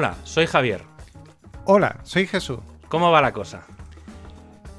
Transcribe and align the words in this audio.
Hola, 0.00 0.14
soy 0.22 0.46
Javier. 0.46 0.82
Hola, 1.64 1.98
soy 2.04 2.28
Jesús. 2.28 2.60
¿Cómo 2.86 3.10
va 3.10 3.20
la 3.20 3.32
cosa? 3.32 3.64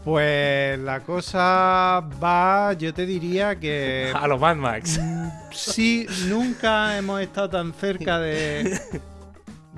Pues 0.06 0.80
la 0.80 1.02
cosa 1.02 2.02
va, 2.24 2.72
yo 2.72 2.94
te 2.94 3.06
diría 3.06 3.60
que... 3.60 4.14
A 4.16 4.30
los 4.30 4.40
Mad 4.40 4.56
Max. 4.56 4.98
Sí, 5.52 6.08
nunca 6.30 6.98
hemos 6.98 7.20
estado 7.20 7.50
tan 7.50 7.74
cerca 7.74 8.18
de, 8.18 8.80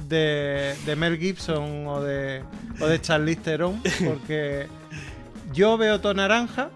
de, 0.08 0.76
de 0.86 0.96
Mel 0.96 1.18
Gibson 1.18 1.88
o 1.88 2.02
de, 2.04 2.44
o 2.80 2.86
de 2.86 3.02
Charlize 3.02 3.42
Theron, 3.42 3.82
porque 4.06 4.68
yo 5.54 5.76
veo 5.76 6.00
todo 6.02 6.14
naranja 6.14 6.70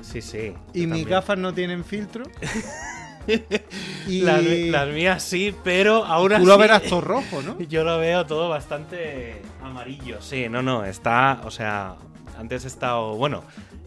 Sí, 0.00 0.20
sí. 0.22 0.54
y 0.74 0.80
mis 0.80 0.88
también. 0.88 1.08
gafas 1.08 1.38
no 1.38 1.54
tienen 1.54 1.84
filtro. 1.84 2.24
y 4.08 4.20
Las, 4.22 4.42
las 4.42 4.88
mías 4.88 5.22
sí, 5.22 5.54
pero 5.62 6.04
así. 6.04 6.34
tú 6.42 6.46
lo 6.46 6.58
verás 6.58 6.82
todo 6.82 7.00
rojo, 7.00 7.42
¿no? 7.42 7.58
Yo 7.68 7.84
lo 7.84 7.98
veo 7.98 8.26
todo 8.26 8.48
bastante 8.48 9.42
amarillo. 9.62 10.20
Sí, 10.20 10.48
no, 10.48 10.62
no, 10.62 10.84
está. 10.84 11.40
O 11.44 11.50
sea, 11.50 11.96
antes 12.38 12.64
he 12.64 12.68
estado. 12.68 13.14
Bueno, 13.16 13.44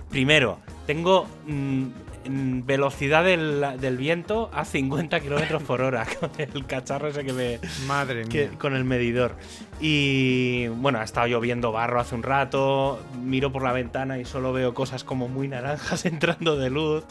primero, 0.09 0.59
tengo 0.85 1.27
mm, 1.47 1.87
velocidad 2.27 3.23
del, 3.23 3.65
del 3.79 3.97
viento 3.97 4.49
a 4.53 4.65
50 4.65 5.19
kilómetros 5.19 5.63
por 5.63 5.81
hora 5.81 6.05
con 6.19 6.29
el 6.37 6.65
cacharro 6.65 7.07
ese 7.09 7.23
que 7.23 7.33
me. 7.33 7.59
Madre 7.87 8.25
que- 8.27 8.49
mía. 8.49 8.57
con 8.59 8.75
el 8.75 8.83
medidor. 8.83 9.35
Y 9.79 10.67
bueno, 10.67 10.99
ha 10.99 11.03
estado 11.03 11.27
lloviendo 11.27 11.71
barro 11.71 11.99
hace 11.99 12.15
un 12.15 12.23
rato. 12.23 13.03
Miro 13.21 13.51
por 13.51 13.63
la 13.63 13.71
ventana 13.73 14.19
y 14.19 14.25
solo 14.25 14.53
veo 14.53 14.73
cosas 14.73 15.03
como 15.03 15.27
muy 15.27 15.47
naranjas 15.47 16.05
entrando 16.05 16.55
de 16.57 16.69
luz. 16.69 17.03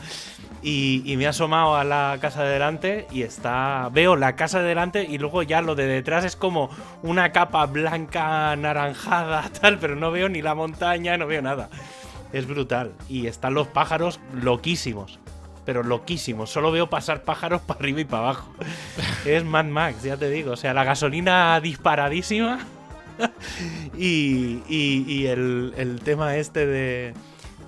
Y, 0.62 1.02
y 1.06 1.16
me 1.16 1.24
he 1.24 1.26
asomado 1.26 1.76
a 1.76 1.84
la 1.84 2.18
casa 2.20 2.44
de 2.44 2.50
delante 2.50 3.06
y 3.10 3.22
está. 3.22 3.88
Veo 3.92 4.14
la 4.16 4.36
casa 4.36 4.60
de 4.60 4.68
delante 4.68 5.04
y 5.04 5.18
luego 5.18 5.42
ya 5.42 5.62
lo 5.62 5.74
de 5.74 5.86
detrás 5.86 6.24
es 6.24 6.36
como 6.36 6.70
una 7.02 7.32
capa 7.32 7.64
blanca 7.66 8.52
anaranjada, 8.52 9.50
tal, 9.60 9.78
pero 9.78 9.96
no 9.96 10.10
veo 10.10 10.28
ni 10.28 10.42
la 10.42 10.54
montaña, 10.54 11.16
no 11.16 11.26
veo 11.26 11.40
nada. 11.42 11.70
Es 12.32 12.46
brutal. 12.46 12.92
Y 13.08 13.26
están 13.26 13.54
los 13.54 13.66
pájaros 13.68 14.20
loquísimos. 14.34 15.18
Pero 15.64 15.82
loquísimos. 15.82 16.50
Solo 16.50 16.72
veo 16.72 16.88
pasar 16.90 17.22
pájaros 17.22 17.60
para 17.66 17.80
arriba 17.80 18.00
y 18.00 18.04
para 18.04 18.22
abajo. 18.24 18.52
Es 19.24 19.44
Mad 19.44 19.66
Max, 19.66 20.02
ya 20.02 20.16
te 20.16 20.30
digo. 20.30 20.52
O 20.52 20.56
sea, 20.56 20.72
la 20.74 20.84
gasolina 20.84 21.60
disparadísima. 21.60 22.58
y 23.96 24.62
y- 24.68 25.04
y 25.08 25.26
el, 25.26 25.74
el 25.76 26.00
tema 26.00 26.36
este 26.36 26.66
de. 26.66 27.14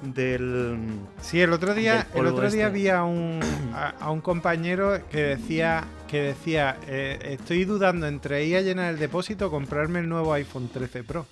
Del. 0.02 0.78
Sí, 1.20 1.40
el 1.40 1.52
otro 1.52 1.74
día, 1.74 2.08
el 2.14 2.26
otro 2.26 2.50
día 2.50 2.66
este. 2.66 2.78
vi 2.78 2.88
a 2.88 3.04
un, 3.04 3.38
a, 3.72 3.90
a 4.00 4.10
un 4.10 4.20
compañero 4.20 4.98
que 5.10 5.22
decía, 5.22 5.84
que 6.08 6.22
decía 6.22 6.76
eh, 6.88 7.36
estoy 7.38 7.64
dudando 7.64 8.08
entre 8.08 8.44
ir 8.44 8.56
a 8.56 8.62
llenar 8.62 8.92
el 8.94 8.98
depósito 8.98 9.46
o 9.46 9.50
comprarme 9.52 10.00
el 10.00 10.08
nuevo 10.08 10.32
iPhone 10.32 10.68
13 10.72 11.04
Pro. 11.04 11.26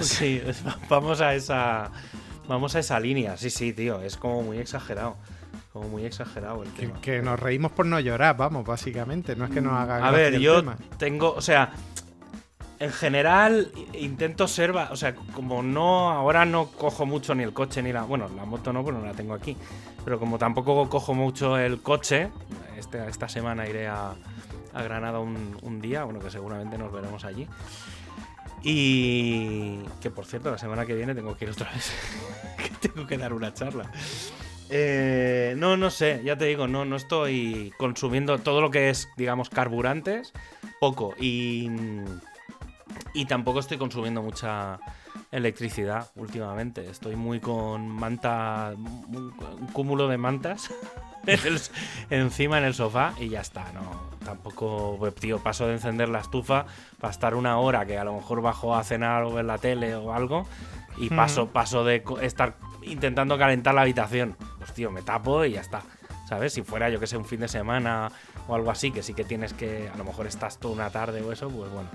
sí, 0.00 0.40
vamos 0.88 1.20
a 1.20 1.34
esa. 1.34 1.90
Vamos 2.48 2.74
a 2.74 2.78
esa 2.80 2.98
línea. 2.98 3.36
Sí, 3.36 3.50
sí, 3.50 3.72
tío. 3.72 4.00
Es 4.00 4.16
como 4.16 4.42
muy 4.42 4.58
exagerado. 4.58 5.16
Como 5.72 5.88
muy 5.88 6.04
exagerado 6.04 6.62
el 6.62 6.70
Que, 6.72 6.86
tema. 6.86 7.00
que 7.00 7.22
nos 7.22 7.38
reímos 7.38 7.72
por 7.72 7.86
no 7.86 8.00
llorar, 8.00 8.36
vamos, 8.36 8.64
básicamente. 8.66 9.36
No 9.36 9.44
es 9.44 9.50
que 9.50 9.60
nos 9.60 9.74
haga 9.74 10.06
A 10.06 10.10
ver, 10.10 10.38
yo 10.40 10.56
tema. 10.60 10.76
tengo, 10.98 11.32
o 11.34 11.42
sea, 11.42 11.70
en 12.80 12.90
general 12.90 13.70
intento 13.92 14.48
ser, 14.48 14.70
o 14.70 14.96
sea, 14.96 15.14
como 15.14 15.62
no, 15.62 16.10
ahora 16.10 16.44
no 16.46 16.66
cojo 16.68 17.04
mucho 17.06 17.34
ni 17.34 17.42
el 17.42 17.52
coche 17.52 17.82
ni 17.82 17.92
la, 17.92 18.02
bueno, 18.02 18.28
la 18.34 18.44
moto 18.44 18.72
no, 18.72 18.82
porque 18.82 18.98
no 19.00 19.04
la 19.06 19.12
tengo 19.12 19.34
aquí, 19.34 19.56
pero 20.04 20.18
como 20.18 20.38
tampoco 20.38 20.88
cojo 20.88 21.12
mucho 21.14 21.58
el 21.58 21.82
coche, 21.82 22.30
este, 22.78 23.06
esta 23.08 23.28
semana 23.28 23.68
iré 23.68 23.88
a, 23.88 24.14
a 24.72 24.82
Granada 24.82 25.18
un, 25.20 25.56
un 25.62 25.80
día, 25.80 26.04
bueno, 26.04 26.20
que 26.20 26.30
seguramente 26.30 26.78
nos 26.78 26.92
veremos 26.92 27.24
allí. 27.24 27.46
Y 28.70 29.78
que 30.02 30.10
por 30.10 30.26
cierto, 30.26 30.50
la 30.50 30.58
semana 30.58 30.84
que 30.84 30.94
viene 30.94 31.14
tengo 31.14 31.34
que 31.34 31.46
ir 31.46 31.50
otra 31.50 31.72
vez, 31.72 31.90
tengo 32.82 33.06
que 33.06 33.16
dar 33.16 33.32
una 33.32 33.54
charla. 33.54 33.90
Eh, 34.68 35.54
no, 35.56 35.78
no 35.78 35.88
sé, 35.88 36.20
ya 36.22 36.36
te 36.36 36.44
digo, 36.44 36.68
no, 36.68 36.84
no 36.84 36.96
estoy 36.96 37.72
consumiendo 37.78 38.36
todo 38.40 38.60
lo 38.60 38.70
que 38.70 38.90
es, 38.90 39.08
digamos, 39.16 39.48
carburantes, 39.48 40.34
poco. 40.80 41.14
Y, 41.18 41.70
y 43.14 43.24
tampoco 43.24 43.60
estoy 43.60 43.78
consumiendo 43.78 44.22
mucha 44.22 44.78
electricidad 45.32 46.10
últimamente. 46.16 46.88
Estoy 46.88 47.16
muy 47.16 47.40
con 47.40 47.88
manta, 47.88 48.72
un, 48.76 49.34
cúmulo 49.72 50.08
de 50.08 50.18
mantas 50.18 50.70
en 51.26 51.40
el- 51.46 51.60
encima 52.10 52.58
en 52.58 52.64
el 52.64 52.74
sofá 52.74 53.14
y 53.18 53.28
ya 53.28 53.40
está, 53.40 53.72
no. 53.72 54.08
Tampoco, 54.24 54.96
pues, 54.98 55.14
tío, 55.14 55.38
paso 55.38 55.66
de 55.66 55.74
encender 55.74 56.08
la 56.08 56.20
estufa 56.20 56.66
para 57.00 57.10
estar 57.10 57.34
una 57.34 57.58
hora 57.58 57.86
que 57.86 57.98
a 57.98 58.04
lo 58.04 58.14
mejor 58.14 58.42
bajo 58.42 58.74
a 58.76 58.84
cenar 58.84 59.22
o 59.24 59.32
ver 59.32 59.44
la 59.44 59.58
tele 59.58 59.94
o 59.94 60.12
algo 60.12 60.46
y 60.98 61.08
paso, 61.10 61.48
paso 61.48 61.84
de 61.84 62.02
estar 62.22 62.56
intentando 62.82 63.38
calentar 63.38 63.74
la 63.74 63.82
habitación. 63.82 64.36
Pues 64.58 64.72
tío, 64.74 64.90
me 64.90 65.02
tapo 65.02 65.44
y 65.44 65.52
ya 65.52 65.60
está. 65.60 65.82
¿Sabes? 66.28 66.52
Si 66.52 66.62
fuera, 66.62 66.90
yo 66.90 67.00
que 67.00 67.06
sé, 67.06 67.16
un 67.16 67.24
fin 67.24 67.40
de 67.40 67.48
semana 67.48 68.12
o 68.48 68.54
algo 68.54 68.70
así, 68.70 68.90
que 68.90 69.02
sí 69.02 69.14
que 69.14 69.24
tienes 69.24 69.54
que, 69.54 69.88
a 69.88 69.96
lo 69.96 70.04
mejor 70.04 70.26
estás 70.26 70.58
toda 70.58 70.74
una 70.74 70.90
tarde 70.90 71.22
o 71.22 71.32
eso, 71.32 71.48
pues 71.48 71.70
bueno. 71.70 71.88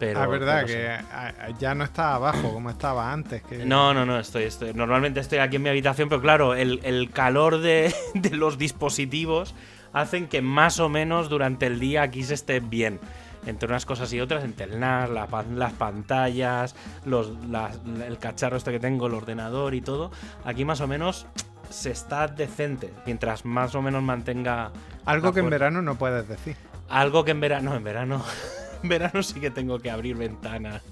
Pero, 0.00 0.18
La 0.18 0.26
verdad 0.26 0.64
pero 0.66 1.46
que 1.46 1.54
ya 1.60 1.74
no 1.76 1.84
está 1.84 2.14
abajo 2.14 2.52
como 2.52 2.70
estaba 2.70 3.12
antes. 3.12 3.42
Que... 3.42 3.64
No, 3.64 3.94
no, 3.94 4.04
no, 4.06 4.18
estoy, 4.18 4.44
estoy. 4.44 4.72
Normalmente 4.74 5.20
estoy 5.20 5.38
aquí 5.38 5.56
en 5.56 5.62
mi 5.62 5.68
habitación, 5.68 6.08
pero 6.08 6.20
claro, 6.22 6.54
el, 6.54 6.80
el 6.82 7.10
calor 7.10 7.58
de, 7.60 7.94
de 8.14 8.30
los 8.30 8.56
dispositivos 8.58 9.54
hacen 9.92 10.26
que 10.26 10.40
más 10.42 10.80
o 10.80 10.88
menos 10.88 11.28
durante 11.28 11.66
el 11.66 11.78
día 11.78 12.02
aquí 12.02 12.24
se 12.24 12.34
esté 12.34 12.60
bien. 12.60 12.98
Entre 13.46 13.66
unas 13.68 13.86
cosas 13.86 14.12
y 14.12 14.20
otras, 14.20 14.42
entre 14.44 14.66
el 14.66 14.80
NAS, 14.80 15.08
la 15.10 15.26
las 15.54 15.72
pantallas, 15.74 16.74
los, 17.04 17.32
las- 17.48 17.78
el 18.06 18.18
cacharro 18.18 18.56
este 18.56 18.70
que 18.72 18.80
tengo, 18.80 19.06
el 19.06 19.14
ordenador 19.14 19.74
y 19.74 19.80
todo, 19.80 20.10
aquí 20.44 20.64
más 20.64 20.80
o 20.82 20.86
menos 20.88 21.26
se 21.70 21.90
está 21.90 22.26
decente. 22.26 22.92
Mientras 23.06 23.44
más 23.44 23.74
o 23.74 23.80
menos 23.82 24.02
mantenga 24.02 24.72
Algo 25.04 25.32
que 25.32 25.40
en 25.40 25.48
verano 25.50 25.80
no 25.82 25.94
puedes 25.96 26.26
decir. 26.28 26.56
algo 26.88 27.24
que 27.24 27.30
en 27.30 27.40
verano, 27.40 27.70
no, 27.70 27.76
en 27.76 27.84
verano, 27.84 28.22
en 28.82 28.88
verano 28.88 29.22
sí 29.22 29.40
que 29.40 29.50
tengo 29.50 29.78
que 29.78 29.90
abrir 29.90 30.16
ventanas. 30.16 30.82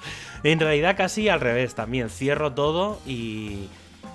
En 0.42 0.60
realidad 0.60 0.96
casi 0.96 1.28
al 1.28 1.40
revés 1.40 1.74
también, 1.74 2.10
cierro 2.10 2.52
todo 2.52 3.00
y, 3.06 3.68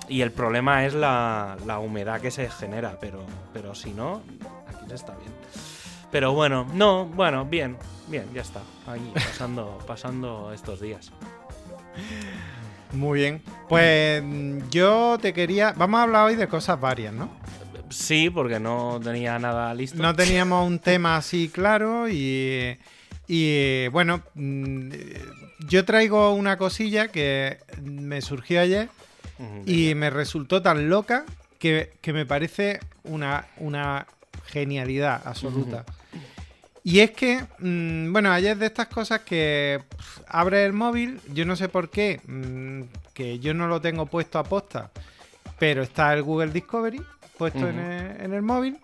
y 0.08 0.20
el 0.20 0.32
problema 0.32 0.84
es 0.86 0.94
la, 0.94 1.56
la 1.66 1.78
humedad 1.78 2.20
que 2.20 2.30
se 2.30 2.48
genera, 2.50 2.98
pero, 3.00 3.24
pero 3.52 3.74
si 3.74 3.92
no, 3.92 4.22
aquí 4.68 4.88
se 4.88 4.94
está 4.94 5.14
bien. 5.16 5.32
Pero 6.10 6.32
bueno, 6.32 6.66
no, 6.74 7.06
bueno, 7.06 7.44
bien, 7.44 7.76
bien, 8.06 8.26
ya 8.32 8.42
está. 8.42 8.60
Ahí 8.86 9.12
pasando, 9.14 9.78
pasando 9.86 10.52
estos 10.52 10.80
días. 10.80 11.10
Muy 12.92 13.20
bien. 13.20 13.42
Pues 13.68 14.22
yo 14.70 15.18
te 15.20 15.32
quería. 15.32 15.72
Vamos 15.76 15.98
a 15.98 16.02
hablar 16.04 16.26
hoy 16.26 16.36
de 16.36 16.46
cosas 16.46 16.80
varias, 16.80 17.12
¿no? 17.12 17.28
Sí, 17.90 18.30
porque 18.30 18.60
no 18.60 19.00
tenía 19.02 19.38
nada 19.38 19.74
listo. 19.74 20.00
No 20.00 20.14
teníamos 20.14 20.66
un 20.66 20.78
tema 20.78 21.16
así 21.16 21.48
claro 21.48 22.08
y. 22.08 22.78
Y 23.26 23.88
bueno, 23.88 24.22
mm, 24.34 24.90
yo 25.68 25.84
traigo 25.84 26.32
una 26.34 26.58
cosilla 26.58 27.08
que 27.08 27.58
me 27.82 28.20
surgió 28.20 28.60
ayer 28.60 28.88
y 29.66 29.94
me 29.94 30.10
resultó 30.10 30.62
tan 30.62 30.88
loca 30.88 31.24
que, 31.58 31.92
que 32.00 32.12
me 32.12 32.24
parece 32.26 32.80
una, 33.04 33.46
una 33.56 34.06
genialidad 34.46 35.22
absoluta. 35.24 35.84
Y 36.86 37.00
es 37.00 37.12
que, 37.12 37.42
mm, 37.58 38.12
bueno, 38.12 38.30
ayer 38.30 38.58
de 38.58 38.66
estas 38.66 38.88
cosas 38.88 39.20
que 39.20 39.82
pff, 39.96 40.20
abre 40.28 40.66
el 40.66 40.74
móvil, 40.74 41.18
yo 41.32 41.46
no 41.46 41.56
sé 41.56 41.70
por 41.70 41.88
qué, 41.88 42.20
mm, 42.26 42.82
que 43.14 43.38
yo 43.38 43.54
no 43.54 43.66
lo 43.66 43.80
tengo 43.80 44.04
puesto 44.04 44.38
a 44.38 44.44
posta, 44.44 44.90
pero 45.58 45.82
está 45.82 46.12
el 46.12 46.22
Google 46.22 46.52
Discovery 46.52 47.00
puesto 47.38 47.66
en, 47.66 47.78
el, 47.78 48.20
en 48.20 48.34
el 48.34 48.42
móvil. 48.42 48.78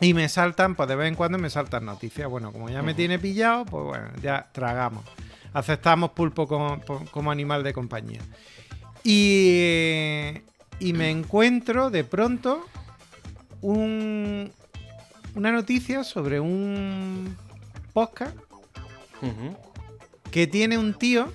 Y 0.00 0.12
me 0.14 0.28
saltan, 0.28 0.74
pues 0.74 0.88
de 0.88 0.96
vez 0.96 1.08
en 1.08 1.14
cuando 1.14 1.38
me 1.38 1.48
saltan 1.50 1.86
noticias. 1.86 2.28
Bueno, 2.28 2.52
como 2.52 2.68
ya 2.68 2.82
me 2.82 2.94
tiene 2.94 3.18
pillado, 3.18 3.64
pues 3.64 3.84
bueno, 3.84 4.08
ya 4.22 4.48
tragamos. 4.52 5.04
Aceptamos 5.54 6.10
pulpo 6.10 6.46
como, 6.46 6.80
como 7.10 7.30
animal 7.30 7.62
de 7.62 7.72
compañía. 7.72 8.20
Y, 9.02 10.32
y 10.80 10.92
me 10.92 11.10
encuentro 11.10 11.90
de 11.90 12.04
pronto 12.04 12.66
un, 13.62 14.52
una 15.34 15.52
noticia 15.52 16.04
sobre 16.04 16.40
un 16.40 17.36
podcast 17.92 18.36
que 20.30 20.46
tiene 20.46 20.76
un 20.76 20.92
tío 20.92 21.32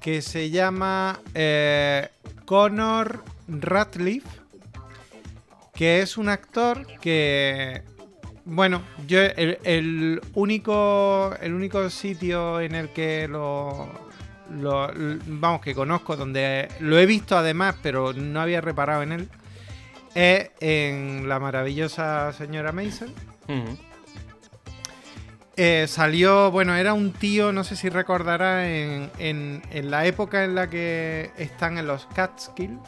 que 0.00 0.22
se 0.22 0.50
llama 0.50 1.20
eh, 1.34 2.08
Connor 2.44 3.24
Ratliff, 3.48 4.24
que 5.78 6.00
es 6.02 6.18
un 6.18 6.28
actor 6.28 6.84
que, 7.00 7.82
bueno, 8.44 8.82
yo 9.06 9.20
el, 9.22 9.58
el 9.62 10.20
único 10.34 11.32
el 11.40 11.54
único 11.54 11.88
sitio 11.88 12.60
en 12.60 12.74
el 12.74 12.88
que 12.88 13.28
lo, 13.28 13.88
vamos 15.26 15.60
que 15.60 15.76
conozco 15.76 16.16
donde 16.16 16.66
lo 16.80 16.98
he 16.98 17.06
visto 17.06 17.38
además, 17.38 17.76
pero 17.80 18.12
no 18.12 18.40
había 18.40 18.60
reparado 18.60 19.04
en 19.04 19.12
él, 19.12 19.28
es 20.16 20.50
en 20.58 21.28
la 21.28 21.38
maravillosa 21.38 22.32
señora 22.32 22.72
Mason. 22.72 23.14
Eh, 25.56 25.86
salió, 25.88 26.50
bueno, 26.52 26.74
era 26.76 26.92
un 26.94 27.12
tío, 27.12 27.52
no 27.52 27.64
sé 27.64 27.74
si 27.76 27.88
recordará, 27.88 28.68
en, 28.68 29.10
en- 29.18 29.62
en 29.70 29.90
la 29.90 30.06
época 30.06 30.44
en 30.44 30.54
la 30.54 30.68
que 30.70 31.30
están 31.36 31.78
en 31.78 31.86
los 31.88 32.06
Catskill, 32.14 32.78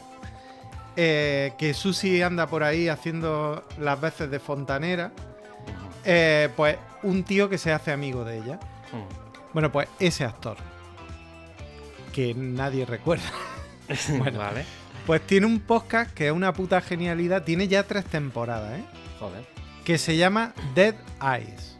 eh, 0.95 1.53
que 1.57 1.73
Susi 1.73 2.21
anda 2.21 2.47
por 2.47 2.63
ahí 2.63 2.87
haciendo 2.89 3.63
las 3.79 3.99
veces 3.99 4.29
de 4.31 4.39
fontanera, 4.39 5.11
eh, 6.05 6.49
pues 6.55 6.77
un 7.03 7.23
tío 7.23 7.49
que 7.49 7.57
se 7.57 7.71
hace 7.71 7.91
amigo 7.91 8.23
de 8.25 8.37
ella. 8.37 8.59
Bueno, 9.53 9.71
pues 9.71 9.87
ese 9.99 10.23
actor, 10.23 10.57
que 12.13 12.33
nadie 12.33 12.85
recuerda, 12.85 13.29
Bueno. 14.17 14.39
Vale. 14.39 14.65
pues 15.05 15.21
tiene 15.27 15.45
un 15.45 15.59
podcast 15.59 16.11
que 16.13 16.27
es 16.27 16.31
una 16.33 16.53
puta 16.53 16.79
genialidad, 16.81 17.43
tiene 17.43 17.67
ya 17.67 17.83
tres 17.83 18.05
temporadas, 18.05 18.79
¿eh? 18.79 18.83
Joder. 19.19 19.43
que 19.83 19.97
se 19.97 20.15
llama 20.17 20.53
Dead 20.75 20.95
Eyes. 21.21 21.77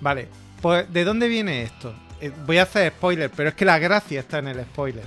Vale, 0.00 0.28
pues 0.60 0.90
¿de 0.92 1.04
dónde 1.04 1.28
viene 1.28 1.62
esto? 1.62 1.94
Eh, 2.20 2.32
voy 2.46 2.58
a 2.58 2.62
hacer 2.64 2.92
spoiler, 2.92 3.30
pero 3.30 3.50
es 3.50 3.54
que 3.54 3.64
la 3.64 3.78
gracia 3.78 4.20
está 4.20 4.38
en 4.38 4.48
el 4.48 4.62
spoiler. 4.64 5.04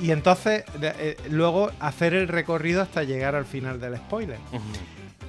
Y 0.00 0.10
entonces, 0.10 0.64
eh, 0.80 1.16
luego 1.30 1.70
hacer 1.80 2.14
el 2.14 2.28
recorrido 2.28 2.82
hasta 2.82 3.02
llegar 3.02 3.34
al 3.34 3.46
final 3.46 3.80
del 3.80 3.96
spoiler. 3.96 4.38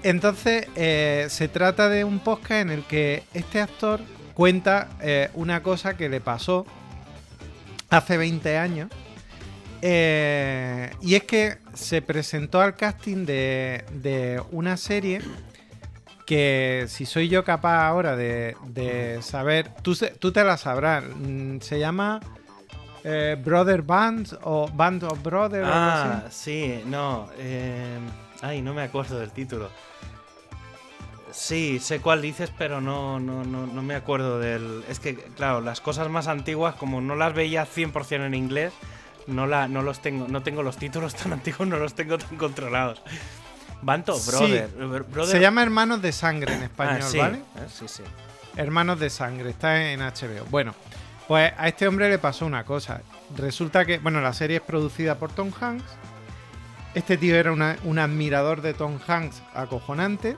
Entonces, 0.03 0.67
eh, 0.75 1.27
se 1.29 1.47
trata 1.47 1.89
de 1.89 2.03
un 2.03 2.19
podcast 2.19 2.61
en 2.61 2.69
el 2.69 2.83
que 2.83 3.23
este 3.33 3.61
actor 3.61 4.01
cuenta 4.33 4.89
eh, 5.01 5.29
una 5.33 5.63
cosa 5.63 5.97
que 5.97 6.09
le 6.09 6.21
pasó 6.21 6.65
hace 7.89 8.17
20 8.17 8.57
años. 8.57 8.89
Y 9.81 11.15
es 11.15 11.23
que 11.27 11.57
se 11.75 12.01
presentó 12.01 12.59
al 12.59 12.75
casting 12.75 13.25
de, 13.25 13.85
de 13.91 14.41
una 14.51 14.77
serie 14.77 15.21
que 16.25 16.85
si 16.87 17.05
soy 17.05 17.29
yo 17.29 17.43
capaz 17.43 17.85
ahora 17.85 18.15
de, 18.15 18.55
de 18.67 19.21
saber, 19.21 19.69
tú, 19.83 19.95
tú 20.19 20.31
te 20.31 20.43
la 20.43 20.57
sabrás, 20.57 21.03
mm, 21.03 21.59
se 21.59 21.79
llama 21.79 22.19
eh, 23.07 23.37
Brother 23.41 23.81
Band 23.83 24.37
o 24.43 24.67
Band 24.67 25.03
of 25.03 25.21
Brothers. 25.21 25.63
o 25.63 25.71
algo 25.71 25.77
Ah, 25.77 26.23
así. 26.27 26.51
sí, 26.79 26.83
no. 26.87 27.29
eh, 27.37 27.99
Ay, 28.41 28.61
no 28.61 28.73
me 28.73 28.81
acuerdo 28.81 29.19
del 29.19 29.31
título. 29.31 29.69
Sí, 31.31 31.79
sé 31.79 31.99
cuál 31.99 32.21
dices, 32.21 32.51
pero 32.57 32.79
no, 32.81 33.19
no, 33.19 33.43
no, 33.43 33.67
no 33.67 33.81
me 33.81 33.95
acuerdo 33.95 34.39
del... 34.39 34.83
Es 34.87 34.99
que, 34.99 35.15
claro, 35.15 35.59
las 35.61 35.81
cosas 35.81 36.07
más 36.09 36.27
antiguas, 36.27 36.75
como 36.75 37.01
no 37.01 37.15
las 37.15 37.33
veía 37.33 37.65
100% 37.67 38.25
en 38.25 38.33
inglés, 38.33 38.71
no, 39.27 39.45
la, 39.45 39.67
no 39.67 39.81
los 39.81 40.01
tengo, 40.01 40.27
no 40.29 40.43
tengo 40.43 40.63
los 40.63 40.77
títulos 40.77 41.13
tan 41.15 41.33
antiguos, 41.33 41.67
no 41.67 41.77
los 41.77 41.93
tengo 41.93 42.17
tan 42.17 42.37
controlados. 42.37 43.01
Banto, 43.81 44.15
Sí. 44.15 44.31
brother. 44.31 44.69
brother- 45.03 45.31
Se 45.31 45.39
llama 45.41 45.61
Hermanos 45.61 46.01
de 46.01 46.11
Sangre 46.13 46.53
en 46.53 46.63
español, 46.63 46.99
Ah, 47.01 47.07
sí, 47.09 47.17
¿vale? 47.17 47.37
eh, 47.57 47.67
sí, 47.67 47.87
sí. 47.87 48.03
Hermanos 48.55 48.99
de 48.99 49.09
Sangre, 49.09 49.49
está 49.49 49.91
en 49.91 49.99
HBO. 50.01 50.45
Bueno, 50.49 50.73
pues 51.27 51.51
a 51.57 51.67
este 51.67 51.87
hombre 51.87 52.09
le 52.09 52.17
pasó 52.19 52.45
una 52.45 52.63
cosa. 52.63 53.01
Resulta 53.35 53.85
que, 53.85 53.97
bueno, 53.99 54.21
la 54.21 54.33
serie 54.33 54.57
es 54.57 54.63
producida 54.63 55.15
por 55.15 55.31
Tom 55.31 55.51
Hanks. 55.59 55.83
Este 56.93 57.17
tío 57.17 57.35
era 57.35 57.51
una- 57.51 57.77
un 57.83 57.99
admirador 57.99 58.61
de 58.61 58.73
Tom 58.73 58.99
Hanks 59.05 59.41
acojonante. 59.53 60.37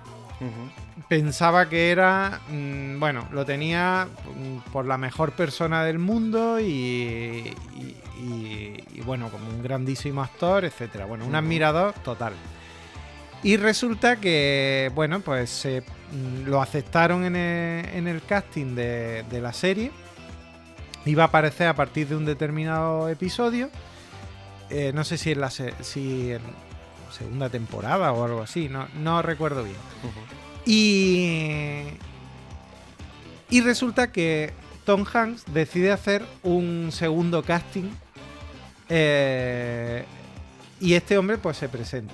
Pensaba 1.09 1.67
que 1.69 1.91
era, 1.91 2.41
mm, 2.49 2.99
bueno, 2.99 3.27
lo 3.31 3.45
tenía 3.45 4.07
mm, 4.25 4.71
por 4.71 4.85
la 4.85 4.97
mejor 4.97 5.31
persona 5.33 5.83
del 5.83 5.99
mundo 5.99 6.59
y, 6.59 6.65
y- 6.65 7.97
y- 8.19 8.83
y, 8.93 9.01
bueno, 9.01 9.29
como 9.29 9.47
un 9.49 9.61
grandísimo 9.63 10.21
actor, 10.23 10.65
etcétera. 10.65 11.05
Bueno, 11.05 11.25
un 11.25 11.35
admirador 11.35 11.93
total. 12.03 12.33
Y 13.43 13.57
resulta 13.57 14.15
que, 14.17 14.91
bueno, 14.95 15.19
pues 15.19 15.49
se, 15.49 15.81
mm, 16.11 16.47
lo 16.49 16.61
aceptaron 16.61 17.23
en 17.25 17.35
el, 17.35 17.85
en 17.93 18.07
el 18.07 18.21
casting 18.23 18.73
de, 18.75 19.23
de 19.29 19.41
la 19.41 19.53
serie. 19.53 19.91
Iba 21.07 21.23
a 21.23 21.27
aparecer 21.27 21.67
a 21.67 21.75
partir 21.75 22.07
de 22.07 22.15
un 22.15 22.25
determinado 22.25 23.07
episodio. 23.09 23.69
Eh, 24.69 24.91
no 24.93 25.03
sé 25.03 25.17
si 25.17 25.31
en 25.31 25.41
la 25.41 25.49
se- 25.49 25.73
si 25.81 26.31
en 26.31 26.41
segunda 27.11 27.49
temporada 27.49 28.11
o 28.11 28.25
algo 28.25 28.41
así, 28.41 28.67
no, 28.69 28.87
no 28.99 29.21
recuerdo 29.21 29.63
bien. 29.63 29.77
Y 33.49 33.61
resulta 33.61 34.11
que 34.11 34.51
Tom 34.85 35.05
Hanks 35.11 35.45
decide 35.53 35.91
hacer 35.91 36.25
un 36.43 36.89
segundo 36.91 37.43
casting. 37.43 37.89
eh, 38.89 40.05
y 40.79 40.93
este 40.93 41.17
hombre, 41.17 41.37
pues 41.37 41.57
se 41.57 41.67
presenta. 41.69 42.13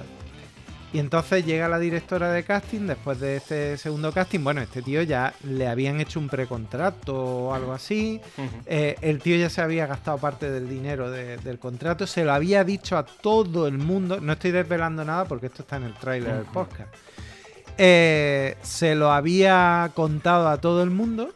Y 0.93 0.99
entonces 0.99 1.43
llega 1.43 1.67
la 1.67 1.79
directora 1.79 2.31
de 2.31 2.43
casting 2.43 2.81
después 2.81 3.19
de 3.19 3.37
este 3.37 3.77
segundo 3.79 4.11
casting. 4.11 4.41
Bueno, 4.43 4.61
este 4.61 4.83
tío 4.83 5.01
ya 5.01 5.33
le 5.43 5.67
habían 5.67 5.99
hecho 5.99 6.19
un 6.19 6.29
precontrato 6.29 7.15
o 7.15 7.53
algo 7.55 7.73
así. 7.73 8.21
Eh, 8.67 8.95
el 9.01 9.19
tío 9.19 9.35
ya 9.35 9.49
se 9.49 9.61
había 9.63 9.87
gastado 9.87 10.19
parte 10.19 10.51
del 10.51 10.69
dinero 10.69 11.09
de- 11.09 11.37
del 11.37 11.57
contrato, 11.57 12.05
se 12.05 12.23
lo 12.23 12.31
había 12.31 12.63
dicho 12.63 12.95
a 12.95 13.03
todo 13.05 13.65
el 13.67 13.79
mundo. 13.79 14.19
No 14.21 14.33
estoy 14.33 14.51
desvelando 14.51 15.03
nada 15.03 15.25
porque 15.25 15.47
esto 15.47 15.63
está 15.63 15.77
en 15.77 15.83
el 15.85 15.95
tráiler 15.95 16.35
del 16.35 16.45
podcast. 16.45 16.93
Eh, 17.79 18.55
se 18.61 18.93
lo 18.93 19.11
había 19.11 19.89
contado 19.95 20.47
a 20.47 20.61
todo 20.61 20.83
el 20.83 20.91
mundo. 20.91 21.31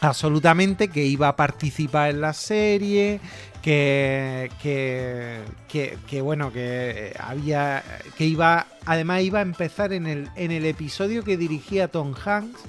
Absolutamente 0.00 0.88
que 0.88 1.04
iba 1.04 1.28
a 1.28 1.36
participar 1.36 2.10
en 2.10 2.20
la 2.20 2.32
serie, 2.32 3.20
que, 3.62 4.50
que, 4.62 5.98
que, 6.06 6.20
bueno, 6.20 6.52
que 6.52 7.14
había, 7.18 7.82
que 8.16 8.24
iba, 8.24 8.66
además 8.86 9.22
iba 9.22 9.40
a 9.40 9.42
empezar 9.42 9.92
en 9.92 10.06
el, 10.06 10.30
en 10.36 10.52
el 10.52 10.64
episodio 10.66 11.24
que 11.24 11.36
dirigía 11.36 11.88
Tom 11.88 12.14
Hanks, 12.14 12.60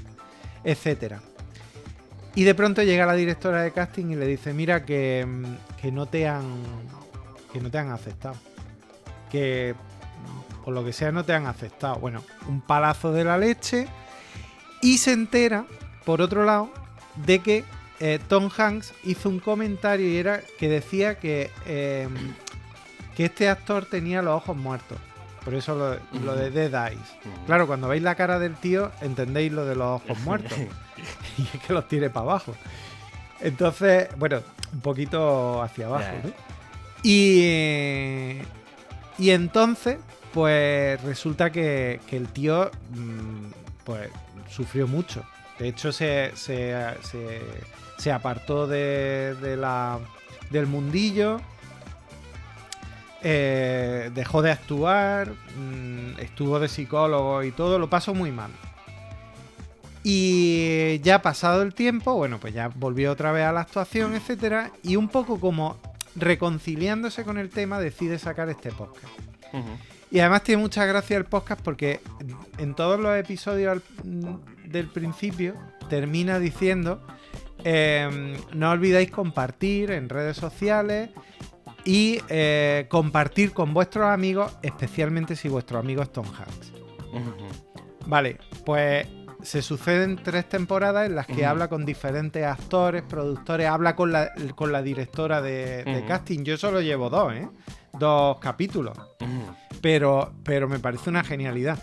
etcétera. 0.63 1.21
Y 2.35 2.43
de 2.43 2.55
pronto 2.55 2.81
llega 2.83 3.05
la 3.05 3.13
directora 3.13 3.61
de 3.61 3.71
casting 3.71 4.07
y 4.11 4.15
le 4.15 4.25
dice, 4.25 4.53
mira 4.53 4.85
que, 4.85 5.27
que 5.81 5.91
no 5.91 6.05
te 6.05 6.27
han 6.27 6.43
que 7.51 7.59
no 7.59 7.69
te 7.71 7.77
han 7.77 7.91
aceptado. 7.91 8.35
Que 9.31 9.75
por 10.63 10.73
lo 10.73 10.83
que 10.83 10.93
sea 10.93 11.11
no 11.11 11.23
te 11.23 11.33
han 11.33 11.47
aceptado. 11.47 11.95
Bueno, 11.95 12.23
un 12.47 12.61
palazo 12.61 13.11
de 13.11 13.23
la 13.23 13.37
leche. 13.37 13.87
Y 14.81 14.99
se 14.99 15.11
entera, 15.11 15.65
por 16.05 16.21
otro 16.21 16.45
lado, 16.45 16.71
de 17.15 17.39
que 17.39 17.63
eh, 17.99 18.19
Tom 18.27 18.49
Hanks 18.55 18.93
hizo 19.03 19.29
un 19.29 19.39
comentario 19.39 20.07
y 20.07 20.17
era 20.17 20.41
que 20.57 20.69
decía 20.69 21.19
que, 21.19 21.51
eh, 21.65 22.07
que 23.15 23.25
este 23.25 23.49
actor 23.49 23.85
tenía 23.85 24.21
los 24.21 24.35
ojos 24.35 24.55
muertos. 24.55 24.97
Por 25.43 25.53
eso 25.53 25.75
lo, 25.75 26.21
lo 26.21 26.35
de 26.35 26.49
Dead 26.51 26.89
Eyes. 26.89 27.15
Claro, 27.45 27.65
cuando 27.67 27.87
veis 27.87 28.03
la 28.03 28.15
cara 28.15 28.39
del 28.39 28.55
tío, 28.55 28.91
entendéis 29.01 29.51
lo 29.51 29.65
de 29.65 29.75
los 29.75 30.01
ojos 30.01 30.19
muertos. 30.23 30.57
y 31.37 31.43
es 31.43 31.63
que 31.65 31.73
los 31.73 31.87
tiene 31.87 32.09
para 32.09 32.25
abajo. 32.25 32.55
Entonces, 33.41 34.09
bueno, 34.17 34.41
un 34.73 34.81
poquito 34.81 35.61
hacia 35.61 35.87
abajo. 35.87 36.15
Y, 37.03 38.37
y 39.17 39.29
entonces, 39.29 39.97
pues 40.33 41.01
resulta 41.03 41.51
que, 41.51 42.01
que 42.07 42.17
el 42.17 42.27
tío, 42.27 42.69
mm, 42.91 43.51
pues, 43.85 44.09
sufrió 44.49 44.87
mucho. 44.87 45.23
De 45.59 45.67
hecho, 45.67 45.91
se, 45.91 46.31
se, 46.35 46.73
se- 47.97 48.11
apartó 48.11 48.65
de, 48.65 49.35
de 49.41 49.57
la, 49.57 49.99
del 50.49 50.65
mundillo. 50.67 51.41
eh, 53.21 54.09
dejó 54.15 54.41
de 54.41 54.51
actuar, 54.51 55.29
mm, 55.57 56.19
estuvo 56.19 56.59
de 56.59 56.69
psicólogo 56.69 57.43
y 57.43 57.51
todo, 57.51 57.77
lo 57.77 57.89
pasó 57.89 58.13
muy 58.13 58.31
mal. 58.31 58.51
Y 60.03 60.99
ya 61.01 61.21
pasado 61.21 61.61
el 61.61 61.73
tiempo, 61.73 62.13
bueno, 62.15 62.39
pues 62.39 62.53
ya 62.53 62.69
volvió 62.73 63.11
otra 63.11 63.33
vez 63.33 63.43
a 63.45 63.51
la 63.51 63.61
actuación, 63.61 64.15
etcétera, 64.15 64.71
y 64.81 64.95
un 64.95 65.09
poco 65.09 65.39
como 65.41 65.77
reconciliándose 66.15 67.25
con 67.25 67.37
el 67.37 67.49
tema, 67.49 67.79
decide 67.79 68.17
sacar 68.17 68.47
este 68.49 68.71
podcast. 68.71 69.13
Y 70.11 70.19
además 70.19 70.43
tiene 70.43 70.61
mucha 70.61 70.85
gracia 70.85 71.17
el 71.17 71.25
podcast 71.25 71.61
porque 71.61 72.01
en 72.57 72.73
todos 72.73 72.99
los 72.99 73.15
episodios 73.17 73.81
mm, 74.03 74.69
del 74.69 74.87
principio 74.87 75.55
termina 75.89 76.39
diciendo 76.39 77.05
em, 77.63 78.33
no 78.53 78.71
olvidéis 78.71 79.11
compartir 79.11 79.91
en 79.91 80.09
redes 80.09 80.37
sociales 80.37 81.09
y 81.85 82.19
eh, 82.29 82.87
compartir 82.89 83.51
con 83.51 83.73
vuestros 83.73 84.05
amigos, 84.05 84.57
especialmente 84.61 85.35
si 85.35 85.47
vuestro 85.47 85.79
amigo 85.79 86.01
es 86.01 86.11
Tom 86.11 86.25
Hanks. 86.25 86.73
Vale, 88.05 88.37
pues 88.65 89.07
se 89.41 89.61
suceden 89.61 90.19
tres 90.21 90.47
temporadas 90.49 91.07
en 91.07 91.15
las 91.15 91.25
que 91.25 91.45
habla 91.45 91.69
con 91.69 91.85
diferentes 91.85 92.43
actores, 92.43 93.03
productores, 93.03 93.67
habla 93.67 93.95
con 93.95 94.11
la, 94.11 94.31
con 94.55 94.71
la 94.71 94.81
directora 94.81 95.41
de, 95.41 96.03
casting. 96.07 96.43
Yo 96.43 96.57
solo 96.57 96.81
llevo 96.81 97.09
dos, 97.09 97.33
¿eh? 97.33 97.47
Dos 97.97 98.39
capítulos 98.39 98.97
pero, 99.81 100.33
pero 100.43 100.67
me 100.67 100.79
parece 100.79 101.09
una 101.09 101.23
genialidad. 101.23 101.79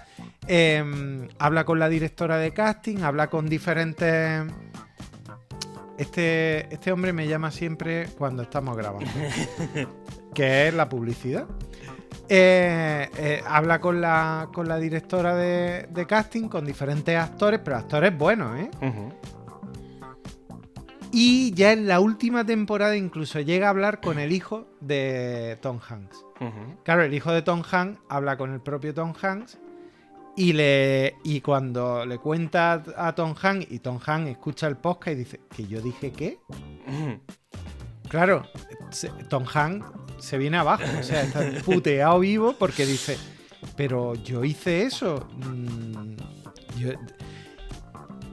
Eh, 0.46 1.28
habla 1.38 1.64
con 1.64 1.78
la 1.78 1.88
directora 1.88 2.36
de 2.38 2.52
casting, 2.52 2.98
habla 3.02 3.28
con 3.28 3.48
diferentes... 3.48 4.42
Este, 5.98 6.72
este 6.74 6.92
hombre 6.92 7.14
me 7.14 7.26
llama 7.26 7.50
siempre 7.50 8.06
cuando 8.18 8.42
estamos 8.42 8.76
grabando, 8.76 9.10
que 10.34 10.68
es 10.68 10.74
la 10.74 10.90
publicidad. 10.90 11.46
eh, 12.28 13.08
eh, 13.16 13.42
habla 13.46 13.80
con 13.80 14.02
la, 14.02 14.50
con 14.52 14.68
la 14.68 14.76
directora 14.76 15.34
de, 15.34 15.86
de 15.88 16.06
casting, 16.06 16.48
con 16.48 16.66
diferentes 16.66 17.16
actores, 17.16 17.60
pero 17.64 17.78
actores 17.78 18.16
buenos, 18.16 18.58
¿eh? 18.58 18.70
Y 21.18 21.52
ya 21.54 21.72
en 21.72 21.86
la 21.88 22.00
última 22.00 22.44
temporada 22.44 22.94
incluso 22.94 23.40
llega 23.40 23.68
a 23.68 23.70
hablar 23.70 24.00
con 24.02 24.18
el 24.18 24.32
hijo 24.32 24.66
de 24.80 25.56
Tom 25.62 25.78
Hanks. 25.88 26.18
Claro, 26.84 27.02
el 27.04 27.14
hijo 27.14 27.32
de 27.32 27.40
Tom 27.40 27.62
Hanks 27.70 27.98
habla 28.10 28.36
con 28.36 28.52
el 28.52 28.60
propio 28.60 28.92
Tom 28.92 29.14
Hanks 29.20 29.56
y, 30.36 30.52
le, 30.52 31.14
y 31.24 31.40
cuando 31.40 32.04
le 32.04 32.18
cuenta 32.18 32.82
a 32.98 33.14
Tom 33.14 33.34
Hanks 33.40 33.66
y 33.70 33.78
Tom 33.78 33.98
Hanks 34.04 34.30
escucha 34.32 34.66
el 34.66 34.76
podcast 34.76 35.12
y 35.14 35.18
dice, 35.20 35.40
¿que 35.56 35.66
yo 35.66 35.80
dije 35.80 36.12
qué? 36.12 36.38
Claro, 38.10 38.42
Tom 39.30 39.44
Hanks 39.52 39.86
se 40.18 40.36
viene 40.36 40.58
abajo, 40.58 40.84
o 41.00 41.02
sea, 41.02 41.22
está 41.22 41.40
puteado 41.64 42.18
vivo 42.20 42.54
porque 42.58 42.84
dice, 42.84 43.16
pero 43.74 44.14
yo 44.16 44.44
hice 44.44 44.82
eso. 44.82 45.26
Mm, 45.38 46.16
yo- 46.78 46.92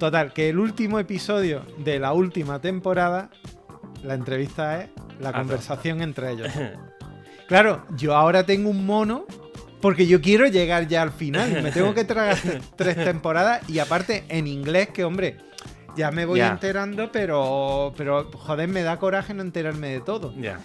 Total, 0.03 0.33
que 0.33 0.50
el 0.50 0.60
último 0.60 1.00
episodio 1.00 1.65
de 1.77 1.98
la 1.98 2.12
última 2.12 2.60
temporada, 2.60 3.29
la 4.03 4.15
entrevista 4.15 4.81
es 4.83 4.89
la 5.22 5.29
Ah, 5.29 5.31
conversación 5.31 6.01
entre 6.01 6.31
ellos. 6.31 6.50
Claro, 7.48 7.86
yo 7.95 8.13
ahora 8.13 8.45
tengo 8.45 8.69
un 8.69 8.86
mono 8.86 9.25
porque 9.79 10.05
yo 10.05 10.19
quiero 10.19 10.45
llegar 10.48 10.89
ya 10.89 11.03
al 11.03 11.12
final. 11.13 11.63
Me 11.63 11.72
tengo 11.72 11.93
que 11.93 12.03
tragar 12.03 12.38
tres 12.75 12.98
temporadas 12.98 13.62
y 13.69 13.79
aparte 13.79 14.25
en 14.27 14.45
inglés, 14.45 14.89
que 14.89 15.05
hombre, 15.05 15.38
ya 15.95 16.12
me 16.12 16.25
voy 16.25 16.41
enterando, 16.41 17.10
pero, 17.10 17.93
pero 17.95 18.29
joder, 18.33 18.67
me 18.67 18.83
da 18.83 19.00
coraje 19.00 19.33
no 19.33 19.41
enterarme 19.41 19.88
de 19.88 20.01
todo. 20.01 20.33
Ya. 20.36 20.60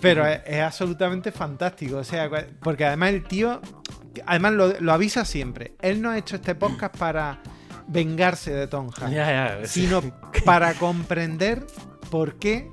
Pero 0.00 0.26
es, 0.26 0.40
es 0.46 0.60
absolutamente 0.60 1.30
fantástico. 1.30 1.98
O 1.98 2.04
sea, 2.04 2.28
porque 2.60 2.86
además 2.86 3.10
el 3.10 3.22
tío, 3.22 3.60
además 4.26 4.54
lo, 4.54 4.80
lo 4.80 4.92
avisa 4.92 5.24
siempre. 5.24 5.74
Él 5.80 6.02
no 6.02 6.10
ha 6.10 6.18
hecho 6.18 6.34
este 6.34 6.56
podcast 6.56 6.96
para 6.96 7.40
vengarse 7.90 8.52
de 8.52 8.66
Tom 8.66 8.86
Hanks 8.86 9.10
Ya, 9.12 9.58
ya. 9.60 9.66
sino 9.66 10.00
para 10.44 10.74
comprender 10.74 11.66
por 12.10 12.36
qué, 12.38 12.70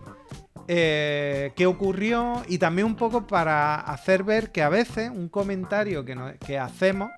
eh, 0.68 1.54
qué 1.56 1.66
ocurrió 1.66 2.44
y 2.48 2.58
también 2.58 2.86
un 2.88 2.96
poco 2.96 3.26
para 3.28 3.76
hacer 3.76 4.24
ver 4.24 4.52
que 4.52 4.62
a 4.62 4.70
veces 4.70 5.10
un 5.10 5.30
comentario 5.30 6.04
que, 6.06 6.16
no- 6.16 6.34
que 6.46 6.58
hacemos 6.60 7.10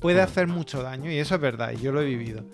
puede 0.00 0.20
hacer 0.20 0.46
mucho 0.46 0.82
daño 0.82 1.10
y 1.10 1.18
eso 1.18 1.34
es 1.34 1.40
verdad 1.40 1.72
y 1.72 1.80
yo 1.82 1.92
lo 1.92 2.00
he 2.02 2.04
vivido. 2.04 2.44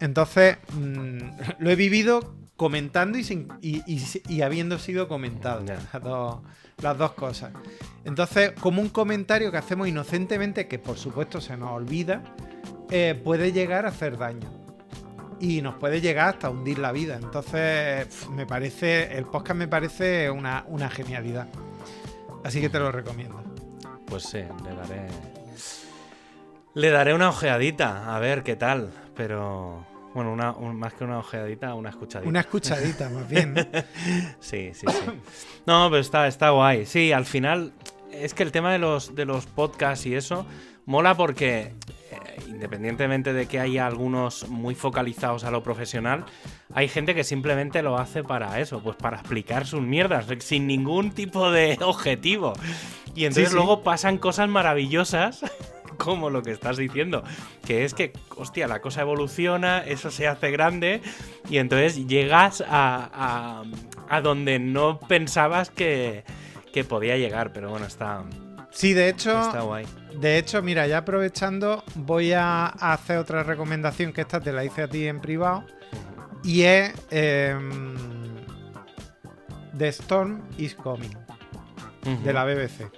Entonces, 0.00 0.58
mm, 0.74 1.18
lo 1.58 1.70
he 1.70 1.76
vivido 1.76 2.34
comentando 2.56 3.18
y, 3.18 3.24
sin- 3.24 3.48
y- 3.60 3.82
y- 3.86 4.02
y 4.28 4.42
habiendo 4.42 4.78
sido 4.78 5.08
comentado. 5.08 5.62
Las 5.64 6.02
dos, 6.02 6.40
las 6.82 6.96
dos 6.98 7.12
cosas. 7.12 7.52
Entonces, 8.04 8.52
como 8.60 8.80
un 8.82 8.88
comentario 8.88 9.50
que 9.50 9.58
hacemos 9.58 9.88
inocentemente, 9.88 10.66
que 10.68 10.78
por 10.78 10.96
supuesto 10.98 11.40
se 11.40 11.56
nos 11.56 11.70
olvida, 11.72 12.22
eh, 12.90 13.20
puede 13.22 13.52
llegar 13.52 13.86
a 13.86 13.88
hacer 13.90 14.16
daño. 14.18 14.48
Y 15.38 15.60
nos 15.60 15.74
puede 15.74 16.00
llegar 16.00 16.30
hasta 16.30 16.48
hundir 16.48 16.78
la 16.78 16.92
vida. 16.92 17.16
Entonces, 17.16 18.26
me 18.30 18.46
parece. 18.46 19.16
El 19.18 19.26
podcast 19.26 19.58
me 19.58 19.68
parece 19.68 20.30
una, 20.30 20.64
una 20.68 20.88
genialidad. 20.88 21.48
Así 22.42 22.60
que 22.60 22.68
te 22.70 22.78
lo 22.78 22.90
recomiendo. 22.90 23.42
Pues 24.06 24.22
sí, 24.22 24.38
le 24.38 24.74
daré. 24.74 25.08
Le 26.74 26.90
daré 26.90 27.14
una 27.14 27.28
ojeadita, 27.30 28.14
a 28.14 28.18
ver 28.18 28.42
qué 28.42 28.56
tal. 28.56 28.90
Pero. 29.14 29.84
Bueno, 30.14 30.32
una, 30.32 30.52
un- 30.52 30.78
más 30.78 30.94
que 30.94 31.04
una 31.04 31.18
ojeadita, 31.18 31.74
una 31.74 31.90
escuchadita. 31.90 32.28
Una 32.28 32.40
escuchadita, 32.40 33.10
más 33.14 33.28
bien. 33.28 33.54
Sí, 34.40 34.70
sí, 34.72 34.86
sí. 34.88 35.20
No, 35.66 35.88
pero 35.90 36.00
está, 36.00 36.26
está 36.26 36.50
guay. 36.50 36.86
Sí, 36.86 37.12
al 37.12 37.26
final. 37.26 37.72
Es 38.10 38.32
que 38.32 38.42
el 38.42 38.52
tema 38.52 38.72
de 38.72 38.78
los, 38.78 39.14
de 39.14 39.26
los 39.26 39.44
podcasts 39.44 40.06
y 40.06 40.14
eso 40.14 40.46
mola 40.86 41.14
porque. 41.14 41.74
Eh, 42.10 42.36
Independientemente 42.46 43.32
de 43.32 43.46
que 43.46 43.60
haya 43.60 43.86
algunos 43.86 44.48
muy 44.48 44.74
focalizados 44.74 45.44
a 45.44 45.50
lo 45.50 45.62
profesional, 45.62 46.24
hay 46.72 46.88
gente 46.88 47.14
que 47.14 47.24
simplemente 47.24 47.82
lo 47.82 47.98
hace 47.98 48.22
para 48.22 48.60
eso, 48.60 48.80
pues 48.82 48.96
para 48.96 49.18
explicar 49.18 49.66
sus 49.66 49.82
mierdas, 49.82 50.26
sin 50.40 50.66
ningún 50.66 51.10
tipo 51.10 51.50
de 51.50 51.78
objetivo. 51.82 52.54
Y 53.14 53.24
entonces 53.24 53.50
sí. 53.50 53.54
luego 53.54 53.82
pasan 53.82 54.18
cosas 54.18 54.48
maravillosas 54.48 55.40
como 55.98 56.30
lo 56.30 56.42
que 56.42 56.52
estás 56.52 56.76
diciendo, 56.76 57.24
que 57.66 57.84
es 57.84 57.94
que, 57.94 58.12
hostia, 58.36 58.68
la 58.68 58.80
cosa 58.80 59.02
evoluciona, 59.02 59.80
eso 59.80 60.10
se 60.10 60.28
hace 60.28 60.50
grande 60.50 61.00
y 61.48 61.58
entonces 61.58 62.06
llegas 62.06 62.60
a, 62.60 63.10
a, 63.12 63.64
a 64.08 64.20
donde 64.20 64.58
no 64.58 65.00
pensabas 65.00 65.70
que, 65.70 66.24
que 66.72 66.84
podía 66.84 67.16
llegar, 67.16 67.52
pero 67.52 67.70
bueno, 67.70 67.86
está, 67.86 68.24
Sí, 68.76 68.92
de 68.92 69.08
hecho, 69.08 69.40
está 69.40 69.62
guay. 69.62 69.86
de 70.20 70.36
hecho, 70.36 70.60
mira, 70.62 70.86
ya 70.86 70.98
aprovechando, 70.98 71.82
voy 71.94 72.32
a 72.34 72.66
hacer 72.66 73.16
otra 73.16 73.42
recomendación 73.42 74.12
que 74.12 74.20
esta 74.20 74.38
te 74.38 74.52
la 74.52 74.66
hice 74.66 74.82
a 74.82 74.88
ti 74.88 75.06
en 75.06 75.20
privado. 75.22 75.64
Y 76.44 76.62
es 76.62 76.92
em, 77.10 77.96
The 79.78 79.88
Storm 79.88 80.42
is 80.58 80.74
Coming, 80.74 81.16
de 82.22 82.32
la 82.34 82.44
BBC. 82.44 82.90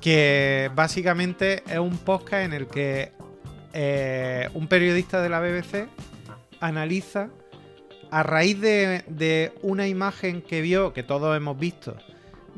Que 0.00 0.70
básicamente 0.74 1.62
es 1.68 1.78
un 1.78 1.96
podcast 1.96 2.44
en 2.44 2.52
el 2.52 2.66
que 2.66 3.12
eh, 3.72 4.48
un 4.54 4.66
periodista 4.66 5.22
de 5.22 5.28
la 5.28 5.38
BBC 5.38 5.88
analiza 6.58 7.30
a 8.10 8.24
raíz 8.24 8.60
de, 8.60 9.04
de 9.06 9.52
una 9.62 9.86
imagen 9.86 10.42
que 10.42 10.62
vio, 10.62 10.92
que 10.92 11.04
todos 11.04 11.36
hemos 11.36 11.56
visto, 11.56 11.96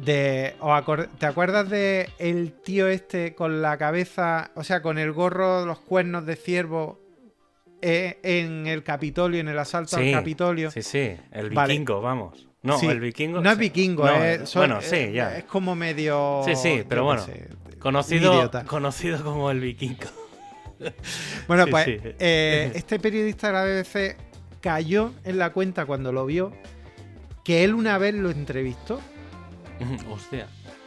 de, 0.05 0.55
¿os 0.61 0.71
acor- 0.71 1.09
¿te 1.19 1.27
acuerdas 1.27 1.69
de 1.69 2.09
el 2.19 2.53
tío 2.53 2.87
este 2.89 3.35
con 3.35 3.61
la 3.63 3.77
cabeza, 3.79 4.51
o 4.55 4.65
sea, 4.65 4.81
con 4.83 4.99
el 4.99 5.13
gorro, 5.13 5.67
los 5.67 5.79
cuernos 5.81 6.25
de 6.27 6.37
ciervo 6.37 6.99
eh, 7.83 8.19
en 8.23 8.67
el 8.67 8.83
Capitolio, 8.83 9.41
en 9.41 9.49
el 9.49 9.59
asalto 9.59 9.97
Sí, 9.99 10.09
al 10.13 10.21
Capitolio? 10.21 10.71
Sí, 10.71 10.83
sí, 10.83 11.17
el 11.33 11.51
Vale. 11.51 11.73
vikingo, 11.73 12.01
vamos. 12.01 12.47
No, 12.63 12.79
Sí. 12.79 12.87
el 12.87 13.01
vikingo. 13.01 13.41
No 13.41 13.51
es 13.51 13.59
vikingo, 13.59 14.05
No, 14.07 14.23
es, 14.25 14.49
son- 14.49 14.61
bueno, 14.61 14.81
sí, 14.83 14.97
eh, 14.97 15.13
ya. 15.13 15.37
Es 15.39 15.45
como 15.45 15.75
medio. 15.75 16.43
Sí, 16.45 16.55
sí, 16.57 16.83
pero 16.89 17.05
bueno, 17.05 17.23
sé, 17.23 17.49
Conocido, 17.79 18.35
idiota. 18.35 18.65
conocido 18.65 19.23
como 19.25 19.51
el 19.51 19.61
vikingo. 19.61 20.09
Bueno, 21.47 21.67
pues 21.67 21.87
eh, 21.89 22.71
este 22.75 22.99
periodista 22.99 23.49
de 23.49 23.53
la 23.53 23.65
BBC 23.65 24.17
cayó 24.63 25.13
en 25.25 25.37
la 25.39 25.51
cuenta 25.53 25.85
cuando 25.85 26.11
lo 26.13 26.25
vio 26.25 26.53
que 27.45 27.65
él 27.65 27.75
una 27.75 27.99
vez 27.99 28.15
lo 28.15 28.31
entrevistó 28.31 28.99
Hostia. 30.11 30.47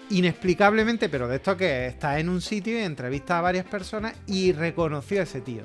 inexplicablemente, 0.09 1.09
pero 1.09 1.27
de 1.27 1.37
esto 1.37 1.57
que 1.57 1.87
está 1.87 2.19
en 2.19 2.29
un 2.29 2.41
sitio 2.41 2.77
y 2.77 2.83
entrevista 2.83 3.37
a 3.37 3.41
varias 3.41 3.65
personas 3.65 4.15
y 4.27 4.51
reconoció 4.51 5.19
a 5.19 5.23
ese 5.23 5.41
tío. 5.41 5.63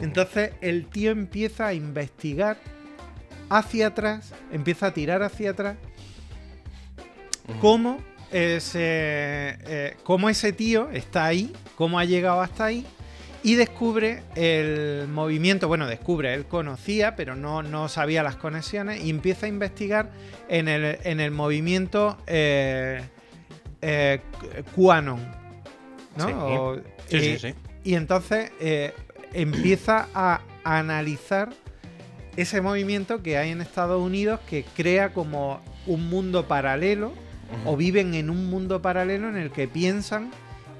Entonces 0.00 0.52
el 0.60 0.86
tío 0.86 1.10
empieza 1.10 1.66
a 1.66 1.74
investigar 1.74 2.58
hacia 3.48 3.88
atrás, 3.88 4.32
empieza 4.52 4.86
a 4.86 4.94
tirar 4.94 5.22
hacia 5.22 5.50
atrás 5.50 5.76
cómo 7.60 7.98
ese, 8.30 8.78
eh, 8.82 9.96
cómo 10.04 10.28
ese 10.28 10.52
tío 10.52 10.88
está 10.90 11.26
ahí, 11.26 11.52
cómo 11.74 11.98
ha 11.98 12.04
llegado 12.04 12.40
hasta 12.40 12.66
ahí 12.66 12.86
y 13.42 13.54
descubre 13.54 14.22
el 14.34 15.08
movimiento, 15.08 15.66
bueno, 15.68 15.86
descubre, 15.86 16.34
él 16.34 16.44
conocía, 16.46 17.16
pero 17.16 17.34
no, 17.36 17.62
no 17.62 17.88
sabía 17.88 18.22
las 18.22 18.36
conexiones 18.36 19.02
y 19.02 19.10
empieza 19.10 19.46
a 19.46 19.48
investigar 19.48 20.10
en 20.48 20.68
el, 20.68 20.98
en 21.04 21.20
el 21.20 21.30
movimiento 21.30 22.18
eh, 22.26 23.00
eh. 23.82 24.20
¿no? 24.76 26.26
Sí. 26.26 26.32
O- 26.36 26.76
Sí, 27.08 27.16
y, 27.16 27.20
sí, 27.20 27.38
sí. 27.38 27.54
y 27.82 27.94
entonces 27.94 28.52
eh, 28.60 28.92
empieza 29.32 30.06
a 30.14 30.42
analizar 30.62 31.50
ese 32.36 32.60
movimiento 32.60 33.20
que 33.22 33.36
hay 33.36 33.50
en 33.50 33.60
Estados 33.60 34.00
Unidos 34.00 34.38
que 34.48 34.64
crea 34.76 35.12
como 35.12 35.60
un 35.86 36.08
mundo 36.08 36.46
paralelo 36.46 37.12
o 37.64 37.76
viven 37.76 38.14
en 38.14 38.30
un 38.30 38.48
mundo 38.48 38.80
paralelo 38.80 39.28
en 39.28 39.36
el 39.36 39.50
que 39.50 39.66
piensan 39.66 40.30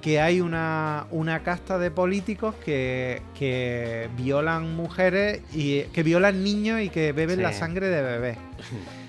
que 0.00 0.20
hay 0.20 0.40
una, 0.40 1.06
una 1.10 1.42
casta 1.42 1.78
de 1.78 1.90
políticos 1.90 2.54
que, 2.64 3.20
que 3.38 4.08
violan 4.16 4.74
mujeres 4.74 5.42
y 5.52 5.82
que 5.92 6.02
violan 6.02 6.42
niños 6.42 6.80
y 6.80 6.88
que 6.88 7.12
beben 7.12 7.36
Sí. 7.36 7.42
la 7.42 7.52
sangre 7.52 7.88
de 7.88 8.02
bebés. 8.02 8.38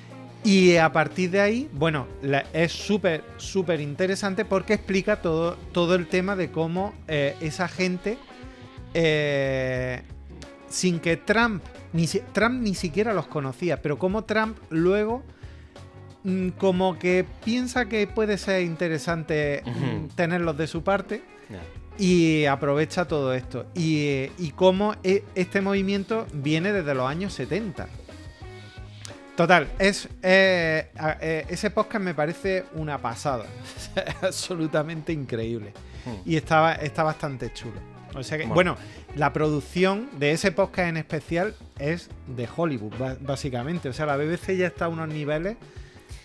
Y 0.43 0.77
a 0.77 0.91
partir 0.91 1.29
de 1.29 1.39
ahí, 1.39 1.69
bueno, 1.71 2.07
la- 2.23 2.45
es 2.51 2.71
súper, 2.71 3.23
súper 3.37 3.79
interesante 3.79 4.43
porque 4.43 4.73
explica 4.73 5.21
todo, 5.21 5.55
todo 5.71 5.93
el 5.93 6.07
tema 6.07 6.35
de 6.35 6.49
cómo 6.49 6.95
eh, 7.07 7.35
esa 7.41 7.67
gente, 7.67 8.17
eh, 8.95 10.01
sin 10.67 10.99
que 10.99 11.15
Trump 11.17 11.61
ni, 11.93 12.07
Trump 12.07 12.61
ni 12.61 12.73
siquiera 12.73 13.13
los 13.13 13.27
conocía, 13.27 13.81
pero 13.83 13.99
cómo 13.99 14.23
Trump 14.23 14.57
luego 14.71 15.23
como 16.57 16.99
que 16.99 17.25
piensa 17.43 17.85
que 17.85 18.05
puede 18.07 18.37
ser 18.37 18.61
interesante 18.63 19.63
mm, 19.65 20.07
tenerlos 20.15 20.57
de 20.57 20.67
su 20.67 20.83
parte 20.83 21.23
y 21.97 22.45
aprovecha 22.45 23.05
todo 23.05 23.33
esto. 23.33 23.65
Y, 23.73 24.05
eh, 24.07 24.31
y 24.37 24.51
cómo 24.51 24.95
e- 25.03 25.23
este 25.35 25.61
movimiento 25.61 26.25
viene 26.33 26.71
desde 26.73 26.93
los 26.95 27.07
años 27.09 27.33
70. 27.33 27.87
Total, 29.35 29.67
es 29.79 30.07
eh, 30.21 30.89
eh, 31.21 31.45
ese 31.49 31.71
podcast 31.71 32.03
me 32.03 32.13
parece 32.13 32.65
una 32.73 32.97
pasada. 32.97 33.45
Absolutamente 34.21 35.13
increíble. 35.13 35.73
Hmm. 36.05 36.29
Y 36.29 36.35
está, 36.35 36.73
está 36.75 37.03
bastante 37.03 37.51
chulo. 37.53 37.79
O 38.13 38.23
sea 38.23 38.37
que, 38.37 38.43
Bueno. 38.45 38.75
bueno, 38.75 38.77
la 39.15 39.31
producción 39.31 40.09
de 40.19 40.31
ese 40.31 40.51
podcast 40.51 40.89
en 40.89 40.97
especial 40.97 41.55
es 41.79 42.09
de 42.27 42.47
Hollywood, 42.55 42.93
básicamente. 43.21 43.87
O 43.89 43.93
sea, 43.93 44.05
la 44.05 44.17
BBC 44.17 44.57
ya 44.57 44.67
está 44.67 44.85
a 44.85 44.89
unos 44.89 45.07
niveles. 45.07 45.55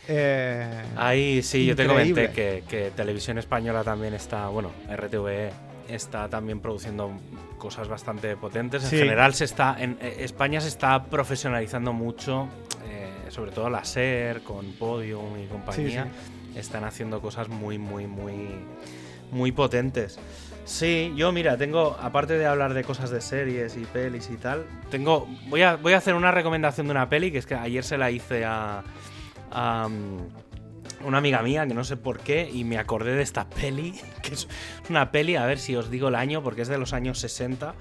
Eh, 0.08 0.82
Ahí 0.96 1.42
sí, 1.42 1.66
yo 1.66 1.76
te 1.76 1.86
comenté 1.86 2.30
que, 2.30 2.64
que 2.68 2.90
Televisión 2.94 3.38
Española 3.38 3.82
también 3.84 4.14
está, 4.14 4.48
bueno, 4.48 4.70
RTVE 4.90 5.50
está 5.88 6.28
también 6.28 6.60
produciendo 6.60 7.12
cosas 7.58 7.88
bastante 7.88 8.36
potentes. 8.36 8.84
En 8.84 8.90
Sí. 8.90 8.98
general 8.98 9.34
se 9.34 9.44
está, 9.44 9.76
en 9.78 9.96
eh, 10.00 10.18
España 10.20 10.60
se 10.60 10.68
está 10.68 11.04
profesionalizando 11.04 11.92
mucho, 11.92 12.48
eh, 12.88 13.30
sobre 13.30 13.50
todo 13.52 13.70
la 13.70 13.84
SER 13.84 14.42
con 14.42 14.72
Podium 14.72 15.38
y 15.42 15.46
compañía. 15.46 16.08
Están 16.54 16.84
haciendo 16.84 17.20
cosas 17.20 17.48
muy, 17.48 17.78
muy, 17.78 18.06
muy, 18.06 18.48
muy 19.30 19.52
potentes. 19.52 20.18
Sí, 20.64 21.12
yo 21.16 21.30
mira, 21.30 21.56
tengo, 21.56 21.96
aparte 22.02 22.38
de 22.38 22.46
hablar 22.46 22.74
de 22.74 22.82
cosas 22.82 23.10
de 23.10 23.20
series 23.20 23.76
y 23.76 23.84
pelis 23.84 24.30
y 24.32 24.36
tal, 24.36 24.66
tengo, 24.90 25.28
voy 25.48 25.62
a, 25.62 25.76
voy 25.76 25.92
a 25.92 25.98
hacer 25.98 26.14
una 26.14 26.32
recomendación 26.32 26.88
de 26.88 26.90
una 26.92 27.08
peli 27.08 27.30
que 27.30 27.38
es 27.38 27.46
que 27.46 27.54
ayer 27.54 27.84
se 27.84 27.96
la 27.98 28.10
hice 28.10 28.44
a, 28.44 28.82
a, 29.56 29.88
una 31.04 31.18
amiga 31.18 31.42
mía 31.42 31.66
que 31.66 31.74
no 31.74 31.82
sé 31.84 31.96
por 31.96 32.20
qué 32.20 32.48
y 32.52 32.64
me 32.64 32.78
acordé 32.78 33.14
de 33.14 33.22
esta 33.22 33.48
peli, 33.48 33.98
que 34.22 34.34
es 34.34 34.48
una 34.88 35.10
peli, 35.10 35.36
a 35.36 35.44
ver 35.46 35.58
si 35.58 35.74
os 35.76 35.90
digo 35.90 36.08
el 36.08 36.14
año, 36.14 36.42
porque 36.42 36.62
es 36.62 36.68
de 36.68 36.78
los 36.78 36.92
años 36.92 37.18
60. 37.18 37.74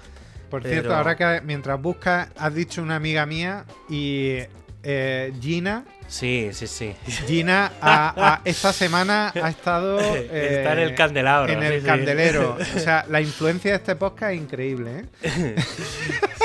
Por 0.50 0.62
Pero- 0.62 0.74
cierto, 0.74 0.96
ahora 0.96 1.16
que 1.16 1.42
mientras 1.44 1.82
buscas, 1.82 2.30
has 2.38 2.54
dicho 2.54 2.82
una 2.82 2.96
amiga 2.98 3.26
mía 3.26 3.66
y 3.90 4.38
eh, 4.84 5.34
Gina. 5.42 5.84
Sí, 6.08 6.50
sí, 6.54 6.68
sí. 6.68 6.94
Gina 7.28 7.72
a- 7.82 8.34
a- 8.36 8.42
esta 8.46 8.72
semana 8.72 9.34
ha 9.42 9.50
estado. 9.50 10.00
eh, 10.00 10.58
Está 10.60 10.74
en 10.74 10.80
el 10.80 10.94
candelabro. 10.96 11.52
En 11.52 11.64
el 11.64 11.82
sí. 11.82 11.88
candelero. 11.88 12.58
O 12.76 12.80
sea, 12.80 13.06
la 13.10 13.22
influencia 13.22 13.72
de 13.72 13.78
este 13.78 13.96
podcast 13.96 14.34
es 14.34 14.42
increíble, 14.42 15.06
¿eh? 15.24 15.56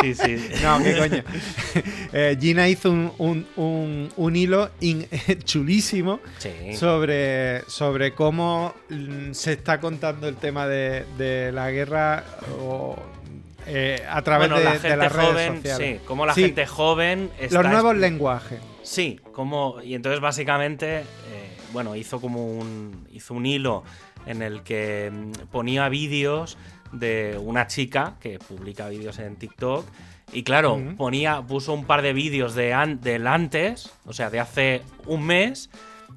Sí, 0.00 0.14
sí. 0.14 0.36
No, 0.62 0.82
qué 0.82 0.96
coño. 0.98 1.22
Eh, 2.12 2.36
Gina 2.40 2.68
hizo 2.68 2.90
un, 2.90 3.12
un- 3.18 3.46
un- 3.56 4.08
un 4.16 4.36
hilo 4.36 4.70
in- 4.80 5.06
chulísimo 5.44 6.18
Sí. 6.38 6.74
sobre, 6.76 7.62
sobre 7.68 8.12
cómo 8.14 8.74
mm, 8.88 9.32
se 9.32 9.52
está 9.52 9.80
contando 9.80 10.26
el 10.28 10.34
tema 10.36 10.66
de, 10.66 11.04
de 11.16 11.52
la 11.52 11.70
guerra 11.70 12.24
o, 12.60 12.96
eh, 13.66 14.02
a 14.10 14.22
través 14.22 14.48
bueno, 14.48 14.58
de, 14.58 14.64
la 14.64 14.72
de 14.72 14.78
gente 14.80 14.96
las 14.96 15.12
redes 15.12 15.56
sociales. 15.56 15.98
sí, 16.00 16.04
como 16.06 16.26
la 16.26 16.34
Sí. 16.34 16.42
gente 16.46 16.66
joven 16.66 17.30
está 17.38 17.62
Los 17.62 17.70
nuevos 17.70 17.96
lenguajes. 17.96 18.58
Sí, 18.82 19.20
como 19.32 19.76
y 19.84 19.94
entonces 19.94 20.20
básicamente, 20.20 21.00
eh, 21.00 21.04
bueno, 21.72 21.94
hizo 21.94 22.20
como 22.20 22.44
un 22.44 23.06
hizo 23.12 23.34
un 23.34 23.46
hilo 23.46 23.84
en 24.26 24.42
el 24.42 24.62
que 24.62 25.12
mm, 25.12 25.32
ponía 25.52 25.88
vídeos 25.88 26.58
de 26.92 27.38
una 27.42 27.66
chica 27.66 28.14
que 28.20 28.38
publica 28.38 28.88
vídeos 28.88 29.18
en 29.18 29.36
TikTok 29.36 29.86
y 30.32 30.42
claro, 30.44 30.80
ponía 30.96 31.42
puso 31.42 31.72
un 31.72 31.84
par 31.84 32.02
de 32.02 32.12
vídeos 32.12 32.54
de 32.54 32.72
an- 32.72 33.00
del 33.00 33.26
antes, 33.26 33.90
o 34.06 34.12
sea, 34.12 34.30
de 34.30 34.40
hace 34.40 34.82
un 35.06 35.24
mes 35.26 35.70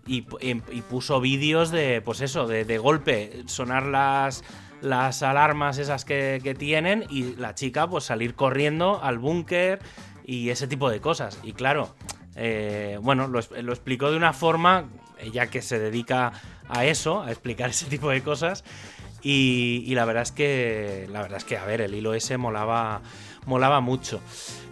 y, 0.05 0.23
pu- 0.23 0.37
y- 0.41 0.77
y 0.77 0.81
puso 0.81 1.19
vídeos 1.19 1.71
de 1.71 2.01
pues 2.01 2.21
eso, 2.21 2.45
de, 2.47 2.65
de 2.65 2.77
golpe 2.77 3.43
sonar 3.47 3.85
las 3.85 4.43
las 4.81 5.23
alarmas 5.23 5.77
esas 5.77 6.03
que, 6.03 6.41
que 6.43 6.53
tienen 6.55 7.05
y 7.09 7.35
la 7.37 7.55
chica 7.55 7.87
pues 7.87 8.03
salir 8.03 8.35
corriendo 8.35 9.01
al 9.01 9.17
búnker 9.17 9.79
y 10.25 10.49
ese 10.49 10.67
tipo 10.67 10.89
de 10.89 10.99
cosas. 10.99 11.39
Y 11.41 11.53
claro, 11.53 11.95
eh, 12.35 12.99
bueno, 13.01 13.27
lo, 13.29 13.39
lo 13.61 13.71
explicó 13.71 14.11
de 14.11 14.17
una 14.17 14.33
forma, 14.33 14.89
ella 15.19 15.47
que 15.47 15.61
se 15.61 15.79
dedica 15.79 16.33
a 16.67 16.83
eso, 16.85 17.21
a 17.21 17.31
explicar 17.31 17.69
ese 17.71 17.85
tipo 17.85 18.09
de 18.09 18.21
cosas. 18.23 18.65
Y, 19.23 19.83
y 19.87 19.95
la 19.95 20.05
verdad 20.05 20.23
es 20.23 20.31
que, 20.31 21.07
la 21.11 21.21
verdad 21.21 21.37
es 21.37 21.45
que, 21.45 21.57
a 21.57 21.65
ver, 21.65 21.81
el 21.81 21.95
hilo 21.95 22.13
ese 22.13 22.37
molaba, 22.37 23.01
molaba 23.45 23.79
mucho. 23.79 24.19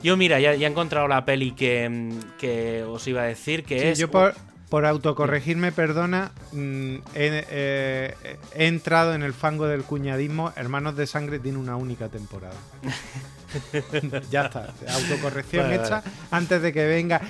Yo, 0.03 0.17
mira, 0.17 0.39
ya, 0.39 0.53
ya 0.55 0.67
he 0.67 0.69
encontrado 0.71 1.07
la 1.07 1.23
peli 1.25 1.51
que, 1.51 2.09
que 2.37 2.83
os 2.83 3.07
iba 3.07 3.21
a 3.21 3.25
decir, 3.25 3.63
que 3.63 3.79
Sí, 3.79 3.87
es... 3.87 3.99
yo 3.99 4.11
por, 4.11 4.35
por 4.69 4.85
autocorregirme, 4.85 5.71
perdona, 5.71 6.31
mm, 6.51 6.95
he, 7.15 7.45
eh, 7.49 8.15
he 8.55 8.67
entrado 8.67 9.13
en 9.13 9.23
el 9.23 9.33
fango 9.33 9.67
del 9.67 9.83
cuñadismo. 9.83 10.51
Hermanos 10.55 10.95
de 10.97 11.07
Sangre 11.07 11.39
tiene 11.39 11.57
una 11.57 11.75
única 11.77 12.09
temporada. 12.09 12.55
ya 14.31 14.45
está, 14.45 14.73
autocorrección 14.89 15.63
Vale, 15.63 15.75
hecha 15.75 16.01
antes 16.29 16.61
de 16.61 16.71
que 16.73 16.85
venga. 16.85 17.21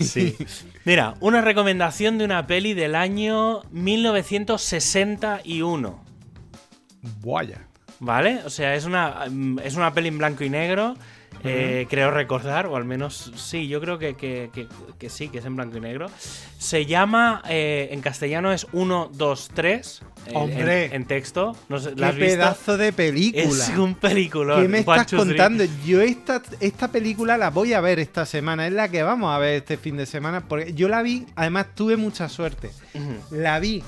Sí. 0.00 0.36
Mira, 0.84 1.14
una 1.20 1.40
recomendación 1.40 2.18
de 2.18 2.24
una 2.24 2.46
peli 2.46 2.74
del 2.74 2.94
año 2.94 3.62
1961. 3.70 6.04
Vaya. 7.22 7.66
¿Vale? 7.98 8.40
O 8.44 8.50
sea, 8.50 8.74
es 8.74 8.84
una, 8.84 9.24
es 9.64 9.76
una 9.76 9.94
peli 9.94 10.08
en 10.08 10.18
blanco 10.18 10.44
y 10.44 10.50
negro. 10.50 10.98
Eh, 11.44 11.86
creo 11.88 12.10
recordar, 12.10 12.66
o 12.66 12.76
al 12.76 12.84
menos 12.84 13.32
sí, 13.36 13.68
yo 13.68 13.80
creo 13.80 13.98
que, 13.98 14.14
que- 14.14 14.50
que- 14.52 14.66
que 14.98 15.10
sí, 15.10 15.28
que 15.28 15.38
es 15.38 15.44
en 15.44 15.56
blanco 15.56 15.76
y 15.76 15.80
negro. 15.80 16.06
Se 16.58 16.86
llama, 16.86 17.42
eh, 17.48 17.88
en 17.92 18.00
castellano 18.00 18.52
es 18.52 18.66
1, 18.72 19.10
2, 19.14 19.50
3. 19.54 20.02
eh, 20.26 20.30
¡Hombre! 20.34 20.86
En, 20.86 20.94
en 20.94 21.04
texto. 21.06 21.56
No 21.68 21.78
sé, 21.78 21.90
¿la 21.90 21.96
¡Qué 21.96 22.04
has 22.06 22.14
visto? 22.16 22.34
pedazo 22.36 22.76
de 22.76 22.92
película! 22.92 23.44
Es 23.44 23.68
un 23.76 23.94
película. 23.94 24.56
¿Qué 24.60 24.68
me 24.68 24.78
estás 24.80 25.12
contando? 25.12 25.64
Yo 25.84 26.00
esta, 26.00 26.42
esta 26.60 26.88
película 26.88 27.36
la 27.38 27.50
voy 27.50 27.72
a 27.74 27.80
ver 27.80 27.98
esta 28.00 28.26
semana, 28.26 28.66
es 28.66 28.72
la 28.72 28.88
que 28.88 29.02
vamos 29.02 29.34
a 29.34 29.38
ver 29.38 29.54
este 29.56 29.76
fin 29.76 29.96
de 29.96 30.06
semana, 30.06 30.48
porque 30.48 30.72
yo 30.74 30.88
la 30.88 31.02
vi, 31.02 31.26
además 31.36 31.66
tuve 31.74 31.96
mucha 31.96 32.28
suerte. 32.28 32.70
La 33.30 33.60
vi 33.60 33.84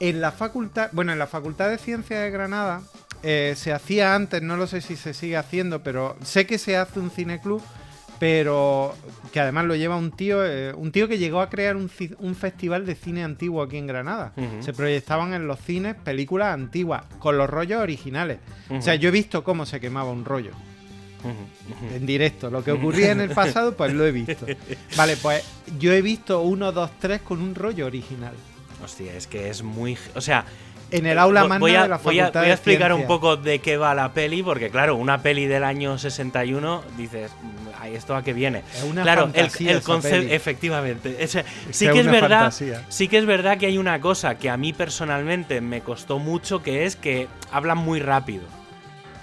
en 0.00 0.20
la 0.20 0.32
facultad, 0.32 0.88
bueno, 0.92 1.12
en 1.12 1.18
la 1.18 1.26
Facultad 1.26 1.68
de 1.70 1.78
Ciencias 1.78 2.20
de 2.22 2.30
Granada, 2.30 2.82
eh, 3.26 3.54
se 3.56 3.72
hacía 3.72 4.14
antes, 4.14 4.42
no 4.42 4.58
lo 4.58 4.66
sé 4.66 4.82
si 4.82 4.96
se 4.96 5.14
sigue 5.14 5.38
haciendo, 5.38 5.82
pero 5.82 6.14
sé 6.22 6.46
que 6.46 6.58
se 6.58 6.76
hace 6.76 7.00
un 7.00 7.10
cineclub, 7.10 7.62
pero 8.18 8.94
que 9.32 9.40
además 9.40 9.64
lo 9.64 9.74
lleva 9.74 9.96
un 9.96 10.10
tío, 10.10 10.44
eh, 10.44 10.74
un 10.74 10.92
tío 10.92 11.08
que 11.08 11.16
llegó 11.16 11.40
a 11.40 11.48
crear 11.48 11.74
un, 11.76 11.88
festival 11.88 12.84
de 12.84 12.94
cine 12.94 13.24
antiguo 13.24 13.62
aquí 13.62 13.78
en 13.78 13.86
Granada. 13.86 14.34
Se 14.60 14.74
proyectaban 14.74 15.32
en 15.32 15.46
los 15.46 15.58
cines 15.60 15.94
películas 15.94 16.52
antiguas, 16.52 17.04
con 17.18 17.38
los 17.38 17.48
rollos 17.48 17.80
originales. 17.80 18.40
O 18.68 18.82
sea, 18.82 18.94
yo 18.94 19.08
he 19.08 19.12
visto 19.12 19.42
cómo 19.42 19.64
se 19.64 19.80
quemaba 19.80 20.10
un 20.10 20.26
rollo 20.26 20.52
en 21.94 22.04
directo. 22.04 22.50
Lo 22.50 22.62
que 22.62 22.72
ocurría 22.72 23.12
en 23.12 23.20
el 23.20 23.30
pasado, 23.30 23.74
pues 23.74 23.92
lo 23.94 24.06
he 24.06 24.12
visto. 24.12 24.46
Vale, 24.98 25.16
pues 25.16 25.42
yo 25.78 25.92
he 25.94 26.02
visto 26.02 26.42
uno, 26.42 26.72
dos, 26.72 26.90
tres 27.00 27.22
con 27.22 27.40
un 27.40 27.54
rollo 27.54 27.86
original. 27.86 28.34
Hostia, 28.84 29.14
es 29.14 29.26
que 29.26 29.48
es 29.48 29.62
muy. 29.62 29.96
O 30.14 30.20
sea. 30.20 30.44
En 30.90 31.06
el 31.06 31.18
aula 31.18 31.42
magna 31.44 31.58
voy 31.58 31.74
a, 31.74 31.82
de 31.82 31.88
la 31.88 31.96
voy 31.98 32.18
a- 32.20 32.24
Facultad 32.24 32.40
voy 32.40 32.46
a 32.46 32.48
de 32.48 32.54
explicar 32.54 32.92
un 32.92 33.06
poco 33.06 33.36
de 33.36 33.58
qué 33.58 33.76
va 33.76 33.94
la 33.94 34.12
peli, 34.12 34.42
porque 34.42 34.70
claro, 34.70 34.96
una 34.96 35.22
peli 35.22 35.46
del 35.46 35.64
año 35.64 35.98
61, 35.98 36.82
dices, 36.96 37.32
"Mm, 37.42 37.68
"Ay, 37.80 37.94
¿esto 37.96 38.14
a 38.14 38.22
qué 38.22 38.32
viene? 38.32 38.62
Es 38.76 38.84
una 38.84 39.02
claro, 39.02 39.24
el, 39.26 39.32
fantasía 39.32 39.70
el 39.72 39.76
esa 39.78 39.86
concepto, 39.86 40.32
efectivamente. 40.34 41.16
Es 41.18 41.30
sí 41.70 41.88
que 41.88 41.98
es 42.00 42.06
verdad. 42.06 42.40
fantasía. 42.40 42.82
Sí 42.88 43.08
que 43.08 43.18
es 43.18 43.26
verdad 43.26 43.58
que 43.58 43.66
hay 43.66 43.78
una 43.78 44.00
cosa 44.00 44.36
que 44.38 44.50
a 44.50 44.56
mí 44.56 44.72
personalmente 44.72 45.60
me 45.60 45.80
costó 45.80 46.18
mucho, 46.18 46.62
que 46.62 46.84
es 46.84 46.96
que 46.96 47.26
hablan 47.50 47.78
muy 47.78 47.98
rápido. 48.00 48.44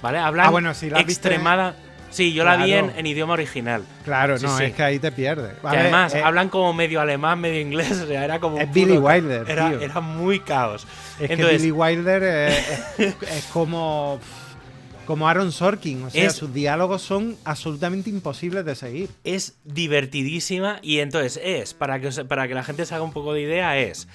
¿Vale? 0.01 0.17
Hablan 0.17 0.47
Ah, 0.47 0.49
bueno, 0.49 0.73
si 0.73 0.89
la 0.89 0.97
viste- 0.97 1.11
extremada. 1.13 1.75
Sí, 2.11 2.33
yo 2.33 2.43
la 2.43 2.57
vi 2.57 2.73
en, 2.73 3.05
idioma 3.05 3.33
original. 3.33 3.83
Claro, 4.03 4.37
Sí, 4.37 4.45
no, 4.45 4.57
sí. 4.57 4.65
es 4.65 4.73
que 4.73 4.83
ahí 4.83 4.99
te 4.99 5.11
pierdes. 5.11 5.53
Además 5.63 6.13
eh, 6.13 6.21
hablan 6.21 6.49
como 6.49 6.73
medio 6.73 7.01
alemán, 7.01 7.39
medio 7.39 7.59
inglés. 7.59 7.91
O 8.03 8.07
sea, 8.07 8.23
era 8.25 8.39
como. 8.39 8.59
Es 8.59 8.71
Billy 8.71 8.97
Wilder, 8.97 9.49
Era, 9.49 9.69
tío. 9.69 9.79
era 9.81 10.01
muy 10.01 10.39
caos. 10.41 10.85
es 11.19 11.29
Entonces, 11.31 11.57
que 11.57 11.57
Billy 11.57 11.71
Wilder 11.71 12.21
eh, 12.23 12.57
es, 12.97 13.15
es 13.31 13.45
como. 13.51 14.19
Como 15.05 15.27
Aaron 15.27 15.51
Sorkin, 15.51 16.03
o 16.03 16.09
sea, 16.09 16.29
sus 16.29 16.53
diálogos 16.53 17.01
son 17.01 17.35
absolutamente 17.43 18.09
imposibles 18.09 18.63
de 18.63 18.75
seguir. 18.75 19.09
es 19.23 19.55
divertidísima 19.65 20.79
y 20.81 20.99
entonces 20.99 21.41
es, 21.43 21.73
para 21.73 21.99
que, 21.99 22.11
para 22.25 22.47
que 22.47 22.53
la 22.53 22.63
gente 22.63 22.85
se 22.85 22.93
haga 22.95 23.03
un 23.03 23.11
poco 23.11 23.33
de 23.33 23.41
idea, 23.41 23.77
es 23.77 24.07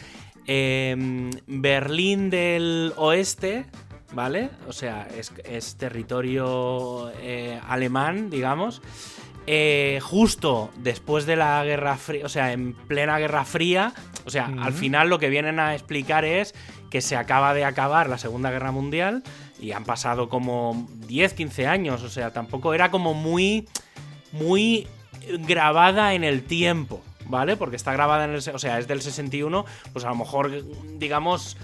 em, 0.47 1.33
Berlín 1.47 2.31
del 2.31 2.93
Oeste, 2.97 3.67
¿vale? 4.13 4.51
O 4.69 4.73
sea, 4.73 5.07
es, 5.17 5.33
es 5.45 5.77
territorio 5.77 7.11
eh, 7.21 7.61
alemán, 7.69 8.31
digamos. 8.31 8.83
eh, 9.47 10.01
justo 10.03 10.71
después 10.79 11.25
de 11.27 11.37
la 11.37 11.63
Guerra 11.65 11.97
Fría, 11.97 12.27
o 12.27 12.29
sea, 12.29 12.53
en 12.53 12.75
plena 12.75 13.19
Guerra 13.19 13.45
Fría, 13.45 13.93
o 14.25 14.31
sea, 14.31 14.47
al 14.61 14.73
final 14.73 15.09
lo 15.09 15.19
que 15.21 15.29
vienen 15.31 15.61
a 15.61 15.75
explicar 15.75 16.25
es 16.25 16.53
que 16.91 17.01
se 17.01 17.17
acaba 17.17 17.55
de 17.55 17.65
acabar 17.65 18.09
la 18.09 18.19
Segunda 18.19 18.51
Guerra 18.51 18.73
Mundial 18.73 19.23
y 19.61 19.71
han 19.73 19.85
pasado 19.85 20.29
como 20.29 20.89
10, 21.07 21.35
15 21.35 21.67
años, 21.69 22.03
o 22.03 22.09
sea, 22.09 22.33
tampoco 22.33 22.75
era 22.75 22.91
como 22.91 23.15
muy 23.15 23.69
muy 24.33 24.87
grabada 25.47 26.15
en 26.15 26.25
el 26.25 26.43
tiempo, 26.43 27.01
¿vale? 27.27 27.57
Porque 27.57 27.77
está 27.77 27.93
grabada 27.93 28.25
en 28.25 28.31
el... 28.33 28.37
O 28.53 28.59
sea, 28.59 28.79
es 28.79 28.87
del 28.89 29.01
61, 29.01 29.65
pues 29.93 30.05
a 30.05 30.09
lo 30.09 30.17
mejor, 30.17 30.53
digamos, 30.99 31.57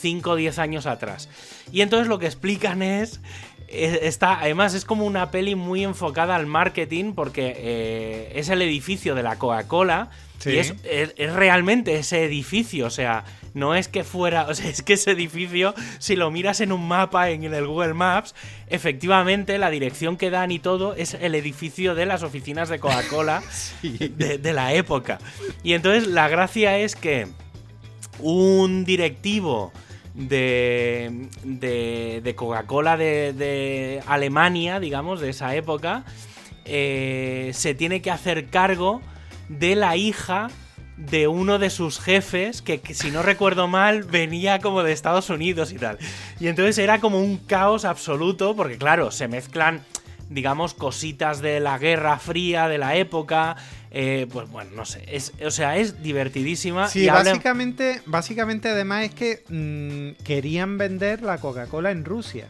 5 0.00 0.30
o 0.30 0.36
10 0.36 0.58
años 0.58 0.86
atrás. 0.86 1.28
Y 1.72 1.80
entonces 1.80 2.08
lo 2.08 2.18
que 2.18 2.26
explican 2.26 2.82
es 2.82 3.20
eh, 3.68 4.00
está, 4.02 4.38
además 4.40 4.74
es 4.74 4.84
como 4.84 5.04
una 5.06 5.30
peli 5.32 5.54
muy 5.56 5.82
enfocada 5.82 6.36
al 6.36 6.46
marketing 6.46 7.14
porque 7.14 7.52
eh, 7.56 8.32
es 8.36 8.48
el 8.48 8.62
edificio 8.62 9.14
de 9.14 9.22
la 9.24 9.36
Coca-Cola 9.38 10.10
Sí. 10.38 10.50
y 10.50 10.58
es, 10.58 10.74
es- 10.84 11.14
es 11.16 11.32
realmente 11.32 11.96
ese 11.96 12.22
edificio, 12.22 12.86
o 12.86 12.90
sea, 12.90 13.24
no 13.54 13.74
es 13.74 13.88
que 13.88 14.04
fuera, 14.04 14.42
o 14.50 14.54
sea, 14.54 14.68
es 14.68 14.82
que 14.82 14.92
ese 14.92 15.12
edificio, 15.12 15.74
si 15.98 16.14
lo 16.14 16.30
miras 16.30 16.60
en 16.60 16.72
un 16.72 16.86
mapa 16.86 17.30
en 17.30 17.42
el 17.42 17.66
Google 17.66 17.94
Maps, 17.94 18.34
efectivamente 18.68 19.56
la 19.58 19.70
dirección 19.70 20.16
que 20.18 20.28
dan 20.30 20.50
y 20.50 20.58
todo 20.58 20.94
es 20.94 21.14
el 21.14 21.34
edificio 21.34 21.94
de 21.94 22.04
las 22.06 22.22
oficinas 22.22 22.68
de 22.68 22.78
Coca-Cola 22.78 23.42
de, 23.82 24.36
de 24.38 24.52
la 24.52 24.74
época. 24.74 25.18
Y 25.64 25.72
entonces 25.72 26.06
la 26.06 26.28
gracia 26.28 26.78
es 26.78 26.94
que 26.94 27.26
un 28.20 28.84
directivo 28.84 29.72
de, 30.14 31.28
de, 31.44 32.20
de 32.22 32.34
Coca-Cola 32.34 32.96
de, 32.96 34.02
Alemania, 34.06 34.80
digamos, 34.80 35.20
de 35.20 35.30
esa 35.30 35.54
época, 35.54 36.04
eh, 36.64 37.50
se 37.54 37.74
tiene 37.74 38.02
que 38.02 38.10
hacer 38.10 38.46
cargo 38.46 39.02
de 39.48 39.76
la 39.76 39.96
hija 39.96 40.48
de 40.96 41.28
uno 41.28 41.58
de 41.58 41.68
sus 41.68 42.00
jefes, 42.00 42.62
que, 42.62 42.80
que 42.80 42.94
si 42.94 43.10
no 43.10 43.22
recuerdo 43.22 43.68
mal, 43.68 44.04
venía 44.04 44.60
como 44.60 44.82
de 44.82 44.92
Estados 44.92 45.28
Unidos 45.28 45.72
y 45.72 45.76
tal. 45.76 45.98
Y 46.40 46.48
entonces 46.48 46.78
era 46.78 47.00
como 47.00 47.20
un 47.20 47.36
caos 47.36 47.84
absoluto, 47.84 48.56
porque 48.56 48.78
claro, 48.78 49.10
se 49.10 49.28
mezclan, 49.28 49.84
digamos, 50.28 50.74
cositas 50.74 51.40
de 51.40 51.60
la 51.60 51.78
Guerra 51.78 52.18
Fría, 52.18 52.68
de 52.68 52.78
la 52.78 52.96
época. 52.96 53.56
eh, 53.90 54.26
pues 54.32 54.48
bueno, 54.50 54.70
no 54.74 54.84
sé. 54.84 55.04
Es, 55.10 55.32
o 55.44 55.50
sea, 55.50 55.76
es 55.76 56.02
divertidísima. 56.02 56.88
Sí, 56.88 57.04
y 57.04 57.08
básicamente, 57.08 58.02
básicamente 58.06 58.68
además 58.68 59.04
es 59.04 59.14
que 59.14 59.42
mm, 59.48 60.22
querían 60.24 60.76
vender 60.78 61.22
la 61.22 61.38
Coca-Cola 61.38 61.90
en 61.90 62.04
Rusia. 62.04 62.46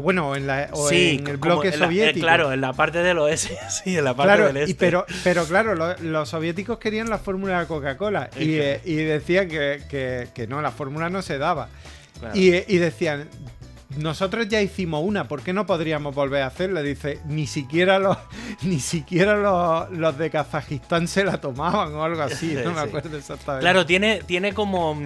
Bueno, 0.00 0.34
en, 0.36 0.46
la, 0.46 0.68
o 0.72 0.88
Sí, 0.88 1.18
en 1.20 1.26
el 1.26 1.36
bloque 1.36 1.68
en 1.68 1.78
la- 1.78 1.84
eh, 1.84 1.88
soviético. 1.88 2.24
claro, 2.24 2.50
en 2.52 2.62
la 2.62 2.72
parte 2.72 2.98
del 3.02 3.18
oeste, 3.18 3.58
sí, 3.84 3.96
en 3.98 4.04
la 4.04 4.14
parte 4.14 4.28
Claro, 4.36 4.46
del 4.46 4.56
este. 4.58 4.70
y 4.70 4.74
pero, 4.74 5.04
pero 5.22 5.44
claro, 5.44 5.74
lo- 5.74 5.98
los 5.98 6.28
soviéticos 6.30 6.78
querían 6.78 7.10
la 7.10 7.18
fórmula 7.18 7.60
de 7.60 7.66
Coca-Cola 7.66 8.30
Es 8.34 8.40
y, 8.42 8.46
que- 8.46 8.72
eh, 8.74 8.80
y 8.86 8.94
decían 8.94 9.48
que, 9.48 9.82
que- 9.90 10.28
que 10.34 10.46
no, 10.46 10.62
la 10.62 10.70
fórmula 10.70 11.10
no 11.10 11.20
se 11.20 11.36
daba. 11.36 11.68
Claro. 12.20 12.34
Y, 12.38 12.54
y 12.68 12.78
decían, 12.78 13.28
nosotros 13.98 14.48
ya 14.48 14.60
hicimos 14.60 15.02
una, 15.04 15.28
¿por 15.28 15.42
qué 15.42 15.52
no 15.52 15.66
podríamos 15.66 16.14
volver 16.14 16.42
a 16.42 16.46
hacerla? 16.46 16.82
Dice, 16.82 17.20
ni 17.26 17.46
siquiera 17.46 17.98
los, 17.98 18.16
ni 18.62 18.80
siquiera 18.80 19.36
los, 19.36 19.90
los 19.90 20.18
de 20.18 20.30
Kazajistán 20.30 21.08
se 21.08 21.24
la 21.24 21.40
tomaban 21.40 21.94
o 21.94 22.02
algo 22.02 22.22
así, 22.22 22.56
no 22.64 22.72
me 22.72 22.80
acuerdo 22.82 23.16
exactamente. 23.16 23.62
Claro, 23.62 23.86
tiene, 23.86 24.22
tiene, 24.24 24.52
como, 24.52 24.96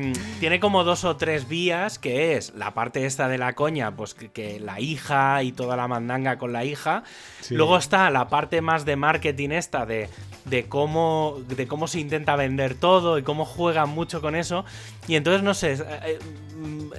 tiene 0.41 0.61
como 0.61 0.85
dos 0.85 1.05
o 1.05 1.17
tres 1.17 1.49
vías, 1.49 1.99
que 1.99 2.37
es 2.37 2.55
la 2.55 2.75
parte 2.75 3.07
esta 3.07 3.29
de 3.29 3.39
la 3.39 3.55
coña, 3.55 3.95
pues 3.95 4.15
que, 4.15 4.31
que 4.31 4.61
la 4.61 4.81
hija 4.81 5.43
y 5.43 5.53
toda 5.53 5.77
la 5.77 5.89
mandanga 5.89 6.39
con 6.39 6.53
la 6.53 6.65
hija. 6.65 7.03
Sí. 7.41 7.55
Luego 7.55 7.79
está 7.79 8.11
la 8.11 8.29
parte 8.29 8.61
más 8.61 8.85
de 8.85 8.97
marketing 8.97 9.51
esta, 9.51 9.87
de, 9.87 10.09
de, 10.49 10.65
cómo, 10.67 11.39
de 11.49 11.67
cómo 11.67 11.87
se 11.89 12.01
intenta 12.01 12.37
vender 12.37 12.75
todo 12.75 13.19
y 13.19 13.23
cómo 13.23 13.45
juegan 13.45 13.89
mucho 13.91 14.21
con 14.21 14.35
eso. 14.35 14.65
Y 15.09 15.17
entonces, 15.17 15.43
no 15.43 15.55
sé, 15.55 15.73
es- 15.73 15.81
eh, 15.81 16.19
mm, 16.57 16.91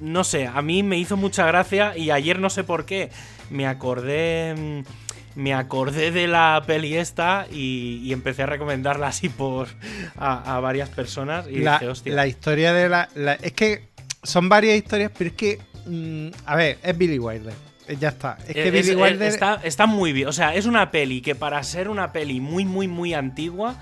no 0.00 0.24
sé, 0.24 0.46
a 0.46 0.62
mí 0.62 0.82
me 0.82 0.98
hizo 0.98 1.16
mucha 1.16 1.46
gracia 1.46 1.96
y 1.96 2.10
ayer 2.10 2.38
no 2.38 2.50
sé 2.50 2.64
por 2.64 2.84
qué 2.86 3.10
me 3.50 3.66
acordé... 3.66 4.54
mm, 4.56 4.82
Me 5.36 5.52
acordé 5.52 6.12
de 6.12 6.28
la 6.28 6.62
peli 6.64 6.94
esta 6.96 7.48
y, 7.50 8.00
y 8.04 8.12
empecé 8.12 8.44
a 8.44 8.46
recomendarla 8.46 9.08
así 9.08 9.28
por 9.28 9.66
a, 10.16 10.56
a 10.56 10.60
varias 10.60 10.90
personas 10.90 11.48
y 11.50 11.56
la, 11.58 11.72
dije, 11.72 11.88
hostia. 11.88 12.14
la 12.14 12.28
historia 12.28 12.72
de 12.72 12.88
la, 12.88 13.08
la- 13.16 13.34
Es 13.34 13.50
que 13.52 13.88
son 14.22 14.48
varias 14.48 14.76
historias, 14.76 15.10
pero 15.18 15.30
es 15.30 15.36
que. 15.36 15.58
mm, 15.86 16.28
a 16.46 16.54
ver, 16.54 16.78
es 16.84 16.96
Billy 16.96 17.18
Wilder. 17.18 17.52
Eh, 17.88 17.96
Ya 18.00 18.08
está. 18.08 18.38
Es 18.46 18.54
que 18.54 18.68
Eh, 18.68 18.70
Billy 18.70 18.78
es- 18.78 18.88
eh, 18.88 18.96
Wilder. 18.96 19.28
está, 19.28 19.60
está 19.62 19.86
muy 19.86 20.12
bien. 20.12 20.28
O 20.28 20.32
sea, 20.32 20.54
es 20.54 20.66
una 20.66 20.90
peli 20.90 21.20
que 21.20 21.34
para 21.34 21.62
ser 21.62 21.88
una 21.88 22.12
peli 22.12 22.40
muy, 22.40 22.64
muy, 22.64 22.88
muy 22.88 23.14
antigua 23.14 23.74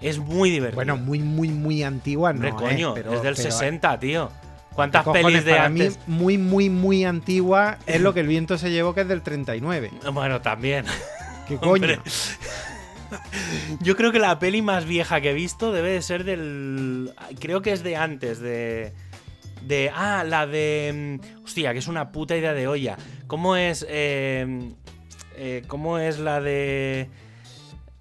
es 0.00 0.18
muy 0.18 0.50
divertida. 0.50 0.76
Bueno, 0.76 0.96
muy, 0.96 1.18
muy, 1.18 1.48
muy 1.48 1.82
antigua, 1.82 2.32
no. 2.32 2.36
Hombre, 2.48 2.52
coño, 2.52 2.88
es, 2.96 3.02
pero- 3.02 3.14
es 3.14 3.22
del 3.22 3.34
pero- 3.34 3.50
60, 3.50 3.98
tío. 3.98 4.30
¿Cuántas 4.74 5.02
cojones, 5.02 5.24
pelis 5.26 5.44
de 5.44 5.50
para 5.50 5.64
antes? 5.64 5.98
mí, 6.06 6.14
muy, 6.14 6.38
muy, 6.38 6.70
muy 6.70 7.04
antigua 7.04 7.78
es 7.86 8.00
lo 8.00 8.14
que 8.14 8.20
el 8.20 8.28
viento 8.28 8.56
se 8.58 8.70
llevó, 8.70 8.94
que 8.94 9.00
es 9.00 9.08
del 9.08 9.22
39. 9.22 9.90
Bueno, 10.12 10.40
también. 10.40 10.84
¿Qué 11.48 11.56
coño? 11.58 12.00
Yo 13.80 13.96
creo 13.96 14.12
que 14.12 14.18
la 14.18 14.38
peli 14.38 14.60
más 14.62 14.84
vieja 14.84 15.20
que 15.20 15.30
he 15.30 15.34
visto 15.34 15.72
debe 15.72 15.90
de 15.90 16.02
ser 16.02 16.24
del. 16.24 17.12
Creo 17.40 17.62
que 17.62 17.72
es 17.72 17.82
de 17.82 17.96
antes, 17.96 18.38
de. 18.38 18.92
De. 19.62 19.90
Ah, 19.94 20.24
la 20.26 20.46
de. 20.46 21.18
mm, 21.22 21.44
Hostia, 21.44 21.72
que 21.72 21.78
es 21.78 21.88
una 21.88 22.10
puta 22.12 22.36
idea 22.36 22.54
de 22.54 22.66
olla. 22.68 22.96
¿Cómo 23.26 23.56
es. 23.56 23.84
eh, 23.88 24.72
eh, 25.36 25.62
¿Cómo 25.66 25.98
es 25.98 26.18
la 26.18 26.40
de. 26.40 27.08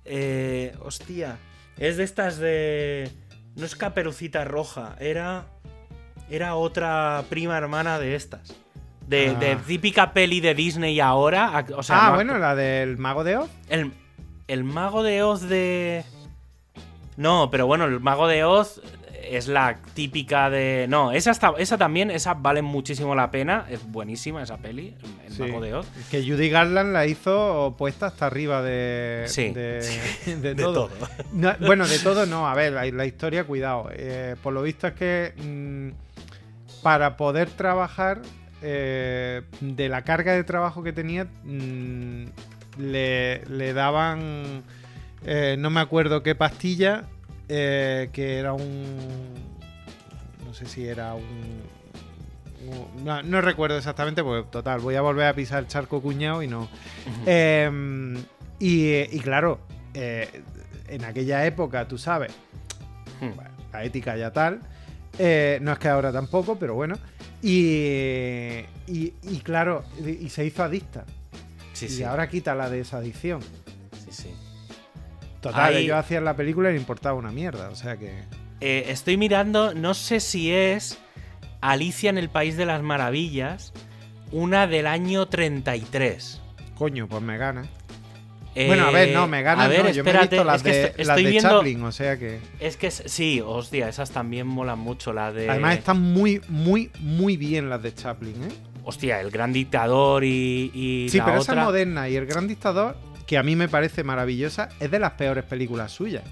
Eh, 0.06 0.74
hostia. 0.82 1.38
Es 1.78 1.98
de 1.98 2.04
estas 2.04 2.38
de. 2.38 3.12
No 3.56 3.66
es 3.66 3.76
caperucita 3.76 4.44
roja, 4.46 4.96
era. 5.00 5.46
Era 6.30 6.56
otra 6.56 7.24
prima 7.30 7.58
hermana 7.58 8.00
de 8.00 8.16
estas. 8.16 8.54
De, 9.08 9.30
Ah. 9.30 9.40
de 9.40 9.56
típica 9.56 10.12
peli 10.14 10.42
de 10.42 10.54
Disney 10.54 11.00
ahora. 11.00 11.58
a- 11.58 11.66
O 11.78 11.84
sea, 11.84 12.06
ah, 12.06 12.10
no- 12.10 12.16
bueno, 12.16 12.38
la 12.38 12.56
del 12.56 12.98
Mago 12.98 13.24
de 13.24 13.38
Oz. 13.38 13.50
el, 13.70 13.94
el 14.48 14.64
mago 14.64 15.04
de 15.04 15.24
Oz 15.24 15.42
de. 15.44 16.04
No, 17.16 17.50
pero 17.50 17.66
bueno, 17.66 17.86
el 17.86 18.00
mago 18.02 18.28
de 18.28 18.44
Oz 18.44 18.82
es 19.32 19.48
la 19.48 19.78
típica 19.94 20.50
de. 20.50 20.86
No, 20.90 21.12
esa, 21.12 21.32
está, 21.32 21.54
esa 21.58 21.78
también, 21.78 22.12
esa 22.12 22.34
vale 22.34 22.62
muchísimo 22.62 23.16
la 23.16 23.32
pena. 23.32 23.66
Es 23.70 23.86
buenísima 23.90 24.44
esa 24.44 24.58
peli, 24.58 24.96
el 25.26 25.34
Sí. 25.34 25.42
mago 25.44 25.62
de 25.62 25.74
Oz. 25.74 25.88
Que 26.12 26.22
Judy 26.24 26.50
Garland 26.50 26.94
la 26.94 27.06
hizo 27.06 27.76
puesta 27.78 28.08
hasta 28.08 28.26
arriba 28.28 28.62
de, 28.62 29.24
Sí. 29.28 29.50
de, 29.50 29.82
de 30.26 30.36
De 30.36 30.56
todo. 30.56 30.88
todo. 30.90 31.08
No, 31.34 31.54
bueno, 31.66 31.88
de 31.88 32.00
todo 32.00 32.26
no. 32.26 32.48
A 32.48 32.54
ver, 32.56 32.74
la, 32.74 32.86
la 32.86 33.06
historia, 33.06 33.44
cuidado. 33.46 33.90
Eh, 33.94 34.36
por 34.42 34.54
lo 34.54 34.62
visto 34.62 34.88
es 34.88 34.94
que 34.94 35.34
mm, 35.38 36.82
para 36.84 37.18
poder 37.18 37.50
trabajar, 37.50 38.22
eh, 38.62 39.42
de 39.62 39.90
la 39.90 40.04
carga 40.04 40.34
de 40.34 40.44
trabajo 40.44 40.84
que 40.84 40.94
tenía, 40.94 41.26
mm, 41.44 42.26
le, 42.80 43.44
le 43.46 43.74
daban, 43.74 44.64
eh, 45.26 45.56
no 45.60 45.70
me 45.70 45.80
acuerdo 45.80 46.24
qué 46.24 46.36
pastilla, 46.36 47.04
eh, 47.50 48.10
que 48.12 48.38
era 48.40 48.54
un... 48.54 49.34
No 50.46 50.54
sé 50.54 50.66
si 50.66 50.86
era 50.88 51.14
un... 51.14 51.62
No, 53.04 53.22
no 53.24 53.42
recuerdo 53.42 53.78
exactamente, 53.78 54.24
porque 54.24 54.50
total, 54.50 54.80
voy 54.82 54.96
a 54.96 55.02
volver 55.02 55.28
a 55.28 55.34
pisar 55.34 55.60
el 55.60 55.68
charco 55.68 56.02
cuñado 56.02 56.42
y 56.44 56.48
no. 56.48 56.68
Eh, 57.26 58.16
y, 58.60 58.94
y 59.16 59.20
claro, 59.20 59.60
eh, 59.94 60.42
en 60.88 61.06
aquella 61.06 61.46
época, 61.46 61.88
tú 61.88 61.98
sabes, 61.98 62.32
Hmm. 63.20 63.32
la 63.74 63.84
ética 63.84 64.16
ya 64.18 64.32
tal. 64.32 64.62
eh, 65.18 65.58
no 65.62 65.72
es 65.72 65.80
que 65.80 65.88
ahora 65.88 66.12
tampoco, 66.12 66.58
pero 66.60 66.76
bueno. 66.76 66.96
Y, 67.42 68.64
y, 68.88 69.14
y 69.24 69.40
claro, 69.44 69.84
y, 70.06 70.30
se 70.30 70.46
hizo 70.46 70.64
adicta. 70.64 71.06
Sí, 71.74 71.86
y 71.86 71.90
sí. 71.90 72.04
ahora 72.04 72.28
quita 72.30 72.54
la 72.56 72.70
desadición. 72.70 73.42
sí, 74.06 74.12
sí. 74.12 74.34
Total, 75.52 75.74
Ahí- 75.76 75.84
ellos 75.86 75.98
hacían 75.98 76.24
la 76.26 76.36
película 76.36 76.70
y 76.70 76.74
le 76.74 76.80
importaba 76.80 77.16
una 77.18 77.32
mierda. 77.32 77.70
O 77.70 77.76
sea 77.76 77.98
que. 77.98 78.24
Eh, 78.62 78.86
estoy 78.90 79.18
mirando, 79.18 79.74
no 79.74 79.94
sé 79.94 80.20
si 80.20 80.52
es 80.52 80.98
Alicia 81.62 82.10
en 82.10 82.18
el 82.18 82.30
País 82.30 82.58
de 82.58 82.66
las 82.66 82.82
Maravillas, 82.82 83.74
una 84.32 84.68
del 84.68 84.88
año 84.88 85.28
33. 85.28 86.42
Coño, 86.76 87.08
pues 87.08 87.22
me 87.22 87.38
gana. 87.38 87.66
Eh, 88.56 88.66
bueno, 88.68 88.88
a 88.88 88.92
ver, 88.92 89.14
no, 89.14 89.28
me 89.28 89.44
gana. 89.44 89.66
a 89.66 89.68
ver, 89.68 89.84
no, 89.86 89.90
yo 89.92 90.04
me 90.04 90.10
he 90.10 90.14
espérate, 90.14 90.36
visto 90.38 90.44
las 90.44 90.56
es 90.58 90.64
que 90.64 90.70
de, 90.72 90.84
estoy, 90.88 91.06
las 91.06 91.10
estoy 91.18 91.24
de 91.26 91.30
viendo. 91.30 91.50
Chaplin, 91.50 91.84
o 91.84 91.92
sea 91.92 92.18
que. 92.18 92.40
Es 92.60 92.76
que 92.78 92.88
es- 92.88 93.04
sí, 93.06 93.40
hostia, 93.46 93.88
esas 93.88 94.10
también 94.10 94.48
molan 94.48 94.80
mucho. 94.80 95.14
La 95.14 95.32
de. 95.32 95.48
Además 95.50 95.78
están 95.78 96.02
muy, 96.02 96.42
muy, 96.50 96.90
muy 97.00 97.38
bien 97.38 97.70
las 97.70 97.84
de 97.84 97.94
Chaplin, 97.94 98.36
¿eh? 98.44 98.50
Hostia, 98.84 99.22
el 99.22 99.30
gran 99.30 99.54
dictador 99.54 100.24
y, 100.24 100.72
y 100.74 101.10
Sí, 101.10 101.20
la 101.20 101.26
pero 101.26 101.42
otra. 101.42 101.54
esa 101.54 101.64
moderna 101.66 102.10
y 102.10 102.16
El 102.16 102.26
Gran 102.26 102.48
Dictador, 102.48 102.96
que 103.28 103.38
a 103.38 103.44
mí 103.44 103.56
me 103.56 103.68
parece 103.68 104.04
maravillosa, 104.04 104.70
es 104.80 104.90
de 104.90 104.98
las 105.00 105.12
peores 105.12 105.44
películas 105.44 105.92
suyas. 105.92 106.24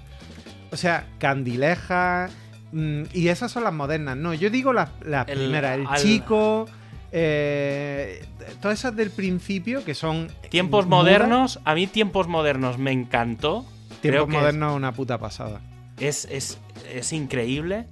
O 0.72 0.76
sea, 0.76 1.06
Candileja. 1.18 2.28
mm, 2.72 3.02
y 3.12 3.28
esas 3.28 3.52
son 3.52 3.62
las 3.64 3.72
modernas. 3.72 4.16
No, 4.16 4.34
yo 4.34 4.50
digo 4.50 4.72
las, 4.72 4.88
El- 5.28 5.38
primeras. 5.38 5.78
El 5.78 5.86
al- 5.86 6.02
chico. 6.02 6.66
eh, 7.12 8.24
todas 8.60 8.78
esas 8.80 8.96
del 8.96 9.10
principio 9.10 9.84
que 9.84 9.94
son. 9.94 10.28
Tiempos 10.50 10.86
mudas. 10.86 10.98
modernos, 11.04 11.60
a 11.64 11.74
mí 11.74 11.86
Tiempos 11.86 12.26
modernos 12.28 12.78
me 12.78 12.90
encantó. 12.92 13.64
Tiempos 14.00 14.28
modernos 14.28 14.72
es 14.72 14.76
una 14.76 14.92
puta 14.92 15.18
pasada. 15.18 15.60
es, 16.00 16.26
es, 16.30 16.58
es 16.92 17.12
increíble. 17.12 17.86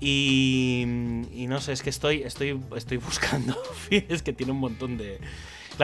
Y, 0.00 0.84
y 1.32 1.46
no 1.46 1.60
sé, 1.60 1.72
es 1.72 1.82
que 1.82 1.90
estoy, 1.90 2.22
estoy, 2.24 2.60
estoy 2.76 2.96
buscando. 2.98 3.56
es 3.90 4.22
que 4.22 4.32
tiene 4.32 4.52
un 4.52 4.58
montón 4.58 4.98
de. 4.98 5.20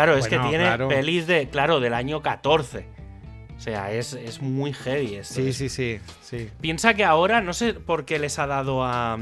Claro, 0.06 0.16
es 0.18 0.28
que 0.28 0.38
tiene 0.38 0.64
claro. 0.64 0.88
pelis 0.88 1.26
de. 1.26 1.48
Claro, 1.48 1.80
del 1.80 1.94
año 1.94 2.22
14. 2.22 2.86
O 3.56 3.60
sea, 3.60 3.90
es, 3.92 4.12
es 4.12 4.40
muy 4.40 4.72
heavy 4.72 5.16
esto. 5.16 5.34
Sí, 5.34 5.48
Es- 5.48 5.56
sí, 5.56 5.68
sí, 5.68 5.98
sí. 6.22 6.48
Piensa 6.60 6.94
que 6.94 7.04
ahora, 7.04 7.40
no 7.40 7.52
sé 7.52 7.74
por 7.74 8.04
qué 8.04 8.18
les 8.20 8.38
ha 8.38 8.46
dado 8.46 8.84
a, 8.84 9.18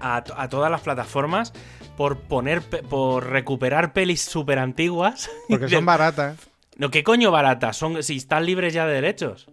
a, 0.00 0.16
a 0.36 0.48
todas 0.48 0.70
las 0.70 0.80
plataformas, 0.80 1.52
por 1.96 2.20
poner 2.20 2.62
por 2.62 3.26
recuperar 3.28 3.92
pelis 3.92 4.22
súper 4.22 4.58
antiguas. 4.58 5.30
Porque 5.48 5.68
son 5.70 5.84
baratas. 5.84 6.36
No, 6.76 6.90
¿qué 6.90 7.02
coño 7.02 7.30
baratas? 7.30 7.76
Son, 7.76 8.02
si 8.02 8.16
están 8.16 8.46
libres 8.46 8.72
ya 8.72 8.86
de 8.86 8.94
derechos. 8.94 9.48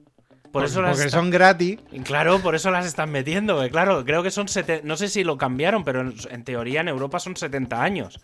Por 0.52 0.64
eso 0.64 0.82
las 0.82 0.92
porque 0.92 1.08
están- 1.08 1.22
son 1.24 1.30
gratis. 1.30 1.80
Claro, 2.06 2.40
por 2.40 2.56
eso 2.56 2.72
las 2.72 2.86
están 2.86 3.12
metiendo. 3.12 3.62
eh, 3.64 3.70
Claro, 3.70 4.06
creo 4.06 4.24
que 4.24 4.32
son. 4.32 4.48
sete- 4.48 4.82
No 4.84 4.96
sé 4.96 5.10
si 5.10 5.24
lo 5.26 5.38
cambiaron, 5.38 5.84
pero 5.84 6.02
en, 6.02 6.14
en 6.32 6.44
teoría 6.46 6.82
en 6.82 6.88
Europa 6.88 7.20
son 7.20 7.36
70 7.36 7.84
años. 7.84 8.20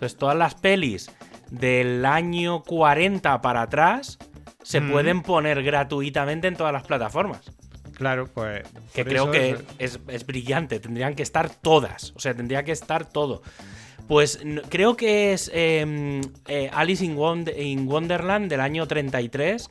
Entonces, 0.00 0.16
todas 0.18 0.36
las 0.36 0.54
pelis 0.54 1.10
del 1.50 2.06
año 2.06 2.62
40 2.62 3.42
para 3.42 3.60
atrás 3.60 4.18
se 4.62 4.80
Mm. 4.80 4.90
pueden 4.92 5.22
poner 5.22 5.62
gratuitamente 5.62 6.48
en 6.48 6.56
todas 6.56 6.72
las 6.72 6.84
plataformas. 6.84 7.42
Claro, 7.92 8.26
pues. 8.32 8.62
Que 8.94 9.04
creo 9.04 9.30
que 9.30 9.50
es- 9.50 9.96
es, 9.96 10.00
es 10.08 10.24
brillante. 10.26 10.80
Tendrían 10.80 11.14
que 11.14 11.22
estar 11.22 11.50
todas. 11.50 12.14
O 12.16 12.20
sea, 12.20 12.32
tendría 12.34 12.64
que 12.64 12.72
estar 12.72 13.04
todo. 13.04 13.42
Pues 14.08 14.40
creo 14.70 14.96
que 14.96 15.34
es 15.34 15.50
eh, 15.52 16.22
eh, 16.48 16.70
Alice 16.72 17.04
in, 17.04 17.14
Wond- 17.16 17.54
in 17.58 17.86
Wonderland 17.86 18.48
del 18.48 18.60
año 18.62 18.86
33, 18.88 19.68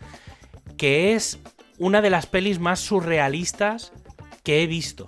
que 0.77 1.15
es 1.15 1.39
una 1.79 2.01
de 2.03 2.11
las 2.11 2.27
pelis 2.27 2.59
más 2.59 2.79
surrealistas 2.81 3.91
que 4.43 4.61
he 4.61 4.67
visto. 4.67 5.07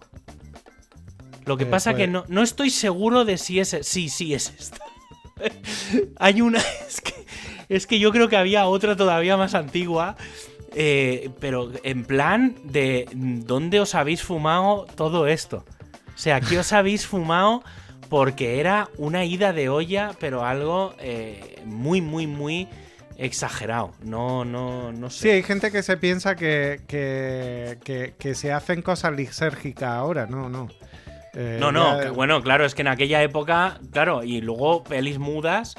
Lo 1.46 1.58
que 1.58 1.64
Eh, 1.66 1.68
pasa 1.68 1.92
que 1.92 2.06
pues- 2.06 2.10
no, 2.10 2.26
no 2.28 2.42
estoy 2.42 2.72
seguro 2.72 3.24
de 3.24 3.38
si 3.38 3.60
es... 3.60 3.78
Sí, 3.84 4.10
sí, 4.10 4.34
es 4.34 4.52
esta. 4.58 4.84
Hay 6.18 6.42
una... 6.42 6.60
Es 6.88 7.02
que, 7.02 7.14
es 7.70 7.88
que 7.88 8.00
yo 8.00 8.12
creo 8.12 8.28
que 8.30 8.38
había 8.38 8.66
otra 8.66 8.96
todavía 8.96 9.38
más 9.38 9.54
antigua. 9.56 10.16
eh, 10.76 11.30
pero 11.40 11.72
en 11.84 12.06
plan 12.06 12.56
de 12.64 13.08
¿dónde 13.14 13.80
os 13.80 13.96
habéis 13.96 14.24
fumado 14.24 14.86
todo 14.96 15.28
esto? 15.28 15.66
O 16.14 16.18
sea, 16.18 16.40
¿qué 16.42 16.60
os 16.60 16.72
habéis 16.74 17.08
fumado? 17.08 17.64
Porque 18.10 18.60
era 18.60 18.90
una 18.98 19.24
ida 19.24 19.54
de 19.54 19.70
olla, 19.70 20.12
pero 20.20 20.46
algo 20.46 20.94
eh, 21.00 21.62
muy, 21.66 22.02
muy, 22.02 22.28
muy 22.28 22.68
exagerado. 23.18 23.92
No, 24.04 24.44
no, 24.44 24.92
no 24.92 25.10
Sí, 25.10 25.20
sé. 25.24 25.32
hay 25.34 25.44
gente 25.44 25.72
que 25.72 25.82
se 25.84 25.96
piensa 25.98 26.36
que, 26.36 26.82
que, 26.88 27.78
que- 27.84 28.14
que 28.20 28.36
se 28.36 28.52
hacen 28.52 28.82
cosas 28.82 29.14
lisérgicas 29.14 29.90
ahora. 29.90 30.26
No, 30.26 30.50
no. 30.50 30.68
Eh, 31.34 31.58
No, 31.60 31.72
no, 31.72 31.98
ya- 31.98 32.04
que 32.06 32.10
bueno, 32.10 32.42
claro, 32.42 32.66
es 32.66 32.76
que 32.76 32.82
en 32.82 32.88
aquella 32.90 33.22
época, 33.24 33.80
claro, 33.92 34.24
y 34.24 34.42
luego 34.42 34.84
pelis 34.84 35.18
mudas, 35.20 35.76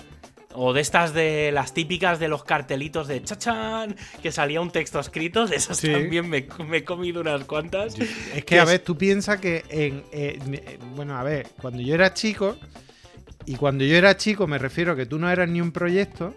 o 0.54 0.72
de 0.74 0.82
estas 0.82 1.14
de 1.14 1.50
las 1.52 1.72
típicas 1.72 2.18
de 2.18 2.28
los 2.28 2.44
cartelitos 2.44 3.08
de 3.08 3.22
chachán, 3.22 3.96
que 4.22 4.30
salía 4.32 4.60
un 4.60 4.70
texto 4.70 5.00
escrito, 5.00 5.46
de 5.46 5.56
esas 5.56 5.78
Sí. 5.78 5.90
también 5.90 6.28
me, 6.28 6.46
me 6.68 6.78
he 6.78 6.84
comido 6.84 7.20
unas 7.22 7.44
cuantas. 7.44 7.96
Es 8.34 8.44
que, 8.44 8.58
a 8.60 8.64
ver, 8.66 8.80
tú 8.80 8.96
piensas 8.98 9.40
que 9.40 9.64
en, 9.70 10.04
en- 10.12 10.54
en- 10.54 10.94
Bueno, 10.96 11.16
a 11.18 11.22
ver, 11.22 11.46
cuando 11.60 11.80
yo 11.82 11.94
era 11.94 12.12
chico, 12.12 12.56
y 13.46 13.56
cuando 13.56 13.84
yo 13.84 13.96
era 13.96 14.16
chico 14.16 14.46
me 14.46 14.58
refiero 14.58 14.92
a 14.92 14.96
que 14.96 15.06
tú 15.06 15.18
no 15.18 15.30
eras 15.30 15.48
ni 15.48 15.60
un 15.60 15.72
proyecto, 15.72 16.34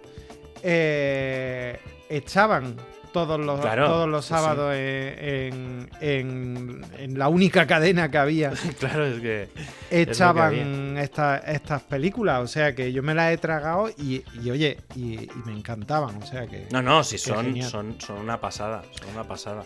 eh, 0.63 1.79
echaban 2.09 2.75
todos 3.15 3.39
los, 3.39 3.61
Claro, 3.61 3.87
todos 3.87 4.09
los 4.09 4.25
sí, 4.25 4.29
sábados 4.33 4.73
en, 4.75 5.89
en- 6.01 6.85
en 6.99 7.17
la 7.17 7.29
única 7.29 7.65
cadena 7.65 8.11
que 8.11 8.17
había, 8.17 8.51
claro, 8.79 9.05
es 9.05 9.21
que. 9.21 9.47
echaban 9.89 10.97
esta- 10.97 11.37
estas 11.37 11.81
películas. 11.83 12.41
O 12.43 12.47
sea 12.47 12.75
que 12.75 12.91
yo 12.91 13.01
me 13.01 13.15
las 13.15 13.31
he 13.31 13.37
tragado 13.37 13.89
y, 13.97 14.23
y, 14.43 14.49
oye, 14.51 14.77
y, 14.95 15.13
y 15.23 15.29
me 15.45 15.53
encantaban. 15.53 16.21
O 16.21 16.25
sea 16.25 16.45
que... 16.45 16.67
No, 16.71 16.81
no, 16.81 17.03
sí, 17.05 17.17
son, 17.17 17.61
son, 17.63 17.95
son 18.01 18.17
una 18.17 18.41
pasada, 18.41 18.83
son 18.91 19.09
una 19.13 19.23
pasada. 19.23 19.63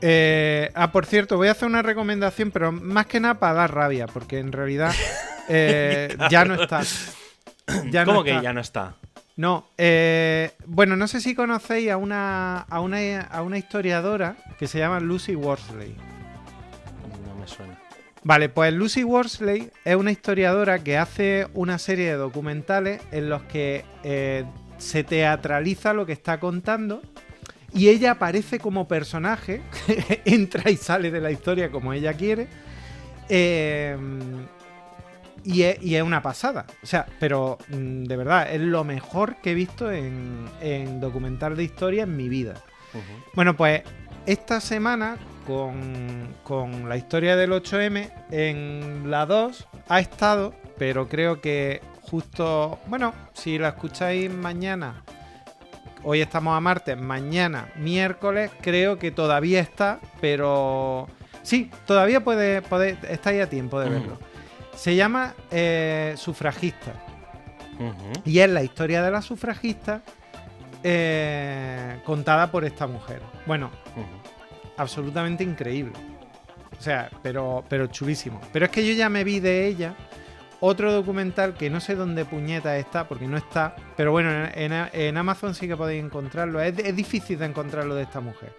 Eh, 0.00 0.70
ah, 0.74 0.90
por 0.92 1.04
cierto, 1.04 1.36
voy 1.36 1.48
a 1.48 1.50
hacer 1.50 1.68
una 1.68 1.82
recomendación, 1.82 2.50
pero 2.50 2.72
más 2.72 3.04
que 3.04 3.20
nada 3.20 3.34
para 3.38 3.52
dar 3.52 3.74
rabia, 3.74 4.06
porque 4.06 4.38
en 4.38 4.52
realidad 4.52 4.94
eh, 5.50 6.16
ya 6.30 6.46
no 6.46 6.54
está. 6.62 6.80
Ya 7.90 8.04
no 8.06 8.12
¿Cómo 8.12 8.24
que 8.24 8.30
está. 8.30 8.42
ya 8.42 8.52
no 8.54 8.60
está? 8.62 8.94
No, 9.40 9.64
eh, 9.78 10.50
bueno, 10.66 10.96
no 10.96 11.08
sé 11.08 11.22
si 11.22 11.34
conocéis 11.34 11.90
a 11.90 11.96
una, 11.96 12.58
a, 12.58 12.80
una, 12.82 13.22
a 13.22 13.40
una 13.40 13.56
historiadora 13.56 14.36
que 14.58 14.66
se 14.66 14.78
llama 14.78 15.00
Lucy 15.00 15.34
Worsley. 15.34 15.96
No 17.26 17.40
me 17.40 17.48
suena. 17.48 17.78
Vale, 18.22 18.50
pues 18.50 18.70
Lucy 18.74 19.02
Worsley 19.02 19.70
es 19.86 19.96
una 19.96 20.10
historiadora 20.10 20.84
que 20.84 20.98
hace 20.98 21.48
una 21.54 21.78
serie 21.78 22.08
de 22.10 22.16
documentales 22.18 23.00
en 23.12 23.30
los 23.30 23.40
que 23.44 23.86
eh, 24.04 24.44
se 24.76 25.04
teatraliza 25.04 25.94
lo 25.94 26.04
que 26.04 26.12
está 26.12 26.38
contando 26.38 27.00
y 27.72 27.88
ella 27.88 28.10
aparece 28.10 28.58
como 28.58 28.88
personaje, 28.88 29.62
entra 30.26 30.70
y 30.70 30.76
sale 30.76 31.10
de 31.10 31.20
la 31.22 31.30
historia 31.30 31.70
como 31.70 31.94
ella 31.94 32.12
quiere. 32.12 32.46
eh, 33.30 33.96
y, 35.44 35.62
es, 35.62 35.82
y 35.82 35.96
es 35.96 36.02
una 36.02 36.22
pasada. 36.22 36.66
O 36.82 36.86
sea, 36.86 37.06
pero 37.18 37.58
mm, 37.68 38.04
de 38.04 38.16
verdad, 38.16 38.52
es 38.52 38.60
lo 38.60 38.84
mejor 38.84 39.36
que 39.36 39.52
he 39.52 39.54
visto 39.54 39.90
en, 39.90 40.48
en 40.60 41.00
documental 41.00 41.56
de 41.56 41.64
historia 41.64 42.04
en 42.04 42.16
mi 42.16 42.28
vida. 42.28 42.54
Bueno, 43.34 43.56
pues 43.56 43.82
esta 44.26 44.60
semana 44.60 45.16
con, 45.46 46.34
con 46.42 46.88
la 46.88 46.96
historia 46.96 47.36
del 47.36 47.52
8M 47.52 48.10
en 48.30 49.10
la 49.10 49.26
2 49.26 49.68
ha 49.88 50.00
estado, 50.00 50.54
pero 50.76 51.08
creo 51.08 51.40
que 51.40 51.80
justo, 52.02 52.80
bueno, 52.86 53.14
si 53.32 53.58
la 53.58 53.68
escucháis 53.68 54.30
mañana, 54.30 55.04
hoy 56.02 56.20
estamos 56.20 56.56
a 56.56 56.60
martes, 56.60 56.96
mañana, 56.96 57.68
miércoles, 57.76 58.50
creo 58.60 58.98
que 58.98 59.10
todavía 59.10 59.60
está, 59.60 60.00
pero 60.20 61.06
sí, 61.42 61.70
todavía 61.86 62.24
puede, 62.24 62.62
puede 62.62 62.98
estáis 63.08 63.42
a 63.42 63.48
tiempo 63.48 63.80
de 63.80 63.90
verlo. 63.90 64.18
Se 64.80 64.96
llama 64.96 65.34
eh, 65.50 66.14
Sufragista. 66.16 66.94
Y 68.24 68.38
es 68.38 68.48
la 68.48 68.62
historia 68.62 69.02
de 69.02 69.10
la 69.10 69.20
sufragista 69.20 70.00
eh, 70.82 72.00
contada 72.06 72.50
por 72.50 72.64
esta 72.64 72.86
mujer. 72.86 73.20
Bueno, 73.44 73.70
absolutamente 74.78 75.44
increíble. 75.44 75.92
O 76.78 76.82
sea, 76.82 77.10
pero, 77.22 77.62
pero 77.68 77.88
chulísimo. 77.88 78.40
Pero 78.54 78.64
es 78.64 78.70
que 78.70 78.86
yo 78.86 78.94
ya 78.94 79.10
me 79.10 79.22
vi 79.22 79.38
de 79.38 79.66
ella 79.66 79.94
otro 80.60 80.94
documental 80.94 81.52
que 81.52 81.68
no 81.68 81.80
sé 81.80 81.94
dónde 81.94 82.24
puñeta 82.24 82.78
está, 82.78 83.06
porque 83.06 83.26
no 83.26 83.36
está. 83.36 83.76
Pero 83.98 84.12
bueno, 84.12 84.30
en, 84.54 85.16
Amazon 85.18 85.54
sí 85.54 85.68
que 85.68 85.76
podéis 85.76 86.02
encontrarlo. 86.02 86.58
Es, 86.58 86.78
es 86.78 86.96
difícil 86.96 87.38
de 87.38 87.44
encontrarlo 87.44 87.94
de 87.94 88.04
esta 88.04 88.22
mujer. 88.22 88.56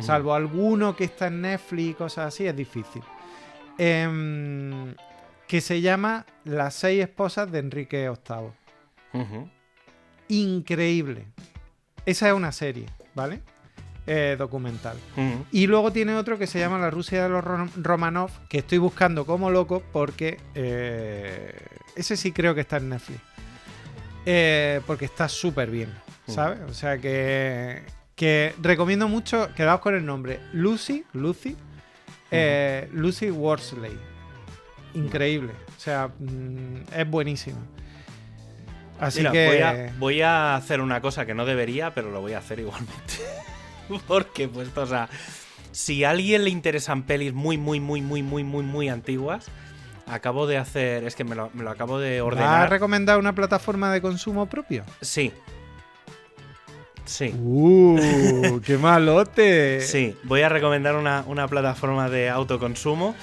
Salvo 0.00 0.34
alguno 0.34 0.96
que 0.96 1.04
está 1.04 1.28
en 1.28 1.42
Netflix 1.42 1.96
cosas 1.96 2.34
así, 2.34 2.44
es 2.44 2.56
difícil. 2.56 3.02
Em, 3.82 4.94
que 5.50 5.60
se 5.60 5.80
llama 5.80 6.26
Las 6.44 6.74
seis 6.74 7.02
esposas 7.02 7.50
de 7.50 7.58
Enrique 7.58 8.08
VIII 8.08 8.50
increíble. 10.28 11.26
Esa 12.06 12.28
es 12.28 12.34
una 12.34 12.52
serie, 12.52 12.86
¿vale? 13.16 13.40
Eh, 14.06 14.36
documental. 14.38 14.96
Y 15.50 15.66
luego 15.66 15.90
tiene 15.92 16.14
otro 16.14 16.38
que 16.38 16.46
se 16.46 16.60
llama 16.60 16.78
La 16.78 16.88
Rusia 16.90 17.24
de 17.24 17.28
los 17.28 17.42
Ro- 17.42 17.68
Romanov, 17.76 18.30
que 18.48 18.58
estoy 18.58 18.78
buscando 18.78 19.26
como 19.26 19.50
loco 19.50 19.82
porque 19.92 20.38
eh, 20.54 21.52
ese 21.96 22.16
sí 22.16 22.30
creo 22.30 22.54
que 22.54 22.60
está 22.60 22.76
en 22.76 22.88
Netflix. 22.90 23.20
Eh, 24.26 24.80
porque 24.86 25.06
está 25.06 25.28
súper 25.28 25.68
bien, 25.70 25.92
¿sabes? 26.28 26.60
O 26.68 26.74
sea 26.74 26.96
que, 26.98 27.82
que 28.14 28.54
recomiendo 28.62 29.08
mucho, 29.08 29.52
quedaos 29.56 29.80
con 29.80 29.96
el 29.96 30.06
nombre, 30.06 30.38
Lucy, 30.52 31.04
Lucy, 31.12 31.56
Lucy 32.92 33.30
Worsley. 33.32 33.98
Increíble, 34.94 35.52
o 35.76 35.80
sea, 35.80 36.08
mm, 36.18 36.94
es 36.96 37.08
buenísimo. 37.08 37.58
Así 38.98 39.20
Mira, 39.20 39.32
que... 39.32 39.46
voy, 39.46 39.58
a, 39.58 39.94
voy 39.98 40.22
a 40.22 40.56
hacer 40.56 40.80
una 40.80 41.00
cosa 41.00 41.24
que 41.24 41.34
no 41.34 41.46
debería, 41.46 41.94
pero 41.94 42.10
lo 42.10 42.20
voy 42.20 42.34
a 42.34 42.38
hacer 42.38 42.58
igualmente. 42.60 43.14
Porque, 44.06 44.46
pues, 44.46 44.76
o 44.76 44.86
sea, 44.86 45.08
si 45.72 46.04
a 46.04 46.10
alguien 46.10 46.44
le 46.44 46.50
interesan 46.50 47.04
pelis 47.04 47.32
muy, 47.32 47.56
muy, 47.56 47.80
muy, 47.80 48.02
muy, 48.02 48.22
muy, 48.22 48.44
muy, 48.44 48.62
muy 48.62 48.88
antiguas, 48.88 49.46
acabo 50.06 50.46
de 50.46 50.58
hacer. 50.58 51.04
Es 51.04 51.14
que 51.14 51.24
me 51.24 51.34
lo, 51.34 51.50
me 51.54 51.64
lo 51.64 51.70
acabo 51.70 51.98
de 51.98 52.20
¿Vas 52.20 52.24
a 52.24 52.26
ordenar. 52.26 52.70
recomendar 52.70 53.18
una 53.18 53.34
plataforma 53.34 53.92
de 53.92 54.02
consumo 54.02 54.46
propio? 54.46 54.84
Sí. 55.00 55.32
Sí. 57.04 57.34
¡Uh! 57.40 58.60
¡Qué 58.64 58.76
malote! 58.76 59.80
Sí, 59.80 60.16
voy 60.24 60.42
a 60.42 60.48
recomendar 60.48 60.94
una, 60.94 61.24
una 61.26 61.48
plataforma 61.48 62.08
de 62.08 62.28
autoconsumo 62.28 63.16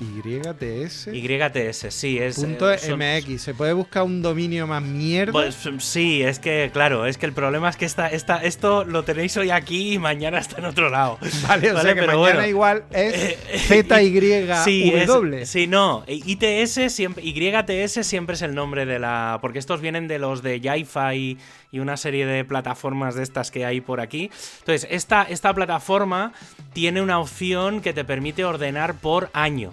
YTS. 0.00 1.06
YTS, 1.12 1.86
sí, 1.94 2.18
es. 2.18 2.34
Punto 2.34 2.70
eh, 2.70 2.78
son- 2.78 2.98
MX. 2.98 3.40
¿Se 3.40 3.54
puede 3.54 3.72
buscar 3.72 4.02
un 4.02 4.22
dominio 4.22 4.66
más 4.66 4.82
mierda? 4.82 5.30
Pues 5.32 5.56
sí, 5.78 6.20
es 6.22 6.40
que, 6.40 6.70
claro, 6.72 7.06
es 7.06 7.16
que 7.16 7.26
el 7.26 7.32
problema 7.32 7.68
es 7.70 7.76
que 7.76 7.84
esta, 7.84 8.08
esta, 8.08 8.38
esto 8.42 8.84
lo 8.84 9.04
tenéis 9.04 9.36
hoy 9.36 9.50
aquí 9.50 9.92
y 9.94 9.98
mañana 10.00 10.38
está 10.38 10.58
en 10.58 10.64
otro 10.64 10.90
lado. 10.90 11.18
vale, 11.48 11.70
o 11.70 11.74
vale, 11.74 11.84
sea 11.86 11.94
que 11.94 12.00
pero 12.00 12.18
mañana 12.20 12.34
bueno. 12.40 12.48
igual 12.48 12.84
es 12.90 13.36
ZYW. 13.68 14.64
Sí, 14.64 14.92
es- 14.94 15.48
sí, 15.48 15.66
no. 15.68 16.04
ITS 16.08 16.92
siempre, 16.92 17.22
YTS 17.24 18.04
siempre 18.04 18.34
es 18.34 18.42
el 18.42 18.54
nombre 18.54 18.86
de 18.86 18.98
la. 18.98 19.38
Porque 19.40 19.60
estos 19.60 19.80
vienen 19.80 20.08
de 20.08 20.18
los 20.18 20.42
de 20.42 20.60
Jaifa 20.60 21.14
y, 21.14 21.38
y 21.74 21.80
una 21.80 21.96
serie 21.96 22.24
de 22.24 22.44
plataformas 22.44 23.16
de 23.16 23.24
estas 23.24 23.50
que 23.50 23.64
hay 23.66 23.80
por 23.80 24.00
aquí. 24.00 24.30
Entonces, 24.60 24.86
esta, 24.90 25.24
esta 25.24 25.52
plataforma 25.52 26.32
tiene 26.72 27.02
una 27.02 27.18
opción 27.18 27.80
que 27.80 27.92
te 27.92 28.04
permite 28.04 28.44
ordenar 28.44 28.94
por 28.94 29.28
año. 29.32 29.72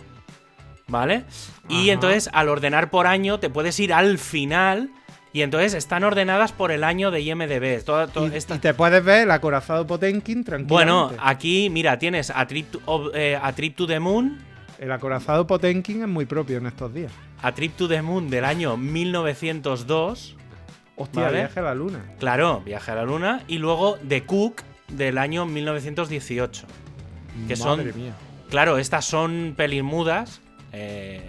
¿Vale? 0.88 1.24
Y 1.70 1.84
Ajá. 1.84 1.94
entonces, 1.94 2.30
al 2.34 2.50
ordenar 2.50 2.90
por 2.90 3.06
año, 3.06 3.40
te 3.40 3.50
puedes 3.52 3.80
ir 3.80 3.94
al 3.94 4.18
final. 4.18 4.90
Y 5.32 5.44
entonces 5.44 5.76
están 5.76 6.04
ordenadas 6.04 6.52
por 6.52 6.72
el 6.72 6.84
año 6.84 7.12
de 7.12 7.22
IMDB. 7.22 7.84
Toda- 7.86 8.08
toda 8.08 8.34
Y, 8.34 8.36
esta- 8.38 8.56
y 8.56 8.60
te 8.60 8.74
puedes 8.74 9.02
ver 9.06 9.22
el 9.24 9.32
acorazado 9.32 9.86
Potemkin 9.88 10.44
tranquilamente. 10.44 10.74
Bueno, 10.74 11.12
aquí, 11.24 11.70
mira, 11.70 12.00
tienes 12.00 12.32
a 12.32 12.46
Trip, 12.48 12.72
to, 12.72 13.12
eh, 13.14 13.40
a 13.42 13.54
Trip 13.54 13.76
to 13.76 13.86
the 13.88 14.00
Moon. 14.00 14.40
El 14.80 14.92
acorazado 14.92 15.46
Potemkin 15.48 16.02
es 16.02 16.08
muy 16.08 16.26
propio 16.26 16.58
en 16.58 16.66
estos 16.66 16.92
días. 16.94 17.12
A 17.44 17.54
Trip 17.54 17.78
to 17.78 17.88
the 17.88 18.02
Moon 18.02 18.30
del 18.30 18.44
año 18.44 18.76
1902. 18.76 20.36
Hostia, 21.02 21.24
Vale. 21.24 21.38
viaje 21.40 21.60
a 21.60 21.64
la 21.64 21.76
luna. 21.76 22.00
Claro, 22.20 22.62
Viaje 22.66 22.92
a 22.92 22.96
la 22.96 23.04
Luna. 23.04 23.44
Y 23.48 23.58
luego 23.58 23.98
The 24.08 24.24
Cook 24.26 24.62
del 24.90 25.18
año 25.18 25.46
1918. 25.46 26.66
Que 27.48 27.56
son- 27.56 27.80
Madre 27.80 27.94
mía. 27.94 28.14
Claro, 28.50 28.78
estas 28.78 29.06
son 29.06 29.54
pelis 29.56 29.84
mudas. 29.84 30.42
eh, 30.74 31.22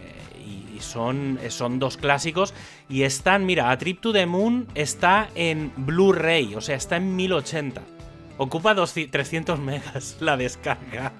y 0.45 0.77
y 0.77 0.81
son, 0.81 1.39
son 1.49 1.79
dos 1.79 1.97
clásicos. 1.97 2.55
Y 2.89 3.03
están, 3.05 3.45
mira, 3.47 3.71
A 3.71 3.79
Trip 3.79 4.01
to 4.01 4.13
the 4.13 4.27
Moon 4.27 4.67
está 4.75 5.29
en 5.35 5.73
Blu-ray, 5.77 6.55
o 6.57 6.61
sea, 6.61 6.77
está 6.77 6.97
en 6.97 7.15
1080. 7.17 7.83
Ocupa 8.39 8.75
200 8.75 9.13
300 9.13 9.59
megas 9.61 10.17
la 10.21 10.37
descarga. 10.37 11.13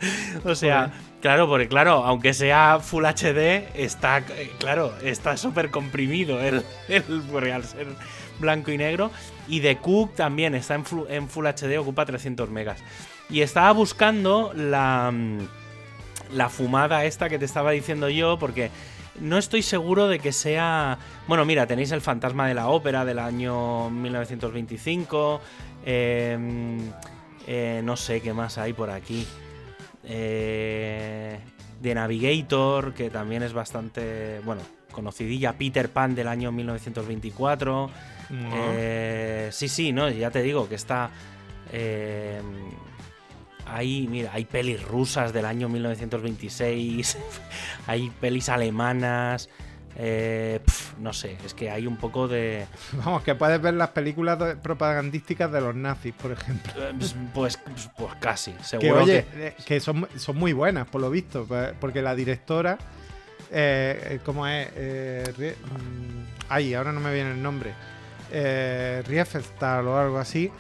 O 0.45 0.55
sea, 0.57 0.87
Joder. 0.89 1.01
claro, 1.21 1.49
porque 1.49 1.69
claro, 1.69 2.05
aunque 2.05 2.33
sea 2.35 2.79
Full 2.81 3.05
HD, 3.05 3.69
está, 3.75 4.19
eh, 4.19 4.51
claro, 4.59 4.93
está 5.03 5.37
súper 5.37 5.71
comprimido 5.71 6.41
el, 6.41 6.63
el, 6.89 7.05
ser 7.65 7.87
blanco 8.43 8.71
y 8.71 8.77
negro. 8.77 9.11
Y 9.49 9.61
The 9.61 9.79
Cook 9.79 10.15
también 10.15 10.55
está 10.55 10.75
en, 10.75 10.85
en 11.09 11.29
Full 11.29 11.47
HD, 11.47 11.79
ocupa 11.79 12.05
300 12.05 12.51
megas. 12.51 12.85
Y 13.31 13.41
estaba 13.41 13.73
buscando 13.73 14.53
la, 14.55 15.11
mm, 15.11 15.39
la 16.35 16.51
fumada 16.51 17.07
esta 17.07 17.31
que 17.31 17.39
te 17.39 17.47
estaba 17.47 17.71
diciendo 17.71 18.11
yo, 18.11 18.39
porque 18.39 18.71
no 19.19 19.39
estoy 19.39 19.63
seguro 19.63 20.09
de 20.09 20.19
que 20.19 20.33
sea... 20.33 20.99
Bueno, 21.27 21.47
mira, 21.47 21.67
tenéis 21.67 21.93
el 21.93 22.03
fantasma 22.03 22.47
de 22.47 22.55
la 22.55 22.69
ópera 22.69 23.07
del 23.07 23.19
año 23.19 23.89
1925. 23.89 25.41
eh, 25.87 26.79
eh, 27.47 27.81
no 27.85 27.97
sé 27.97 28.21
qué 28.21 28.33
más 28.33 28.59
hay 28.59 28.73
por 28.73 28.91
aquí. 28.91 29.27
Eh, 30.05 31.39
The 31.81 31.95
Navigator, 31.95 32.95
que 32.95 33.11
también 33.11 33.43
es 33.43 33.53
bastante, 33.53 34.41
bueno, 34.45 34.63
conocidilla. 34.93 35.55
Peter 35.55 35.89
Pan 35.89 36.15
del 36.15 36.29
año 36.29 36.53
1924. 36.53 37.91
No. 38.31 38.49
Eh, 38.53 39.49
sí, 39.53 39.69
sí, 39.69 39.93
no, 39.93 40.09
ya 40.11 40.31
te 40.31 40.43
digo 40.43 40.69
que 40.69 40.75
está. 40.77 41.11
eh, 41.73 42.41
hay, 43.67 44.07
mira, 44.09 44.31
hay 44.35 44.45
pelis 44.45 44.83
rusas 44.83 45.33
del 45.33 45.47
año 45.47 45.69
1926, 45.69 47.17
hay 47.87 48.11
pelis 48.21 48.49
alemanas, 48.49 49.49
eh, 49.97 50.61
pf, 50.65 50.95
no 50.99 51.13
sé, 51.13 51.39
es 51.45 51.55
que 51.55 51.71
hay 51.71 51.87
un 51.87 51.97
poco 51.97 52.27
de... 52.29 52.67
Vamos, 52.93 53.23
que 53.23 53.35
puedes 53.35 53.61
ver 53.63 53.75
las 53.75 53.91
películas 53.91 54.57
propagandísticas 54.63 55.51
de 55.53 55.61
los 55.61 55.75
nazis, 55.75 56.13
por 56.15 56.33
ejemplo. 56.33 56.73
eh, 56.77 56.93
Pues, 56.99 57.15
pues, 57.33 57.59
pues 57.97 58.15
casi, 58.21 58.53
Que 58.53 58.65
seguro 58.65 59.05
oye, 59.05 59.25
que... 59.33 59.47
eh, 59.49 59.55
que 59.65 59.81
son, 59.81 60.09
son 60.17 60.37
muy 60.37 60.53
buenas, 60.53 60.89
por 60.89 61.01
lo 61.01 61.09
visto. 61.11 61.45
pues, 61.47 61.73
Porque 61.81 62.03
la 62.03 62.15
directora. 62.15 62.77
Eh, 63.51 64.19
¿Cómo 64.25 64.47
es? 64.47 64.69
Eh, 64.75 65.55
mm, 65.61 66.23
ay, 66.49 66.75
ahora 66.75 66.91
no 66.93 67.01
me 67.01 67.13
viene 67.15 67.31
el 67.33 67.43
nombre. 67.43 67.73
Eh, 68.33 69.03
Riefenstahl 69.07 69.87
o 69.87 69.99
algo 69.99 70.19
así. 70.19 70.51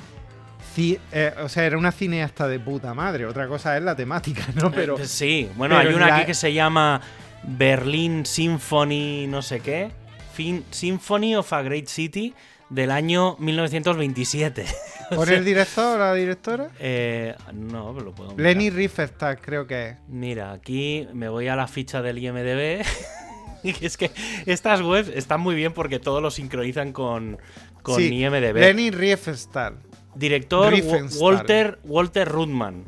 Eh, 0.76 1.34
o 1.42 1.48
sea, 1.48 1.64
era 1.66 1.76
una 1.76 1.92
cineasta 1.92 2.48
de 2.48 2.58
puta 2.58 2.94
madre. 2.94 3.26
Otra 3.26 3.46
cosa 3.46 3.76
es 3.76 3.82
la 3.82 3.94
temática, 3.96 4.42
¿no? 4.54 4.70
Pero. 4.70 4.98
Eh, 4.98 5.06
sí, 5.06 5.50
bueno, 5.56 5.76
pero 5.76 5.88
hay 5.90 5.94
una 5.94 6.08
la- 6.08 6.16
aquí 6.16 6.26
que 6.26 6.34
se 6.34 6.52
llama 6.52 7.00
Berlin 7.42 8.24
Symphony 8.24 9.26
no 9.28 9.42
sé 9.42 9.60
qué, 9.60 9.90
Fin- 10.34 10.64
Symphony 10.70 11.34
of 11.36 11.52
a 11.52 11.60
Great 11.62 11.88
City 11.88 12.34
del 12.70 12.90
año 12.90 13.36
1927. 13.38 14.64
O 15.10 15.16
¿Pone 15.16 15.26
sea, 15.32 15.38
el 15.38 15.44
director 15.44 15.96
o 15.96 15.98
la 15.98 16.14
directora? 16.14 16.68
eh, 16.78 17.34
no, 17.52 17.92
pero 17.92 18.06
lo 18.06 18.14
puedo 18.14 18.30
mirar. 18.30 18.44
Lenny 18.54 18.70
Riefenstahl, 18.70 19.38
creo 19.42 19.66
que 19.66 19.88
es. 19.88 19.96
Mira, 20.08 20.52
aquí 20.52 21.06
me 21.12 21.28
voy 21.28 21.48
a 21.48 21.56
la 21.56 21.66
ficha 21.68 22.00
del 22.00 22.16
IMDB. 22.16 22.82
Es 23.80 23.96
que 23.96 24.10
estas 24.46 24.80
webs 24.82 25.08
están 25.08 25.40
muy 25.40 25.54
bien 25.54 25.72
porque 25.72 25.98
todo 25.98 26.20
lo 26.20 26.30
sincronizan 26.30 26.92
con, 26.92 27.38
con 27.82 27.96
Sí, 27.96 28.08
IMDB. 28.22 28.54
Lenny 28.56 28.90
Riefenstahl. 28.90 29.76
Director 30.14 30.72
Riefenstahl. 30.72 31.22
Walter, 31.22 31.78
Walter 31.84 32.28
Rudman. 32.28 32.84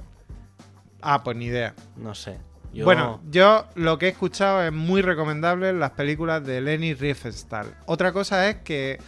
Ah, 1.01 1.23
pues 1.23 1.37
ni 1.37 1.47
idea. 1.47 1.75
No 1.97 2.15
sé. 2.15 2.39
Yo- 2.73 2.85
Bueno, 2.85 3.21
yo 3.31 3.67
lo 3.77 3.99
que 3.99 4.07
he 4.07 4.09
escuchado 4.11 4.63
es 4.65 4.73
muy 4.73 5.01
recomendable 5.01 5.73
las 5.73 5.93
películas 5.93 6.45
de 6.45 6.61
Lenny 6.61 6.95
Riefenstahl. 6.95 7.75
Otra 7.87 8.13
cosa 8.13 8.49
es 8.51 8.57
que 8.57 8.99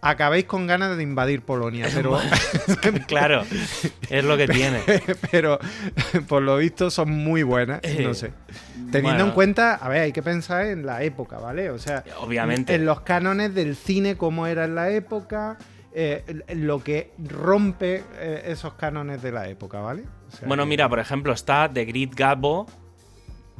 acabéis 0.00 0.44
con 0.44 0.66
ganas 0.66 0.96
de 0.96 1.02
invadir 1.02 1.42
Polonia, 1.42 1.88
pero, 1.94 2.18
claro, 3.08 3.44
es 4.10 4.24
lo 4.24 4.36
que 4.36 4.46
tiene. 4.46 4.80
pero 5.30 5.58
por 6.28 6.42
lo 6.42 6.58
visto 6.58 6.90
son 6.90 7.10
muy 7.10 7.42
buenas, 7.42 7.80
no 8.00 8.14
sé. 8.14 8.32
Teniendo 8.90 9.10
Bueno, 9.24 9.24
en 9.26 9.34
cuenta, 9.34 9.74
a 9.74 9.88
ver, 9.88 10.02
hay 10.02 10.12
que 10.12 10.22
pensar 10.22 10.66
en 10.66 10.86
la 10.86 11.02
época, 11.02 11.38
¿vale? 11.38 11.70
O 11.70 11.78
sea, 11.78 12.04
Obviamente. 12.20 12.74
en 12.74 12.86
los 12.86 13.00
cánones 13.02 13.54
del 13.54 13.76
cine, 13.76 14.16
cómo 14.16 14.46
era 14.46 14.64
en 14.64 14.74
la 14.74 14.90
época, 14.90 15.58
eh, 15.92 16.24
lo 16.54 16.82
que 16.82 17.12
rompe 17.18 18.02
eh, 18.18 18.42
esos 18.46 18.74
cánones 18.74 19.20
de 19.22 19.32
la 19.32 19.48
época, 19.48 19.80
¿vale? 19.80 20.04
O 20.28 20.30
sea 20.36 20.46
Bueno, 20.48 20.62
que- 20.64 20.68
mira, 20.70 20.88
por 20.88 20.98
ejemplo, 21.00 21.32
está 21.32 21.68
The 21.72 21.84
Great 21.84 22.14
Gabo, 22.14 22.66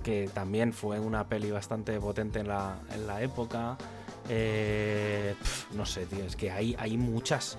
que 0.03 0.31
también 0.33 0.73
fue 0.73 0.99
una 1.01 1.27
peli 1.27 1.51
bastante 1.51 1.99
potente 2.01 2.39
en 2.41 2.49
la, 2.49 2.77
en 2.95 3.07
la 3.07 3.21
época. 3.21 3.77
Eh, 4.31 5.35
pf, 5.39 5.75
no 5.75 5.85
sé, 5.87 6.07
tío, 6.07 6.25
es 6.25 6.37
que 6.37 6.51
hay, 6.51 6.77
hay 6.79 6.97
muchas. 6.97 7.57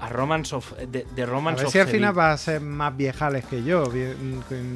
A 0.00 0.08
Romance 0.08 0.54
of. 0.54 0.72
The, 0.92 1.06
The 1.14 1.22
A 1.22 1.26
Romance 1.26 1.58
ver 1.58 1.66
of 1.66 1.72
si 1.72 1.78
al 1.80 1.86
the 1.86 1.92
final 1.92 2.16
va 2.16 2.32
a 2.32 2.38
ser 2.38 2.60
más 2.60 2.96
viejales 2.96 3.44
que 3.46 3.64
yo. 3.64 3.90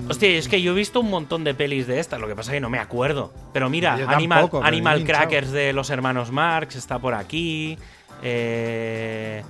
Hostia, 0.08 0.28
es 0.30 0.48
que 0.48 0.60
yo 0.60 0.72
he 0.72 0.74
visto 0.74 0.98
un 1.00 1.10
montón 1.10 1.44
de 1.44 1.54
pelis 1.54 1.86
de 1.86 2.00
estas, 2.00 2.20
lo 2.20 2.26
que 2.26 2.34
pasa 2.34 2.50
es 2.50 2.56
que 2.56 2.60
no 2.60 2.70
me 2.70 2.78
acuerdo. 2.80 3.32
Pero 3.52 3.70
mira, 3.70 3.96
Yo 3.98 4.08
Animal, 4.08 4.40
tampoco. 4.50 4.64
Crackers 5.06 5.50
de 5.52 5.72
los 5.72 5.90
hermanos 5.90 6.30
Marx 6.32 6.74
está 6.76 6.98
por 6.98 7.14
aquí. 7.14 7.78
eh, 8.22 9.42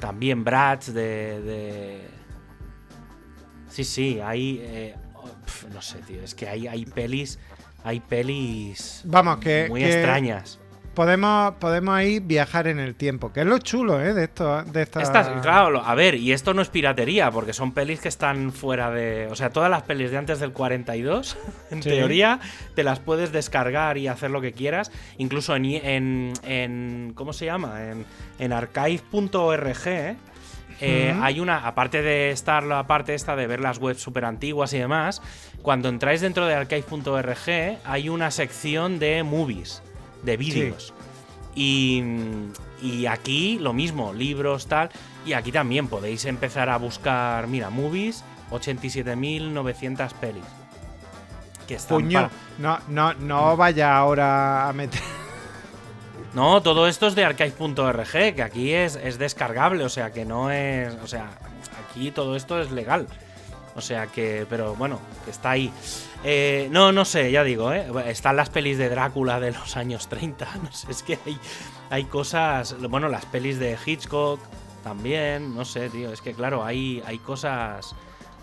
también 0.00 0.44
Bratz 0.44 0.86
de, 0.92 1.40
de- 1.42 2.08
Sí, 3.68 3.84
sí, 3.84 4.20
hay. 4.22 4.58
eh, 4.62 4.94
oh, 5.14 5.28
pf, 5.44 5.66
no 5.72 5.82
sé, 5.82 5.98
tío, 5.98 6.22
es 6.22 6.34
que 6.34 6.48
hay, 6.48 6.66
hay 6.66 6.84
pelis. 6.86 7.38
Hay 7.82 8.00
pelis. 8.00 9.02
Vamos, 9.04 9.38
que, 9.38 9.66
muy 9.68 9.80
que 9.80 9.92
extrañas. 9.92 10.58
Podemos, 10.94 11.54
podemos 11.56 11.94
ahí 11.94 12.20
viajar 12.20 12.66
en 12.68 12.78
el 12.78 12.94
tiempo, 12.94 13.32
que 13.32 13.40
es 13.40 13.46
lo 13.46 13.58
chulo, 13.58 14.00
¿eh? 14.00 14.14
De 14.14 14.24
esto, 14.24 14.62
de 14.62 14.82
esta... 14.82 15.02
Estas, 15.02 15.28
claro, 15.42 15.82
a 15.84 15.94
ver, 15.94 16.14
y 16.14 16.32
esto 16.32 16.54
no 16.54 16.62
es 16.62 16.68
piratería, 16.68 17.30
porque 17.30 17.52
son 17.52 17.72
pelis 17.72 18.00
que 18.00 18.08
están 18.08 18.52
fuera 18.52 18.90
de. 18.90 19.26
O 19.30 19.34
sea, 19.34 19.50
todas 19.50 19.70
las 19.70 19.82
pelis 19.82 20.10
de 20.10 20.18
antes 20.18 20.38
del 20.40 20.52
42, 20.52 21.36
en 21.70 21.82
Sí. 21.82 21.88
teoría, 21.90 22.38
te 22.74 22.84
las 22.84 23.00
puedes 23.00 23.32
descargar 23.32 23.98
y 23.98 24.06
hacer 24.08 24.30
lo 24.30 24.40
que 24.40 24.52
quieras. 24.52 24.92
Incluso 25.18 25.56
en. 25.56 25.64
en, 25.64 26.32
en- 26.44 27.12
¿Cómo 27.14 27.32
se 27.32 27.46
llama? 27.46 27.82
En, 27.90 28.04
en 28.38 28.52
archive.org. 28.52 29.86
¿eh? 29.86 30.16
Eh. 30.80 31.14
Hay 31.22 31.38
una, 31.40 31.66
aparte 31.66 32.02
de 32.02 32.30
estar 32.30 32.64
la 32.64 32.86
parte 32.86 33.14
esta 33.14 33.36
de 33.36 33.46
ver 33.46 33.60
las 33.60 33.78
webs 33.78 34.02
súper 34.02 34.24
antiguas 34.24 34.72
y 34.74 34.78
demás, 34.78 35.22
cuando 35.62 35.88
entráis 35.88 36.20
dentro 36.20 36.46
de 36.46 36.54
archive.org 36.54 37.78
hay 37.84 38.08
una 38.08 38.30
sección 38.32 38.98
de 38.98 39.22
movies, 39.22 39.83
de 40.24 40.36
vídeos. 40.36 40.92
Y, 41.54 42.02
y 42.82 43.06
aquí 43.06 43.58
lo 43.58 43.72
mismo, 43.72 44.12
libros, 44.12 44.66
tal. 44.66 44.90
Y 45.24 45.32
aquí 45.32 45.52
también 45.52 45.88
podéis 45.88 46.24
empezar 46.24 46.68
a 46.68 46.76
buscar, 46.76 47.46
mira, 47.46 47.70
movies, 47.70 48.24
87.900 48.50 50.12
pelis. 50.14 50.44
Que 51.66 51.76
están 51.76 51.98
Puño, 51.98 52.30
no, 52.58 52.78
no, 52.88 53.14
no 53.14 53.56
vaya 53.56 53.96
ahora 53.96 54.68
a 54.68 54.72
meter... 54.72 55.00
No, 56.34 56.62
todo 56.62 56.88
esto 56.88 57.06
es 57.06 57.14
de 57.14 57.24
archive.org, 57.24 58.34
que 58.34 58.42
aquí 58.42 58.72
es, 58.72 58.96
es 58.96 59.18
descargable, 59.18 59.84
o 59.84 59.88
sea 59.88 60.12
que 60.12 60.24
no 60.24 60.50
es. 60.50 60.92
O 61.04 61.06
sea, 61.06 61.30
aquí 61.88 62.10
todo 62.10 62.34
esto 62.34 62.60
es 62.60 62.72
legal. 62.72 63.06
O 63.76 63.80
sea 63.80 64.08
que, 64.08 64.44
pero 64.50 64.74
bueno, 64.74 64.98
que 65.24 65.30
está 65.30 65.50
ahí. 65.50 65.72
Eh, 66.24 66.68
no, 66.70 66.90
no 66.90 67.04
sé, 67.04 67.30
ya 67.30 67.44
digo, 67.44 67.72
¿eh? 67.72 67.86
Están 68.06 68.36
las 68.36 68.48
pelis 68.48 68.78
de 68.78 68.88
Drácula 68.88 69.40
de 69.40 69.52
los 69.52 69.76
años 69.76 70.08
30, 70.08 70.48
no 70.62 70.72
sé, 70.72 70.90
es 70.90 71.02
que 71.02 71.18
hay, 71.26 71.38
hay 71.90 72.04
cosas. 72.04 72.76
Bueno, 72.88 73.08
las 73.08 73.26
pelis 73.26 73.58
de 73.58 73.76
Hitchcock 73.84 74.40
también, 74.82 75.54
no 75.54 75.64
sé, 75.64 75.90
tío, 75.90 76.12
es 76.12 76.20
que 76.22 76.32
claro, 76.32 76.64
hay, 76.64 77.02
hay 77.06 77.18
cosas. 77.18 77.94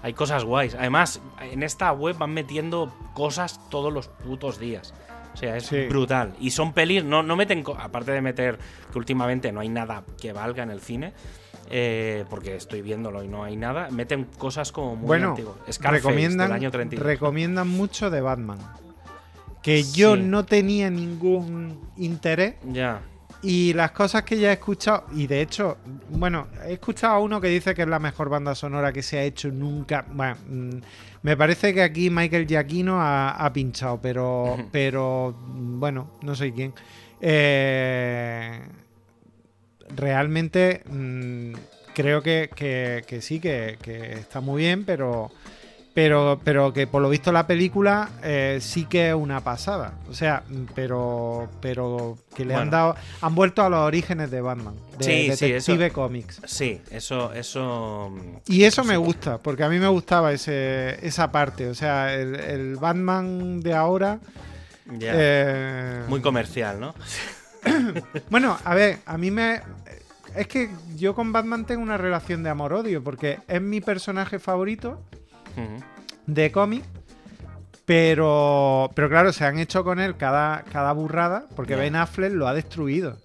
Hay 0.04 0.14
cosas 0.14 0.44
guays. 0.44 0.74
Además, 0.74 1.22
en 1.40 1.62
esta 1.62 1.92
web 1.92 2.18
van 2.18 2.34
metiendo 2.34 2.92
cosas 3.14 3.60
todos 3.70 3.94
los 3.94 4.08
putos 4.08 4.58
días. 4.58 4.96
O 5.36 5.38
sea, 5.38 5.56
es 5.58 5.68
Sí. 5.68 5.86
brutal. 5.86 6.34
Y 6.40 6.50
son 6.50 6.74
pelis, 6.74 7.04
no, 7.04 7.22
no 7.22 7.36
meten, 7.36 7.64
aparte 7.78 8.12
de 8.12 8.20
meter 8.20 8.58
que 8.92 8.98
últimamente 8.98 9.52
no 9.52 9.60
hay 9.60 9.70
nada 9.70 10.04
que 10.20 10.34
valga 10.34 10.64
en 10.64 10.72
el 10.72 10.82
cine, 10.82 11.14
eh, 11.70 12.26
porque 12.30 12.56
estoy 12.56 12.82
viéndolo 12.82 13.24
y 13.24 13.28
no 13.28 13.44
hay 13.44 13.56
nada, 13.56 13.90
meten 13.92 14.26
cosas 14.38 14.72
como 14.72 14.96
muy 14.96 15.08
bueno, 15.08 15.30
antiguas. 15.30 15.56
Scarface 15.72 16.04
recomiendan, 16.04 16.48
del 16.48 16.56
año 16.56 16.72
32. 16.72 17.06
recomiendan 17.06 17.68
mucho 17.68 18.10
de 18.10 18.22
Batman. 18.22 18.60
Que 19.62 19.84
yo 19.84 20.16
no 20.16 20.44
tenía 20.44 20.90
ningún 20.90 21.92
interés. 21.96 22.56
Ya. 22.72 23.02
Y 23.44 23.74
las 23.74 23.92
cosas 23.92 24.24
que 24.24 24.38
ya 24.40 24.50
he 24.50 24.54
escuchado, 24.54 25.06
y 25.16 25.28
de 25.28 25.42
hecho, 25.42 25.78
bueno, 26.10 26.48
he 26.66 26.74
escuchado 26.74 27.16
a 27.16 27.20
uno 27.20 27.42
que 27.42 27.48
dice 27.48 27.74
que 27.74 27.84
es 27.84 27.88
la 27.88 28.00
mejor 28.00 28.30
banda 28.30 28.54
sonora 28.54 28.92
que 28.92 29.02
se 29.02 29.18
ha 29.18 29.24
hecho 29.24 29.50
nunca. 29.50 30.06
Bueno, 30.12 30.36
mm, 30.48 30.78
me 31.24 31.38
parece 31.38 31.74
que 31.74 31.82
aquí 31.82 32.10
Michael 32.10 32.48
Giacchino 32.48 33.02
ha, 33.02 33.32
ha 33.32 33.54
pinchado, 33.54 34.00
pero, 34.02 34.58
pero 34.72 35.36
bueno, 35.48 36.12
no 36.22 36.36
sé 36.36 36.52
quién. 36.52 36.74
Eh, 37.20 38.60
realmente 39.96 40.82
mm, 40.90 41.54
creo 41.94 42.22
que, 42.22 42.50
que- 42.56 43.04
que 43.08 43.22
sí, 43.22 43.40
que, 43.40 43.78
que 43.82 44.14
está 44.14 44.40
muy 44.42 44.62
bien, 44.64 44.86
pero, 44.86 45.32
pero, 45.94 46.40
pero 46.44 46.72
que 46.72 46.88
por 46.88 47.02
lo 47.02 47.10
visto 47.10 47.34
la 47.34 47.46
película 47.48 48.10
eh, 48.24 48.60
sí 48.62 48.86
que 48.86 49.10
es 49.10 49.14
una 49.16 49.42
pasada. 49.42 49.96
O 50.10 50.14
sea, 50.14 50.44
pero, 50.74 51.50
pero 51.62 52.18
que 52.34 52.46
le 52.46 52.56
han 52.56 52.70
dado, 52.70 52.96
han 53.22 53.36
vuelto 53.36 53.62
a 53.62 53.70
los 53.70 53.80
orígenes 53.80 54.32
de 54.32 54.40
Batman, 54.40 54.74
de 54.98 55.04
Sí, 55.04 55.12
sí, 55.36 55.48
Detective 55.52 55.86
eso- 55.88 55.94
Comics. 55.96 56.42
Sí, 56.46 56.82
eso, 56.92 57.34
eso. 57.34 58.10
Y 58.48 58.64
eso 58.64 58.86
me 58.86 58.94
sí. 58.94 59.00
gusta, 59.02 59.38
porque 59.40 59.64
a 59.64 59.70
mí 59.70 59.80
me 59.80 59.90
gustaba 59.90 60.32
ese, 60.32 60.98
esa 61.06 61.30
parte. 61.32 61.68
O 61.68 61.76
sea, 61.76 62.14
el, 62.14 62.36
el 62.36 62.76
Batman 62.78 63.60
de 63.60 63.74
ahora. 63.74 64.20
Eh, 65.00 66.04
Muy 66.08 66.22
comercial, 66.22 66.80
¿no? 66.80 66.96
Bueno, 68.30 68.58
a 68.64 68.74
ver, 68.76 69.00
a 69.06 69.18
mí 69.18 69.32
me. 69.32 69.62
Es 70.36 70.48
que 70.48 70.70
yo 70.96 71.14
con 71.14 71.32
Batman 71.34 71.66
tengo 71.66 71.82
una 71.84 71.98
relación 71.98 72.42
de 72.44 72.50
amor-odio, 72.50 73.04
porque 73.04 73.40
es 73.48 73.62
mi 73.62 73.82
personaje 73.82 74.40
favorito 74.40 75.02
de 76.26 76.52
cómic. 76.52 76.84
Pero, 77.86 78.90
pero 78.96 79.10
claro, 79.10 79.34
se 79.34 79.44
han 79.44 79.58
hecho 79.60 79.84
con 79.84 80.00
él 80.00 80.16
cada, 80.16 80.64
cada 80.72 80.94
burrada, 80.94 81.46
porque. 81.56 81.76
Ben 81.76 81.96
Affleck 81.96 82.32
lo 82.34 82.48
ha 82.48 82.54
destruido. 82.54 83.18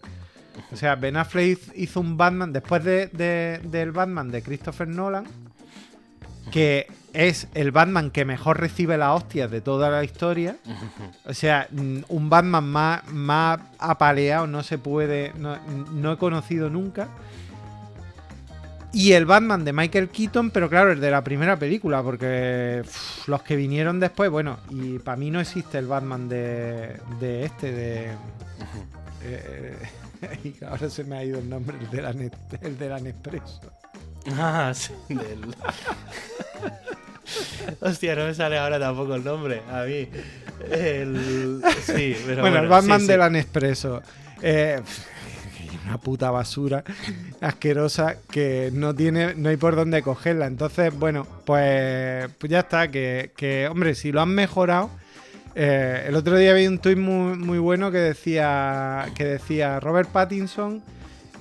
O 0.73 0.77
sea, 0.77 0.97
Ben 0.97 1.17
Affleck 1.17 1.59
hiz- 1.59 1.73
hizo 1.77 2.01
un 2.01 2.17
Batman 2.17 2.53
después 2.53 2.83
de, 2.83 3.07
de- 3.09 3.61
del 3.65 3.93
Batman 3.93 4.31
de 4.31 4.43
Christopher 4.43 4.89
Nolan, 4.89 5.25
que 6.51 6.87
es 7.17 7.49
el 7.55 7.71
Batman 7.73 8.11
que 8.11 8.25
mejor 8.25 8.61
recibe 8.61 8.97
las 8.99 9.17
hostias 9.17 9.51
de 9.51 9.61
toda 9.61 9.91
la 9.91 10.05
historia. 10.05 10.57
O 11.29 11.35
sea, 11.35 11.67
mm, 11.73 11.99
un 12.09 12.31
Batman 12.31 12.65
más, 12.69 13.03
más 13.09 13.59
apaleado 13.79 14.47
no 14.47 14.63
se 14.63 14.79
puede, 14.79 15.33
no, 15.37 15.57
no 15.93 16.13
he 16.13 16.17
conocido 16.19 16.71
nunca. 16.71 17.09
Y 18.93 19.13
el 19.13 19.27
Batman 19.27 19.65
de 19.65 19.73
Michael 19.73 20.09
Keaton, 20.09 20.51
pero 20.51 20.71
claro, 20.71 20.93
el 20.93 21.01
de 21.01 21.11
la 21.11 21.23
primera 21.25 21.59
película, 21.59 22.03
porque 22.03 22.83
los 23.27 23.43
que 23.43 23.57
vinieron 23.57 23.99
después, 24.01 24.31
bueno, 24.31 24.59
y 24.71 24.99
para 25.01 25.17
mí 25.17 25.31
no 25.31 25.41
existe 25.41 25.77
el 25.79 25.87
Batman 25.87 26.29
de, 26.29 26.97
de 27.21 27.45
este, 27.45 27.73
de... 27.73 28.11
eh, 29.23 29.77
y 30.45 30.65
ahora 30.65 30.89
se 30.89 31.05
me 31.05 31.17
ha 31.19 31.25
ido 31.25 31.39
el 31.41 31.51
nombre, 31.51 31.77
el 31.79 31.91
de 31.91 32.03
la, 32.03 32.13
Net- 32.15 32.59
el 32.63 32.79
de 32.79 32.89
la 32.89 33.01
Nespresso. 33.01 33.61
Ah, 34.39 34.73
sí, 34.75 34.95
del... 35.09 35.43
Hostia, 37.81 38.15
no 38.15 38.27
me 38.27 38.35
sale 38.35 38.59
ahora 38.59 38.79
tampoco 38.79 39.15
el 39.15 39.25
nombre. 39.25 39.63
A 39.71 39.83
mí. 39.85 40.09
El... 40.71 41.63
Sí, 41.83 42.17
pero 42.27 42.43
bueno, 42.43 42.59
el 42.59 42.65
sí, 42.65 42.69
Batman 42.69 43.01
sí. 43.01 43.07
de 43.07 43.19
la 43.19 43.31
Nespresso. 43.31 44.03
Eh, 44.43 44.81
una 45.87 45.99
puta 45.99 46.31
basura 46.31 46.83
asquerosa 47.41 48.17
que 48.31 48.71
no 48.73 48.95
tiene, 48.95 49.35
no 49.35 49.49
hay 49.49 49.57
por 49.57 49.77
dónde 49.77 50.03
cogerla. 50.03 50.47
Entonces, 50.47 50.93
bueno, 50.95 51.27
pues, 51.45 52.29
pues 52.39 52.51
ya 52.51 52.61
está. 52.61 52.91
Que, 52.91 53.33
que, 53.37 53.69
hombre, 53.69 53.95
si 53.95 54.13
lo 54.13 54.21
han 54.21 54.31
mejorado. 54.31 54.91
eh, 55.55 56.05
el 56.09 56.15
otro 56.15 56.37
día 56.37 56.53
vi 56.55 56.67
un 56.67 56.79
tuit 56.79 56.99
muy, 56.99 57.37
muy 57.37 57.59
bueno 57.59 57.91
que 57.91 57.99
decía 57.99 59.07
que 59.15 59.25
decía 59.25 59.81
Robert 59.81 60.11
Pattinson. 60.11 60.83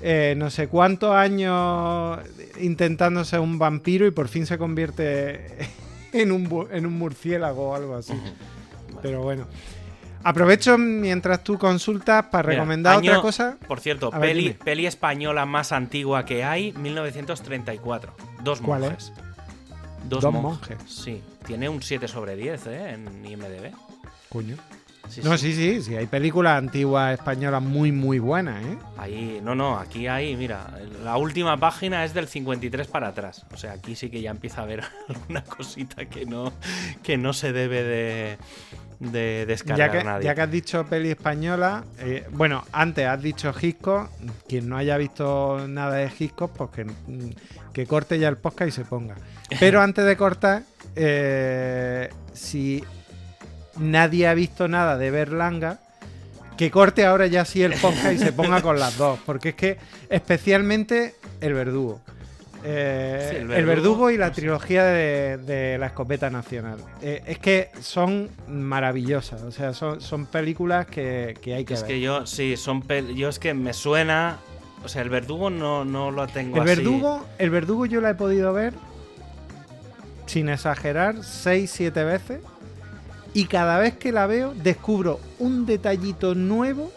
Eh, 0.01 0.33
no 0.37 0.49
sé 0.49 0.67
cuántos 0.67 1.13
años 1.15 2.19
intentando 2.59 3.23
ser 3.25 3.39
un 3.39 3.57
vampiro 3.59 4.05
y 4.05 4.11
por 4.11 4.27
fin 4.27 4.45
se 4.45 4.57
convierte 4.57 5.57
en 6.13 6.31
un, 6.31 6.67
en 6.71 6.85
un 6.85 6.93
murciélago 6.97 7.69
o 7.71 7.75
algo 7.75 7.95
así. 7.95 8.13
Pero 9.01 9.21
bueno. 9.23 9.45
Aprovecho 10.23 10.77
mientras 10.79 11.43
tú 11.43 11.59
consultas 11.59 12.25
para 12.31 12.47
Mira, 12.49 12.61
recomendar 12.61 12.97
año- 12.97 13.11
otra 13.11 13.21
cosa. 13.21 13.57
Por 13.67 13.79
cierto, 13.79 14.09
ver, 14.09 14.21
peli, 14.21 14.53
peli 14.53 14.87
española 14.87 15.45
más 15.45 15.71
antigua 15.71 16.25
que 16.25 16.43
hay, 16.43 16.71
1934. 16.73 18.13
Dos 18.43 18.59
¿Cuál 18.61 18.81
monjes. 18.81 19.13
Dos, 20.09 20.21
Dos 20.23 20.33
monjes. 20.33 20.77
monjes. 20.79 20.91
Sí, 20.91 21.21
tiene 21.45 21.69
un 21.69 21.81
7 21.81 22.07
sobre 22.07 22.35
10 22.35 22.67
¿eh? 22.67 22.89
en 22.93 23.23
IMDb. 23.25 23.71
Coño. 24.29 24.55
Sí, 25.09 25.21
No, 25.23 25.37
sí. 25.37 25.53
sí, 25.53 25.75
sí, 25.75 25.81
sí. 25.81 25.95
Hay 25.95 26.05
películas 26.07 26.57
antiguas 26.57 27.13
españolas 27.17 27.61
muy, 27.61 27.91
muy 27.91 28.19
buenas, 28.19 28.63
¿eh? 28.63 28.77
Ahí, 28.97 29.39
no, 29.43 29.55
no, 29.55 29.77
aquí 29.77 30.07
hay, 30.07 30.35
mira, 30.35 30.67
la 31.03 31.17
última 31.17 31.57
página 31.57 32.03
es 32.05 32.13
del 32.13 32.27
53 32.27 32.87
para 32.87 33.09
atrás. 33.09 33.45
O 33.53 33.57
sea, 33.57 33.73
aquí 33.73 33.95
sí 33.95 34.09
que 34.09 34.21
ya 34.21 34.31
empieza 34.31 34.61
a 34.61 34.63
haber 34.63 34.83
alguna 35.09 35.43
cosita 35.43 36.05
que 36.05 36.25
no, 36.25 36.51
que 37.03 37.17
no 37.17 37.33
se 37.33 37.53
debe 37.53 37.83
de, 37.83 38.37
de 38.99 39.39
Ya 39.41 39.45
descargar 39.45 39.91
que, 39.91 40.03
nadie. 40.03 40.25
ya 40.25 40.35
que 40.35 40.41
has 40.41 40.51
dicho 40.51 40.85
peli 40.85 41.09
española, 41.11 41.83
eh, 41.99 42.25
bueno, 42.31 42.63
antes 42.71 43.05
has 43.07 43.21
dicho 43.21 43.53
Hitchcock. 43.59 44.09
Quien 44.47 44.67
no 44.69 44.77
haya 44.77 44.97
visto 44.97 45.67
nada 45.67 45.95
de 45.95 46.11
Hitchcock, 46.17 46.51
pues 46.55 46.69
que, 46.71 46.85
mm, 46.85 47.29
que 47.73 47.85
corte 47.85 48.17
ya 48.19 48.27
el 48.29 48.37
podcast 48.37 48.69
y 48.69 48.71
se 48.71 48.85
ponga. 48.85 49.15
Pero 49.59 49.81
antes 49.81 50.05
de 50.05 50.17
cortar, 50.17 50.63
eh, 50.95 52.09
si 52.33 52.83
nadie 53.77 54.27
ha 54.27 54.33
visto 54.33 54.67
nada 54.67 54.97
de 54.97 55.11
Berlanga, 55.11 55.79
que 56.57 56.71
corte 56.71 57.05
ahora 57.05 57.27
ya 57.27 57.43
sí 57.45 57.61
el 57.63 57.73
podcast 57.73 58.13
y 58.13 58.17
se 58.17 58.31
ponga 58.33 58.61
con 58.61 58.79
las 58.79 58.97
dos. 58.97 59.19
Porque 59.25 59.49
es 59.49 59.55
que, 59.55 59.77
especialmente, 60.09 61.15
el 61.41 61.53
verdugo. 61.53 62.01
Eh, 62.67 63.27
Sí, 63.29 63.35
el, 63.37 63.51
El 63.51 63.65
verdugo, 63.65 64.09
y 64.09 64.17
la 64.17 64.31
trilogía 64.31 64.83
de, 64.85 65.37
de 65.37 65.77
la 65.77 65.87
escopeta 65.87 66.29
nacional. 66.31 66.77
Eh, 67.01 67.21
es 67.27 67.37
que 67.37 67.69
son 67.79 68.29
maravillosas. 68.47 69.41
O 69.43 69.51
sea, 69.51 69.73
son, 69.73 70.01
son 70.01 70.25
películas 70.25 70.87
que, 70.87 71.37
que 71.41 71.53
hay 71.53 71.63
que 71.65 71.75
Es 71.75 71.81
ver. 71.81 71.89
que 71.89 72.01
yo, 72.01 72.25
sí, 72.25 72.57
son 72.57 72.83
yo 73.15 73.29
es 73.29 73.37
que 73.37 73.53
me 73.53 73.71
suena, 73.73 74.37
o 74.83 74.87
sea, 74.87 75.03
el 75.03 75.09
verdugo 75.09 75.51
no, 75.51 75.85
no 75.85 76.09
lo 76.09 76.25
tengo 76.27 76.55
el 76.57 76.63
así. 76.63 76.75
verdugo, 76.81 77.25
el 77.37 77.49
verdugo 77.51 77.85
yo 77.85 78.01
la 78.01 78.11
he 78.11 78.15
podido 78.15 78.51
ver, 78.51 78.73
sin 80.25 80.49
exagerar, 80.49 81.17
6-7 81.17 81.93
veces. 82.05 82.39
Y 83.35 83.45
cada 83.45 83.77
vez 83.77 83.95
que 83.97 84.11
la 84.11 84.25
veo, 84.27 84.53
descubro 84.55 85.19
un 85.39 85.65
detallito 85.67 86.33
nuevo, 86.33 86.91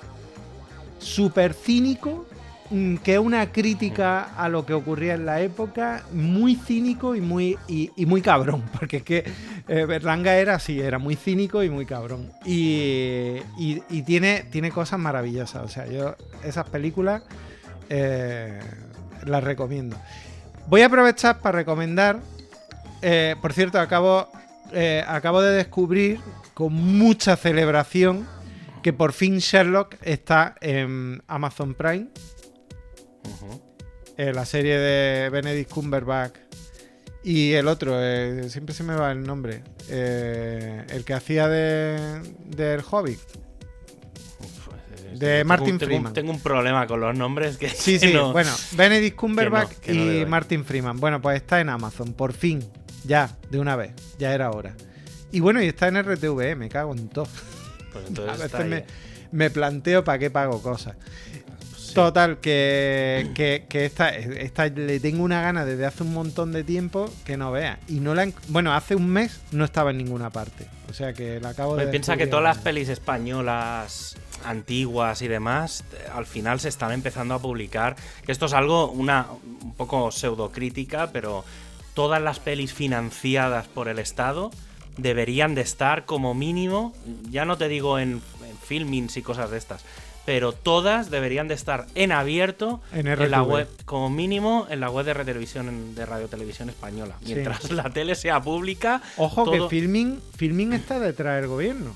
súper 0.98 1.52
cínico, 1.54 2.26
mm, 2.70 2.96
que 2.98 3.14
es 3.14 3.18
una 3.18 3.50
crítica 3.52 4.22
a 4.36 4.48
lo 4.48 4.64
que 4.64 4.72
ocurría 4.74 5.14
en 5.14 5.26
la 5.26 5.40
época, 5.40 6.04
muy 6.12 6.54
cínico 6.54 7.14
y 7.16 7.20
muy, 7.20 7.58
y, 7.66 7.90
muy 8.06 8.22
cabrón. 8.22 8.62
Porque 8.78 8.98
es 8.98 9.02
que 9.02 9.24
eh, 9.68 9.84
Berlanga 9.84 10.36
era 10.36 10.54
así, 10.54 10.80
era 10.80 10.98
muy 10.98 11.16
cínico 11.16 11.62
y 11.64 11.70
muy 11.70 11.86
cabrón. 11.86 12.30
Y, 12.44 13.36
y- 13.58 13.82
y 13.90 14.02
tiene, 14.02 14.44
tiene 14.50 14.70
cosas 14.70 14.98
maravillosas. 15.00 15.64
O 15.64 15.68
sea, 15.68 15.86
yo 15.86 16.14
esas 16.44 16.68
películas 16.68 17.22
eh, 17.90 18.60
las 19.26 19.42
recomiendo. 19.42 19.96
Voy 20.68 20.82
a 20.82 20.86
aprovechar 20.86 21.40
para 21.40 21.58
recomendar. 21.58 22.20
eh, 23.02 23.34
por 23.40 23.52
cierto, 23.52 23.78
acabo, 23.80 24.28
eh, 24.72 25.02
acabo 25.06 25.40
de 25.42 25.52
descubrir 25.52 26.20
con 26.54 26.72
mucha 26.72 27.36
celebración 27.36 28.26
que 28.82 28.92
por 28.92 29.12
fin 29.12 29.38
Sherlock 29.38 29.96
está 30.02 30.54
en 30.60 31.22
Amazon 31.26 31.74
Prime. 31.74 32.08
Eh, 34.16 34.32
la 34.32 34.44
serie 34.44 34.78
de 34.78 35.30
Benedict 35.30 35.70
Cumberbatch. 35.70 36.34
Y 37.22 37.52
el 37.52 37.68
otro, 37.68 37.94
eh, 38.00 38.48
siempre 38.48 38.74
se 38.74 38.82
me 38.84 38.94
va 38.94 39.12
el 39.12 39.22
nombre. 39.24 39.62
el 39.88 41.04
que 41.04 41.14
hacía 41.14 41.48
de 41.48 42.20
del 42.46 42.82
Hobbit. 42.88 43.18
Uf, 44.40 44.68
De 45.18 45.44
Martin 45.44 45.78
tengo, 45.78 45.86
Freeman. 45.90 46.12
Tengo 46.12 46.30
un 46.32 46.40
problema 46.40 46.86
con 46.86 47.00
los 47.00 47.16
nombres 47.16 47.56
que 47.58 47.68
Sí, 47.68 47.98
sí, 48.00 48.12
no- 48.12 48.32
bueno, 48.32 48.52
Benedict 48.72 49.16
Cumberbatch 49.16 49.72
que 49.78 49.92
no 49.94 50.04
le 50.04 50.20
y. 50.20 50.26
Martin 50.26 50.64
Freeman. 50.64 50.98
Bueno, 50.98 51.20
pues 51.20 51.36
está 51.36 51.60
en 51.60 51.68
Amazon, 51.68 52.12
por 52.14 52.32
fin. 52.32 52.60
Ya, 53.04 53.36
de 53.50 53.58
una 53.58 53.76
vez. 53.76 53.92
Ya 54.18 54.34
era 54.34 54.50
hora. 54.50 54.74
Y 55.32 55.40
bueno, 55.40 55.62
y 55.62 55.66
está 55.66 55.88
en 55.88 56.02
RTV, 56.02 56.56
me 56.56 56.68
cago 56.68 56.94
en 56.94 57.08
todo. 57.08 57.26
Pues 57.92 58.04
A 58.04 58.08
entonces 58.08 58.32
veces 58.34 58.46
está 58.46 58.58
ahí. 58.58 58.68
me, 58.68 58.84
me 59.32 59.50
planteo 59.50 60.04
para 60.04 60.18
qué 60.18 60.30
pago 60.30 60.60
cosas. 60.62 60.96
Total, 61.94 62.38
que, 62.38 63.30
que, 63.34 63.64
que 63.68 63.84
esta, 63.86 64.10
esta 64.10 64.66
le 64.66 65.00
tengo 65.00 65.24
una 65.24 65.40
gana 65.40 65.64
desde 65.64 65.86
hace 65.86 66.02
un 66.02 66.12
montón 66.12 66.52
de 66.52 66.62
tiempo 66.62 67.10
que 67.24 67.36
no 67.36 67.50
vea. 67.50 67.80
Y 67.88 68.00
no 68.00 68.14
la 68.14 68.24
en- 68.24 68.34
bueno, 68.48 68.74
hace 68.74 68.94
un 68.94 69.08
mes 69.08 69.40
no 69.52 69.64
estaba 69.64 69.90
en 69.90 69.98
ninguna 69.98 70.30
parte. 70.30 70.66
O 70.90 70.92
sea 70.92 71.12
que 71.12 71.40
la 71.40 71.50
acabo 71.50 71.76
de 71.76 71.84
Pues 71.84 71.90
piensa 71.90 72.16
que 72.16 72.26
todas 72.26 72.44
las 72.44 72.58
pelis 72.58 72.88
españolas 72.88 74.16
antiguas 74.44 75.22
y 75.22 75.28
demás, 75.28 75.82
al 76.14 76.26
final 76.26 76.60
se 76.60 76.68
están 76.68 76.92
empezando 76.92 77.34
a 77.34 77.40
publicar. 77.40 77.96
Que 78.24 78.32
esto 78.32 78.46
es 78.46 78.52
algo, 78.52 78.90
una 78.92 79.26
un 79.62 79.74
poco 79.74 80.12
pseudocrítica, 80.12 81.10
pero 81.10 81.44
todas 81.98 82.22
las 82.22 82.38
pelis 82.38 82.72
financiadas 82.72 83.66
por 83.66 83.88
el 83.88 83.98
Estado 83.98 84.52
deberían 84.98 85.56
de 85.56 85.62
estar 85.62 86.04
como 86.04 86.32
mínimo, 86.32 86.94
ya 87.28 87.44
no 87.44 87.58
te 87.58 87.66
digo 87.66 87.98
en, 87.98 88.22
en 88.48 88.56
filmings 88.62 89.16
y 89.16 89.22
cosas 89.22 89.50
de 89.50 89.58
estas, 89.58 89.84
pero 90.24 90.52
todas 90.52 91.10
deberían 91.10 91.48
de 91.48 91.54
estar 91.54 91.86
en 91.96 92.12
abierto 92.12 92.80
En 92.92 93.32
la 93.32 93.42
web, 93.42 93.66
como 93.84 94.10
mínimo 94.10 94.68
en 94.70 94.78
la 94.78 94.90
web 94.90 95.06
de 95.06 95.14
Televisión 95.24 95.96
de 95.96 96.06
Radio 96.06 96.28
Televisión 96.28 96.68
Española. 96.68 97.16
Sí. 97.24 97.34
Mientras 97.34 97.68
la 97.72 97.90
tele 97.90 98.14
sea 98.14 98.40
pública, 98.40 99.02
Ojo 99.16 99.42
todo- 99.42 99.52
que 99.68 99.68
Filming, 99.68 100.20
Filming 100.36 100.74
está 100.74 101.00
detrás 101.00 101.40
del 101.40 101.48
gobierno. 101.48 101.90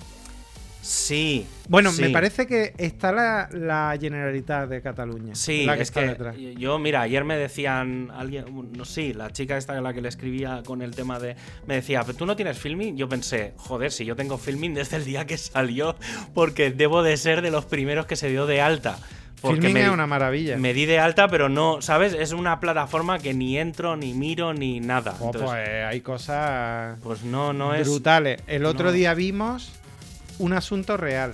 Sí. 0.83 1.47
Bueno, 1.68 1.91
sí. 1.91 2.03
me 2.03 2.11
parece 2.11 2.47
que 2.47 2.74
está 2.76 3.12
la, 3.12 3.49
la 3.53 3.97
Generalitat 3.99 4.68
de 4.68 4.83
Cataluña. 4.83 5.35
Sí, 5.35 5.64
la 5.64 5.76
que 5.76 5.83
es 5.83 5.89
está 5.89 6.01
que 6.01 6.07
detrás. 6.09 6.37
yo, 6.37 6.78
mira, 6.78 7.01
ayer 7.01 7.24
me 7.24 7.37
decían, 7.37 8.11
alguien, 8.14 8.45
no 8.76 8.85
sí, 8.85 9.14
la 9.14 9.30
chica 9.30 9.57
esta 9.57 9.78
a 9.78 9.80
la 9.80 9.95
que 9.95 10.03
le 10.03 10.09
escribía 10.09 10.62
con 10.66 10.83
el 10.83 10.95
tema 10.95 11.18
de, 11.18 11.37
me 11.66 11.76
decía, 11.76 12.03
pero 12.05 12.18
tú 12.18 12.26
no 12.26 12.37
tienes 12.37 12.59
filming, 12.59 12.97
yo 12.97 13.09
pensé, 13.09 13.55
joder, 13.57 13.91
si 13.93 14.05
yo 14.05 14.16
tengo 14.16 14.37
filming 14.37 14.74
desde 14.74 14.97
el 14.97 15.05
día 15.05 15.24
que 15.24 15.39
salió, 15.39 15.97
porque 16.35 16.70
debo 16.70 17.03
de 17.03 17.16
ser 17.16 17.41
de 17.41 17.51
los 17.51 17.64
primeros 17.64 18.07
que 18.07 18.16
se 18.16 18.28
dio 18.28 18.47
de 18.47 18.61
alta. 18.61 18.99
Porque 19.41 19.57
Filming 19.57 19.74
me, 19.74 19.87
es 19.87 19.91
una 19.91 20.07
maravilla. 20.07 20.57
me 20.57 20.72
di 20.72 20.87
de 20.87 21.01
alta, 21.01 21.26
pero 21.26 21.49
no, 21.49 21.83
¿sabes? 21.83 22.14
Es 22.14 22.30
una 22.30 22.61
plataforma 22.61 23.18
que 23.18 23.35
ni 23.35 23.59
entro, 23.59 23.97
ni 23.97 24.14
miro, 24.14 24.55
ni 24.55 24.78
nada. 24.78 25.16
Oh, 25.18 25.26
Entonces, 25.26 25.51
pues 25.51 25.85
hay 25.85 26.01
cosas 26.01 26.99
pues 27.03 27.24
no, 27.24 27.53
no 27.53 27.74
es... 27.74 27.89
brutales. 27.89 28.41
El 28.47 28.64
otro 28.64 28.87
no. 28.87 28.93
día 28.93 29.14
vimos 29.14 29.72
un 30.39 30.53
asunto 30.53 30.97
real. 30.97 31.33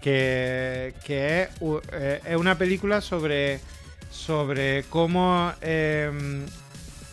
Que, 0.00 0.94
que 1.04 1.48
eh, 1.92 2.20
es 2.26 2.36
una 2.36 2.58
película 2.58 3.00
sobre, 3.00 3.60
sobre 4.10 4.82
cómo, 4.90 5.52
eh, 5.60 6.10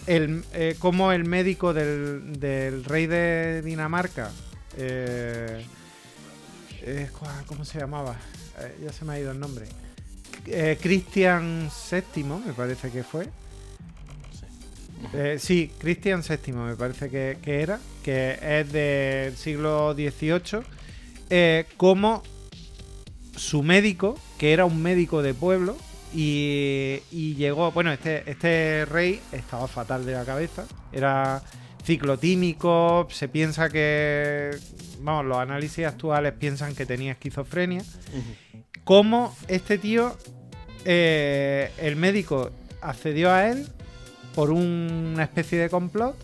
el, 0.07 0.43
eh, 0.53 0.76
cómo 0.80 1.11
el 1.11 1.24
médico 1.26 1.72
del, 1.74 2.39
del 2.39 2.84
rey 2.86 3.05
de 3.05 3.61
Dinamarca. 3.61 4.32
eh, 4.78 5.63
eh, 6.82 7.09
¿cuál- 7.20 7.45
¿Cómo 7.45 7.63
se 7.63 7.78
llamaba? 7.80 8.15
Ya 8.84 8.91
se 8.91 9.05
me 9.05 9.13
ha 9.13 9.20
ido 9.20 9.32
el 9.32 9.39
nombre. 9.39 9.65
Cristian 10.82 11.70
VII, 11.91 12.24
me 12.24 12.53
parece 12.53 12.89
que 12.89 13.03
fue. 13.03 13.28
Sí, 15.38 15.72
Cristian 15.80 16.24
VII 16.28 16.53
me 16.53 16.76
parece 16.76 17.09
que, 17.09 17.38
que 17.41 17.61
era, 17.61 17.80
que 18.03 18.38
es 18.41 18.72
del 18.72 19.36
siglo 19.38 19.93
XVIII, 19.93 20.61
eh, 21.30 21.65
como 21.77 22.23
su 23.36 23.63
médico, 23.63 24.17
que 24.38 24.53
era 24.53 24.65
un 24.65 24.82
médico 24.82 25.21
de 25.21 25.34
pueblo, 25.34 25.77
y, 26.13 26.99
y 27.11 27.36
llegó, 27.36 27.71
bueno, 27.71 27.91
este, 27.91 28.30
este 28.30 28.86
rey 28.86 29.21
estaba 29.32 29.67
fatal 29.67 30.05
de 30.05 30.13
la 30.13 30.25
cabeza, 30.25 30.65
era 30.91 31.43
ciclotímico, 31.86 33.07
se 33.11 33.27
piensa 33.27 33.69
que, 33.69 34.51
vamos, 35.01 35.25
los 35.25 35.38
análisis 35.38 35.86
actuales 35.86 36.34
piensan 36.34 36.75
que 36.75 36.86
tenía 36.86 37.11
esquizofrenia, 37.13 37.82
Ujú. 37.82 38.63
cómo 38.84 39.36
este 39.47 39.77
tío, 39.77 40.15
eh, 40.86 41.71
el 41.77 41.95
médico 41.95 42.51
accedió 42.82 43.32
a 43.32 43.47
él 43.49 43.67
por 44.34 44.51
una 44.51 45.23
especie 45.23 45.57
de 45.59 45.69
complot 45.69 46.15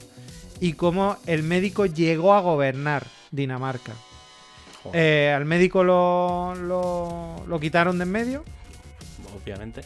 y 0.59 0.73
cómo 0.73 1.17
el 1.25 1.43
médico 1.43 1.85
llegó 1.85 2.33
a 2.33 2.41
gobernar 2.41 3.05
Dinamarca. 3.31 3.93
Eh, 4.93 5.33
al 5.35 5.45
médico 5.45 5.83
lo, 5.83 6.53
lo- 6.55 7.43
lo 7.47 7.59
quitaron 7.59 7.97
de 7.97 8.03
en 8.03 8.11
medio, 8.11 8.43
obviamente. 9.35 9.81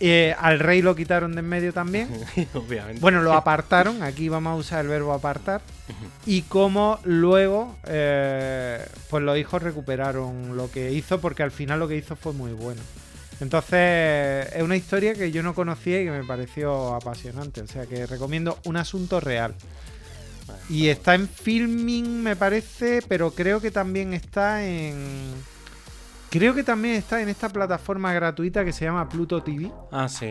eh, 0.00 0.34
al 0.38 0.58
rey 0.58 0.82
lo 0.82 0.94
quitaron 0.94 1.32
de 1.32 1.40
en 1.40 1.48
medio 1.48 1.72
también. 1.72 2.08
obviamente. 2.54 3.00
Bueno, 3.00 3.22
lo 3.22 3.32
apartaron, 3.32 4.02
aquí 4.02 4.28
vamos 4.28 4.52
a 4.52 4.56
usar 4.56 4.80
el 4.84 4.88
verbo 4.88 5.12
apartar. 5.12 5.60
Y 6.26 6.42
cómo 6.42 6.98
luego, 7.04 7.76
eh, 7.86 8.84
pues 9.10 9.22
los 9.22 9.36
hijos 9.38 9.62
recuperaron 9.62 10.56
lo 10.56 10.70
que 10.70 10.92
hizo, 10.92 11.20
porque 11.20 11.42
al 11.42 11.50
final 11.50 11.78
lo 11.80 11.88
que 11.88 11.96
hizo 11.96 12.16
fue 12.16 12.32
muy 12.32 12.52
bueno. 12.52 12.80
Entonces, 13.40 14.46
es 14.54 14.62
una 14.62 14.76
historia 14.76 15.12
que 15.14 15.30
yo 15.32 15.42
no 15.42 15.54
conocía 15.54 16.00
y 16.00 16.04
que 16.04 16.10
me 16.10 16.24
pareció 16.24 16.94
apasionante. 16.94 17.60
O 17.62 17.66
sea, 17.66 17.84
que 17.84 18.06
recomiendo 18.06 18.58
un 18.64 18.76
asunto 18.76 19.20
real. 19.20 19.54
Y 20.68 20.88
está 20.88 21.14
en 21.14 21.28
filming, 21.28 22.22
me 22.22 22.36
parece, 22.36 23.00
pero 23.08 23.30
creo 23.32 23.60
que 23.60 23.70
también 23.70 24.12
está 24.14 24.64
en. 24.64 25.34
Creo 26.30 26.54
que 26.54 26.64
también 26.64 26.94
está 26.96 27.20
en 27.22 27.28
esta 27.28 27.48
plataforma 27.48 28.12
gratuita 28.12 28.64
que 28.64 28.72
se 28.72 28.84
llama 28.84 29.08
Pluto 29.08 29.42
TV. 29.42 29.70
Ah, 29.92 30.08
sí. 30.08 30.30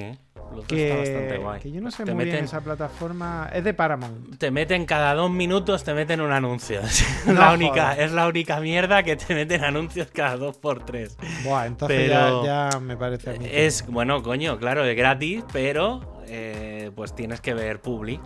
Pluto 0.51 0.75
está 0.75 0.97
bastante 0.97 1.27
Que, 1.29 1.37
guay. 1.37 1.59
que 1.61 1.71
yo 1.71 1.81
no 1.81 1.89
sé 1.89 2.03
Te 2.03 2.13
muy 2.13 2.25
bien 2.25 2.43
esa 2.43 2.59
plataforma. 2.61 3.49
Es 3.53 3.63
de 3.63 3.73
Paramount. 3.73 4.37
Te 4.37 4.51
meten 4.51 4.85
cada 4.85 5.13
dos 5.15 5.31
minutos, 5.31 5.83
te 5.85 5.93
meten 5.93 6.19
un 6.21 6.31
anuncio. 6.33 6.81
No 7.25 7.33
la 7.33 7.53
única, 7.53 7.93
es 7.93 8.11
la 8.11 8.27
única 8.27 8.59
mierda 8.59 9.01
que 9.03 9.15
te 9.15 9.33
meten 9.33 9.63
anuncios 9.63 10.09
cada 10.11 10.35
dos 10.35 10.57
por 10.57 10.85
tres. 10.85 11.17
Buah, 11.45 11.67
entonces 11.67 12.09
Pero- 12.09 12.43
ya, 12.43 12.69
ya 12.71 12.79
me 12.81 12.97
parece 12.97 13.29
a 13.29 13.33
mí. 13.33 13.47
Es, 13.49 13.85
bueno, 13.87 14.21
coño, 14.21 14.59
claro, 14.59 14.83
es 14.83 14.97
gratis, 14.97 15.43
pero 15.53 16.21
eh, 16.27 16.91
pues 16.95 17.15
tienes 17.15 17.39
que 17.39 17.53
ver 17.53 17.79
Publi. 17.81 18.19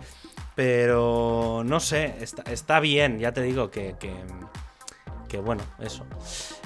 Pero 0.58 1.62
no 1.64 1.78
sé, 1.78 2.16
está, 2.20 2.42
está 2.50 2.80
bien, 2.80 3.20
ya 3.20 3.30
te 3.30 3.42
digo 3.42 3.70
que, 3.70 3.94
que, 3.96 4.12
que 5.28 5.38
bueno, 5.38 5.62
eso. 5.78 6.04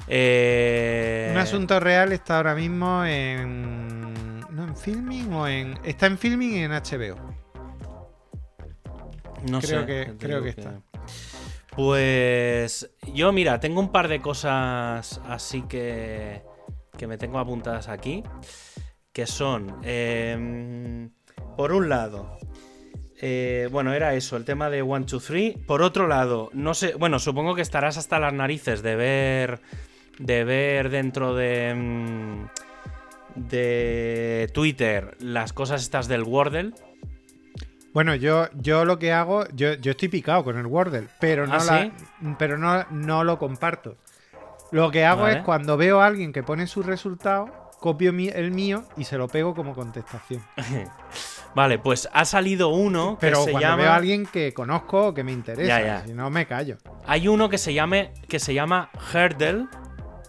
Eh, 0.07 1.29
Un 1.31 1.37
asunto 1.37 1.79
real 1.79 2.11
está 2.11 2.37
ahora 2.37 2.55
mismo 2.55 3.05
en. 3.05 4.39
¿No 4.49 4.63
en 4.63 4.75
filming 4.75 5.31
o 5.33 5.47
en.? 5.47 5.77
Está 5.83 6.07
en 6.07 6.17
filming 6.17 6.53
y 6.55 6.63
en 6.63 6.71
HBO. 6.71 7.17
No 9.47 9.61
creo 9.61 9.81
sé, 9.81 9.85
que- 9.85 10.13
creo 10.17 10.41
que 10.41 10.49
está. 10.49 10.81
Pues 11.75 12.89
yo, 13.13 13.31
mira, 13.31 13.59
tengo 13.59 13.79
un 13.79 13.91
par 13.91 14.07
de 14.07 14.21
cosas 14.21 15.21
así 15.27 15.61
que, 15.63 16.41
que 16.97 17.05
me 17.05 17.19
tengo 17.19 17.37
apuntadas 17.37 17.89
aquí. 17.89 18.23
Que 19.11 19.27
son, 19.27 19.77
em, 19.83 21.11
por 21.55 21.71
un 21.73 21.89
lado, 21.89 22.39
eh, 23.21 23.67
bueno, 23.71 23.93
era 23.93 24.13
eso, 24.15 24.35
el 24.37 24.45
tema 24.45 24.69
de 24.69 24.81
One, 24.81 25.05
Two, 25.05 25.19
Three. 25.19 25.57
Por 25.65 25.81
otro 25.81 26.07
lado, 26.07 26.49
no 26.53 26.73
sé, 26.73 26.93
bueno, 26.95 27.19
supongo 27.19 27.55
que 27.55 27.61
estarás 27.61 27.97
hasta 27.97 28.19
las 28.19 28.33
narices 28.33 28.81
de 28.81 28.95
ver, 28.95 29.59
de 30.19 30.43
ver 30.43 30.89
dentro 30.89 31.33
de, 31.35 31.73
mm, 31.75 32.45
de 33.35 34.49
Twitter 34.53 35.15
las 35.19 35.53
cosas 35.53 35.81
estas 35.81 36.07
del 36.07 36.23
Wordle. 36.23 36.71
Bueno, 37.93 38.15
yo, 38.15 38.47
yo 38.55 38.85
lo 38.85 38.97
que 38.97 39.11
hago. 39.11 39.45
Yo, 39.53 39.73
yo 39.75 39.91
estoy 39.91 40.07
picado 40.09 40.43
con 40.43 40.57
el 40.57 40.65
Wordle, 40.65 41.07
pero 41.19 41.45
no, 41.45 41.53
¿Ah, 41.55 41.63
la- 41.63 41.83
sí? 41.83 41.91
pero 42.39 42.57
no, 42.57 42.85
no 42.89 43.23
lo 43.23 43.37
comparto. 43.37 43.97
Lo 44.71 44.89
que 44.89 45.05
hago 45.05 45.21
Vale. 45.23 45.37
es 45.39 45.43
cuando 45.43 45.77
veo 45.77 46.01
a 46.01 46.07
alguien 46.07 46.33
que 46.33 46.41
pone 46.41 46.65
su 46.65 46.81
resultado, 46.81 47.62
copio 47.83 48.13
mi- 48.13 48.29
el 48.29 48.51
mío 48.51 48.85
y 48.95 49.03
se 49.03 49.17
lo 49.17 49.27
pego 49.27 49.53
como 49.53 49.75
contestación. 49.75 50.41
Vale, 51.53 51.79
pues 51.79 52.07
ha 52.13 52.23
salido 52.23 52.69
uno 52.69 53.17
que 53.19 53.27
Pero 53.27 53.43
se 53.43 53.51
cuando 53.51 53.59
llama. 53.67 53.83
veo 53.83 53.91
a 53.91 53.95
alguien 53.95 54.25
que 54.25 54.53
conozco 54.53 55.07
o 55.07 55.13
que 55.13 55.23
me 55.25 55.33
interesa, 55.33 55.81
Ya, 55.81 55.85
ya. 55.85 56.05
si 56.05 56.13
no 56.13 56.29
me 56.29 56.47
callo. 56.47 56.77
Hay 57.05 57.27
uno 57.27 57.49
que 57.49 57.57
se 57.57 57.73
llame 57.73 58.13
que 58.29 58.39
se 58.39 58.53
llama 58.53 58.89
Hurdle, 59.13 59.65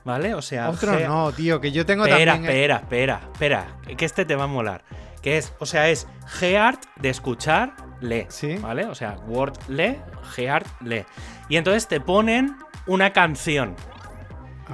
¿vale? 0.05 0.34
O 0.34 0.42
sea, 0.42 0.68
Otro 0.68 0.92
G- 0.94 1.07
no, 1.07 1.30
tío, 1.32 1.61
que 1.61 1.70
yo 1.70 1.86
tengo 1.86 2.05
Espera, 2.07 2.32
también. 2.32 2.50
espera, 2.52 2.76
espera, 2.78 3.20
espera, 3.32 3.66
que 3.96 4.05
este 4.05 4.24
te 4.24 4.34
va 4.34 4.44
a 4.44 4.48
molar. 4.48 4.84
Que 5.22 5.38
es, 5.38 5.55
o 5.61 5.64
sea, 5.66 5.88
es 5.88 6.09
Geart 6.26 6.82
de 6.96 7.09
escuchar, 7.09 7.74
le, 8.00 8.26
Sí. 8.30 8.57
¿vale? 8.57 8.84
O 8.86 8.96
sea, 8.96 9.16
Word 9.28 9.55
le, 9.68 10.00
Geart 10.34 10.66
le. 10.82 11.07
Y 11.48 11.57
entonces 11.57 11.86
te 11.88 12.00
ponen 12.00 12.57
una 12.86 13.12
canción 13.14 13.76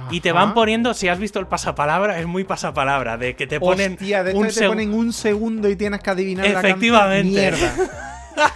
y 0.09 0.21
te 0.21 0.31
van 0.31 0.53
poniendo, 0.53 0.93
si 0.93 1.07
has 1.07 1.19
visto 1.19 1.39
el 1.39 1.47
pasapalabra, 1.47 2.19
es 2.19 2.27
muy 2.27 2.43
pasapalabra, 2.43 3.17
de 3.17 3.35
que 3.35 3.47
te 3.47 3.59
ponen 3.59 3.93
Hostia, 3.93 4.23
de 4.23 4.33
un 4.33 4.43
que 4.47 4.53
te 4.53 4.61
segu- 4.65 4.69
ponen 4.69 4.93
un 4.93 5.11
segundo 5.13 5.69
y 5.69 5.75
tienes 5.75 5.99
que 6.01 6.09
adivinar 6.09 6.49
la 6.49 6.59
Efectivamente. 6.59 7.49
canción. 7.49 7.77
Mierda. 7.77 7.91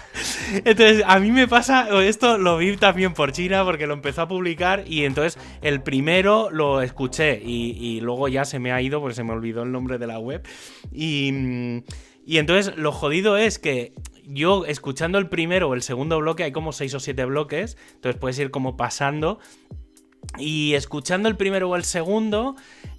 Entonces, 0.63 1.03
a 1.05 1.19
mí 1.19 1.31
me 1.31 1.47
pasa, 1.47 1.87
esto 2.01 2.37
lo 2.37 2.57
vi 2.57 2.77
también 2.77 3.13
por 3.13 3.31
China 3.31 3.63
porque 3.65 3.87
lo 3.87 3.93
empezó 3.93 4.21
a 4.21 4.27
publicar 4.27 4.83
y 4.87 5.03
entonces 5.03 5.37
el 5.61 5.81
primero 5.81 6.49
lo 6.51 6.81
escuché 6.81 7.41
y, 7.43 7.71
y 7.77 7.99
luego 7.99 8.27
ya 8.29 8.45
se 8.45 8.59
me 8.59 8.71
ha 8.71 8.81
ido 8.81 9.01
porque 9.01 9.15
se 9.15 9.23
me 9.23 9.33
olvidó 9.33 9.63
el 9.63 9.71
nombre 9.71 9.97
de 9.97 10.07
la 10.07 10.19
web. 10.19 10.47
Y, 10.93 11.83
y 12.25 12.37
entonces 12.37 12.77
lo 12.77 12.91
jodido 12.91 13.37
es 13.37 13.59
que 13.59 13.93
yo 14.23 14.65
escuchando 14.65 15.17
el 15.17 15.27
primero 15.27 15.69
o 15.69 15.73
el 15.73 15.81
segundo 15.81 16.17
bloque, 16.19 16.43
hay 16.43 16.51
como 16.51 16.71
seis 16.71 16.93
o 16.93 16.99
siete 16.99 17.25
bloques, 17.25 17.77
entonces 17.95 18.19
puedes 18.19 18.39
ir 18.39 18.51
como 18.51 18.77
pasando 18.77 19.39
Y 20.37 20.73
escuchando 20.73 21.29
el 21.29 21.35
primero 21.35 21.69
o 21.69 21.75
el 21.75 21.83
segundo, 21.83 22.55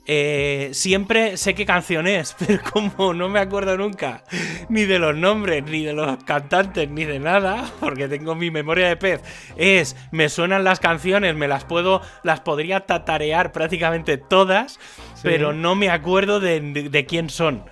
eh, 0.09 0.70
siempre 0.72 1.37
sé 1.37 1.55
qué 1.55 1.66
canción 1.66 2.07
es, 2.07 2.37
pero 2.47 2.61
como 2.72 3.12
no 3.12 3.28
me 3.28 3.41
acuerdo 3.41 3.76
nunca 3.76 4.22
ni 4.68 4.84
de 4.84 5.01
los 5.01 5.16
nombres, 5.16 5.64
ni 5.64 5.82
de 5.82 5.93
los 5.93 6.22
cantantes, 6.22 6.89
ni 6.89 7.05
de 7.05 7.18
nada, 7.18 7.68
porque 7.80 8.07
tengo 8.07 8.37
mi 8.37 8.53
memoria 8.53 8.87
de 8.89 8.97
pez, 8.97 9.22
es, 9.57 9.97
me 10.12 10.28
suenan 10.28 10.62
las 10.62 10.78
canciones, 10.78 11.34
me 11.34 11.49
las 11.49 11.64
puedo, 11.64 12.03
las 12.22 12.41
podría 12.41 12.87
tatarear 12.87 13.51
prácticamente 13.51 14.16
todas, 14.16 14.78
pero 15.22 15.53
no 15.53 15.74
me 15.74 15.91
acuerdo 15.91 16.41
de, 16.41 17.07
quién 17.09 17.30
son. 17.30 17.64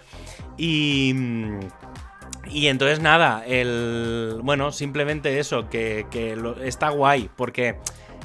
Y... 0.56 1.14
Y 2.50 2.66
entonces 2.66 3.00
nada, 3.00 3.42
el... 3.46 4.38
Bueno, 4.42 4.70
simplemente 4.70 5.38
eso, 5.38 5.70
que, 5.70 6.06
está 6.62 6.90
guay, 6.90 7.30
porque 7.36 7.76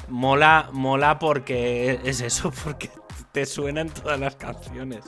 mola, 0.09 0.69
mola 0.71 1.19
porque 1.19 1.99
es 2.03 2.21
eso, 2.21 2.51
porque 2.63 2.89
te 3.31 3.45
suenan 3.45 3.89
todas 3.89 4.19
las 4.19 4.35
canciones. 4.35 5.05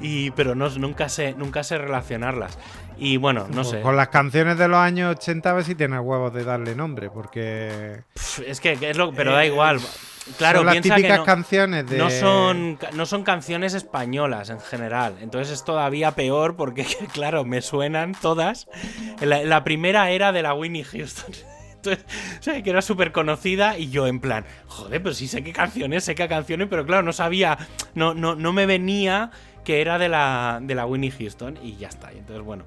Y, 0.00 0.30
pero 0.32 0.54
no, 0.54 0.68
nunca, 0.70 1.08
sé, 1.08 1.34
nunca 1.36 1.62
sé 1.62 1.78
relacionarlas. 1.78 2.58
Y 2.98 3.18
bueno, 3.18 3.46
no 3.50 3.64
sé. 3.64 3.80
Con 3.80 3.96
las 3.96 4.08
canciones 4.08 4.58
de 4.58 4.68
los 4.68 4.78
años 4.78 5.16
80 5.16 5.50
a 5.50 5.52
ver 5.54 5.64
si 5.64 5.74
tienes 5.74 6.00
huevos 6.00 6.32
de 6.32 6.44
darle 6.44 6.74
nombre, 6.74 7.10
porque... 7.10 8.02
es 8.46 8.60
que 8.60 8.78
es 8.80 8.96
lo... 8.96 9.12
Pero 9.12 9.32
da 9.32 9.44
eh, 9.44 9.48
igual. 9.48 9.80
Claro, 10.38 10.60
son 10.60 10.66
las 10.66 10.80
típicas 10.80 11.20
canciones 11.20 11.88
de... 11.88 11.98
No 11.98 12.10
son, 12.10 12.78
no 12.94 13.06
son 13.06 13.22
canciones 13.22 13.74
españolas 13.74 14.50
en 14.50 14.60
general. 14.60 15.16
Entonces 15.20 15.54
es 15.54 15.64
todavía 15.64 16.12
peor 16.12 16.56
porque, 16.56 16.86
claro, 17.12 17.44
me 17.44 17.62
suenan 17.62 18.14
todas. 18.20 18.66
la 19.20 19.64
primera 19.64 20.10
era 20.10 20.32
de 20.32 20.42
la 20.42 20.54
Winnie 20.54 20.84
Houston. 20.84 21.32
o 21.86 22.42
sea, 22.42 22.62
que 22.62 22.70
era 22.70 22.82
súper 22.82 23.12
conocida 23.12 23.78
y 23.78 23.90
yo 23.90 24.06
en 24.06 24.20
plan, 24.20 24.44
joder, 24.66 25.02
pero 25.02 25.14
sí 25.14 25.28
sé 25.28 25.42
qué 25.42 25.52
canciones, 25.52 26.04
sé 26.04 26.14
qué 26.14 26.28
canciones, 26.28 26.68
pero 26.68 26.84
claro, 26.86 27.02
no 27.02 27.12
sabía, 27.12 27.58
no, 27.94 28.14
no, 28.14 28.34
no 28.34 28.52
me 28.52 28.66
venía 28.66 29.30
que 29.64 29.80
era 29.80 29.98
de 29.98 30.08
la, 30.08 30.60
de 30.62 30.74
la 30.76 30.86
Winnie 30.86 31.10
Houston 31.10 31.58
y 31.60 31.76
ya 31.76 31.88
está. 31.88 32.12
entonces, 32.12 32.44
bueno, 32.44 32.64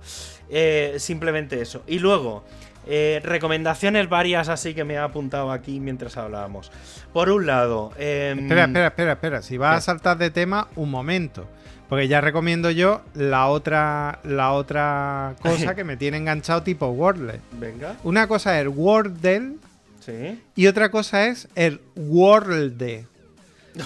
eh, 0.50 0.96
simplemente 0.98 1.62
eso. 1.62 1.84
Y 1.88 2.00
luego, 2.00 2.44
eh, 2.88 3.22
recomendaciones 3.24 4.10
varias 4.10 4.50
así 4.50 4.74
que 4.74 4.84
me 4.84 4.98
ha 4.98 5.06
apuntado 5.06 5.52
aquí 5.52 5.80
mientras 5.80 6.18
hablábamos. 6.18 6.72
Por 7.14 7.30
un 7.30 7.46
lado... 7.46 7.94
Em, 7.98 8.40
espera, 8.40 8.66
espera, 8.66 8.88
espera, 8.88 9.12
espera. 9.14 9.42
Si 9.42 9.58
vas 9.58 9.78
a 9.78 9.82
saltar 9.82 10.18
de 10.18 10.30
tema, 10.30 10.68
un 10.76 10.92
momento. 10.92 11.48
Porque 11.90 12.08
ya 12.08 12.22
recomiendo 12.22 12.70
yo 12.70 13.02
la 13.16 13.48
otra, 13.48 14.20
la 14.24 14.52
otra 14.54 15.36
cosa 15.42 15.76
que 15.76 15.84
me 15.84 15.98
tiene 15.98 16.18
enganchado 16.18 16.62
tipo 16.62 16.88
Wordle. 16.88 17.42
Venga. 17.54 17.98
Una 18.04 18.28
cosa 18.28 18.62
es 18.62 18.68
Wordle. 18.68 19.56
Sí. 20.00 20.40
Y 20.56 20.68
otra 20.68 20.92
cosa 20.92 21.26
es 21.26 21.48
el 21.56 21.82
World. 21.96 23.06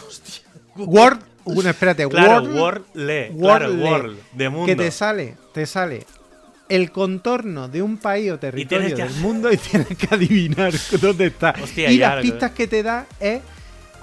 Hostia. 0.05 0.43
Word. 0.75 1.19
Bueno, 1.45 1.69
espérate, 1.69 2.07
claro, 2.07 2.43
Wordle. 2.53 3.31
Claro, 3.37 4.15
de 4.33 4.49
mundo. 4.49 4.65
Que 4.65 4.75
te 4.75 4.91
sale, 4.91 5.35
te 5.53 5.65
sale 5.65 6.05
el 6.69 6.91
contorno 6.91 7.67
de 7.67 7.81
un 7.81 7.97
país 7.97 8.31
o 8.31 8.39
territorio 8.39 8.95
del 8.95 9.09
mundo 9.21 9.51
y 9.51 9.57
tienes 9.57 9.97
que 9.97 10.07
adivinar 10.13 10.73
dónde 10.99 11.27
está. 11.27 11.53
Hostia, 11.61 11.91
y 11.91 11.97
las 11.97 12.21
pistas 12.21 12.51
que 12.51 12.67
te 12.67 12.83
da 12.83 13.05
es 13.19 13.41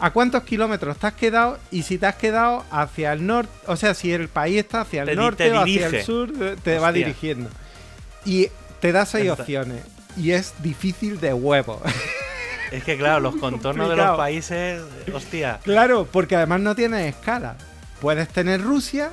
a 0.00 0.10
cuántos 0.12 0.42
kilómetros 0.44 0.96
te 0.96 1.06
has 1.06 1.12
quedado 1.12 1.58
y 1.70 1.82
si 1.82 1.98
te 1.98 2.06
has 2.06 2.16
quedado 2.16 2.64
hacia 2.70 3.12
el 3.12 3.26
norte, 3.26 3.52
o 3.66 3.76
sea, 3.76 3.92
si 3.94 4.12
el 4.12 4.28
país 4.28 4.58
está 4.58 4.80
hacia 4.80 5.02
el 5.02 5.14
norte 5.14 5.52
o 5.52 5.60
hacia 5.60 5.86
el 5.88 6.02
sur, 6.02 6.32
te 6.62 6.78
va 6.78 6.90
dirigiendo. 6.90 7.50
Y 8.24 8.48
te 8.80 8.92
da 8.92 9.04
seis 9.04 9.30
opciones 9.30 9.82
y 10.16 10.32
es 10.32 10.54
difícil 10.62 11.20
de 11.20 11.32
huevo. 11.34 11.80
Es 12.70 12.84
que 12.84 12.96
claro, 12.96 13.18
los 13.18 13.34
contornos 13.40 13.88
de 13.88 13.96
los 13.96 14.16
países, 14.16 14.80
hostia. 15.12 15.58
Claro, 15.64 16.06
porque 16.08 16.36
además 16.36 16.60
no 16.60 16.76
tienes 16.76 17.12
escala. 17.12 17.56
Puedes 18.00 18.28
tener 18.28 18.62
Rusia 18.62 19.10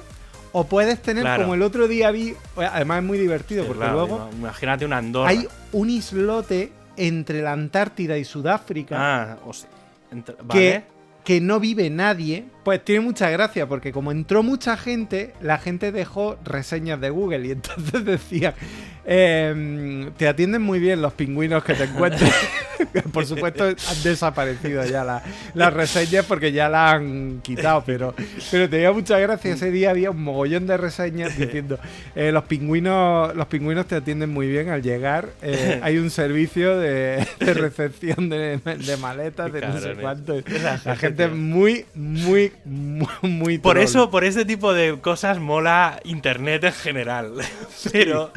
o 0.52 0.68
puedes 0.68 1.02
tener 1.02 1.26
como 1.40 1.56
el 1.56 1.64
otro 1.64 1.88
día 1.88 2.12
vi, 2.12 2.36
además 2.56 3.00
es 3.00 3.04
muy 3.04 3.18
divertido 3.18 3.66
porque 3.66 3.88
luego 3.88 4.30
imagínate 4.32 4.86
una 4.86 5.00
Andorra. 5.00 5.30
Hay 5.30 5.48
un 5.72 5.90
islote 5.90 6.72
entre 6.98 7.42
la 7.42 7.54
Antártida 7.54 8.16
y 8.20 8.26
Sudáfrica. 8.26 8.96
Ah, 9.00 9.38
hostia 9.44 9.77
que, 10.52 10.84
que 11.24 11.42
no 11.42 11.60
vive 11.60 11.90
nadie, 11.90 12.46
pues 12.64 12.84
tiene 12.84 13.02
mucha 13.02 13.30
gracia, 13.30 13.68
porque 13.68 13.92
como 13.92 14.12
entró 14.12 14.44
mucha 14.44 14.78
gente, 14.78 15.34
la 15.42 15.58
gente 15.58 15.92
dejó 15.92 16.38
reseñas 16.44 17.02
de 17.02 17.10
Google 17.10 17.48
y 17.48 17.52
entonces 17.52 18.06
decía, 18.06 18.56
em, 19.06 20.12
te 20.14 20.28
atienden 20.28 20.62
muy 20.62 20.80
bien 20.80 21.02
los 21.02 21.14
pingüinos 21.14 21.64
que 21.64 21.74
te 21.74 21.86
encuentras. 21.86 22.32
Por 23.14 23.26
supuesto, 23.26 23.66
han 23.66 24.04
desaparecido 24.04 24.86
ya 24.86 25.24
las 25.54 25.74
reseñas 25.74 26.26
porque 26.26 26.52
ya 26.52 26.70
la 26.70 26.92
han 26.92 27.42
quitado, 27.42 27.84
pero, 27.86 28.14
pero 28.52 28.70
tenía 28.70 28.92
mucha 28.92 29.18
gracia. 29.20 29.54
Ese 29.54 29.72
día 29.72 29.92
había 29.92 30.12
un 30.12 30.22
mogollón 30.24 30.68
de 30.68 30.78
reseñas 30.78 31.38
diciendo: 31.38 31.80
eh, 32.16 32.32
los, 32.32 32.44
pingüinos, 32.46 33.36
los 33.36 33.48
pingüinos 33.48 33.88
te 33.88 33.96
atienden 33.96 34.30
muy 34.32 34.48
bien 34.48 34.70
al 34.70 34.82
llegar. 34.82 35.30
Eh, 35.42 35.80
hay 35.84 35.98
un 35.98 36.10
servicio 36.10 36.78
de, 36.78 37.28
recepción 37.40 38.30
de, 38.30 38.60
maletas, 39.00 39.52
de 39.52 39.62
no 39.62 39.80
sé 39.80 39.96
cuánto. 39.96 40.36
La, 40.86 40.96
gente 40.96 41.26
es 41.26 41.32
muy, 41.32 41.86
muy, 41.94 42.52
muy, 42.66 43.08
muy. 43.22 43.58
Por 43.58 43.78
eso, 43.78 44.10
por 44.10 44.24
ese 44.24 44.46
tipo 44.46 44.74
de 44.74 45.00
cosas 45.00 45.40
mola 45.40 46.00
Internet 46.04 46.64
en 46.66 46.74
general. 46.74 47.34
pero, 47.92 48.32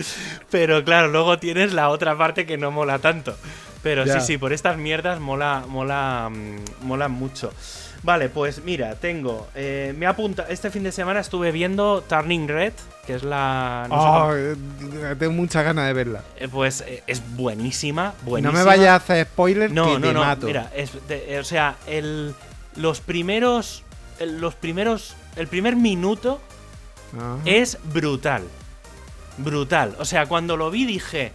pero 0.50 0.84
claro, 0.84 1.08
luego 1.08 1.38
tienes 1.38 1.72
la 1.72 1.88
otra 1.88 2.16
parte 2.16 2.46
que 2.46 2.58
no 2.58 2.70
mola 2.70 2.98
tanto. 2.98 3.36
Pero 3.82 4.06
sí, 4.06 4.20
sí, 4.20 4.38
por 4.38 4.52
estas 4.52 4.76
mierdas 4.76 5.20
mola, 5.20 5.64
mola, 5.66 6.28
mm, 6.30 6.86
mola 6.86 7.08
mucho. 7.08 7.52
Vale, 8.02 8.28
pues 8.30 8.62
mira, 8.64 8.94
tengo. 8.94 9.48
Eh, 9.54 9.94
me 9.96 10.06
apunta. 10.06 10.46
Este 10.48 10.70
fin 10.70 10.82
de 10.82 10.92
semana 10.92 11.20
estuve 11.20 11.52
viendo 11.52 12.02
Turning 12.02 12.48
Red, 12.48 12.72
que 13.06 13.14
es 13.14 13.22
la. 13.22 13.86
Oh, 13.90 14.32
eh, 14.34 14.56
tengo 15.18 15.32
muchas 15.32 15.64
ganas 15.64 15.86
de 15.86 15.92
verla. 15.92 16.22
Eh, 16.36 16.48
pues 16.48 16.84
es 17.06 17.22
buenísima, 17.36 18.14
buenísima. 18.22 18.52
No 18.52 18.58
me 18.58 18.64
vayas 18.64 18.88
a 18.88 18.94
hacer 18.96 19.26
spoiler, 19.26 19.70
no, 19.70 19.94
que 19.94 19.98
no, 19.98 20.12
no. 20.12 20.20
mato. 20.20 20.46
Mira, 20.46 20.70
o 21.38 21.44
sea, 21.44 21.76
el, 21.86 22.34
los 22.76 23.00
primeros. 23.00 23.82
los 24.18 24.54
primeros. 24.54 25.14
El 25.36 25.46
primer 25.46 25.76
minuto 25.76 26.40
es 27.44 27.78
brutal. 27.92 28.44
Brutal. 29.36 29.94
O 29.98 30.04
sea, 30.04 30.26
cuando 30.26 30.56
lo 30.56 30.70
vi 30.70 30.86
dije 30.86 31.32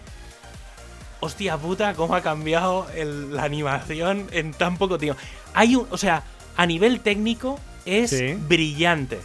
hostia 1.20 1.58
puta, 1.58 1.94
cómo 1.94 2.16
ha 2.16 2.22
cambiado 2.22 2.88
la 2.96 3.44
animación 3.44 4.28
en 4.32 4.52
tan 4.52 4.78
poco 4.78 4.98
tiempo. 4.98 5.20
Hay 5.54 5.76
un, 5.76 5.88
o 5.90 5.98
sea, 5.98 6.24
a 6.58 6.66
nivel 6.66 7.00
técnico 7.02 7.60
es 7.86 8.14
brillante. 8.48 9.20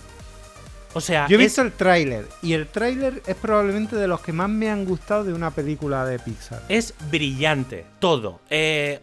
O 0.92 1.00
sea, 1.00 1.28
yo 1.28 1.36
he 1.36 1.38
visto 1.38 1.62
el 1.62 1.72
tráiler 1.72 2.26
y 2.42 2.54
el 2.54 2.66
tráiler 2.66 3.22
es 3.24 3.36
probablemente 3.36 3.94
de 3.94 4.08
los 4.08 4.20
que 4.20 4.32
más 4.32 4.48
me 4.48 4.70
han 4.70 4.84
gustado 4.84 5.22
de 5.22 5.32
una 5.32 5.52
película 5.52 6.04
de 6.04 6.18
Pixar. 6.18 6.62
Es 6.68 6.94
brillante, 7.10 7.86
todo. 8.00 8.40
Eh, 8.50 9.00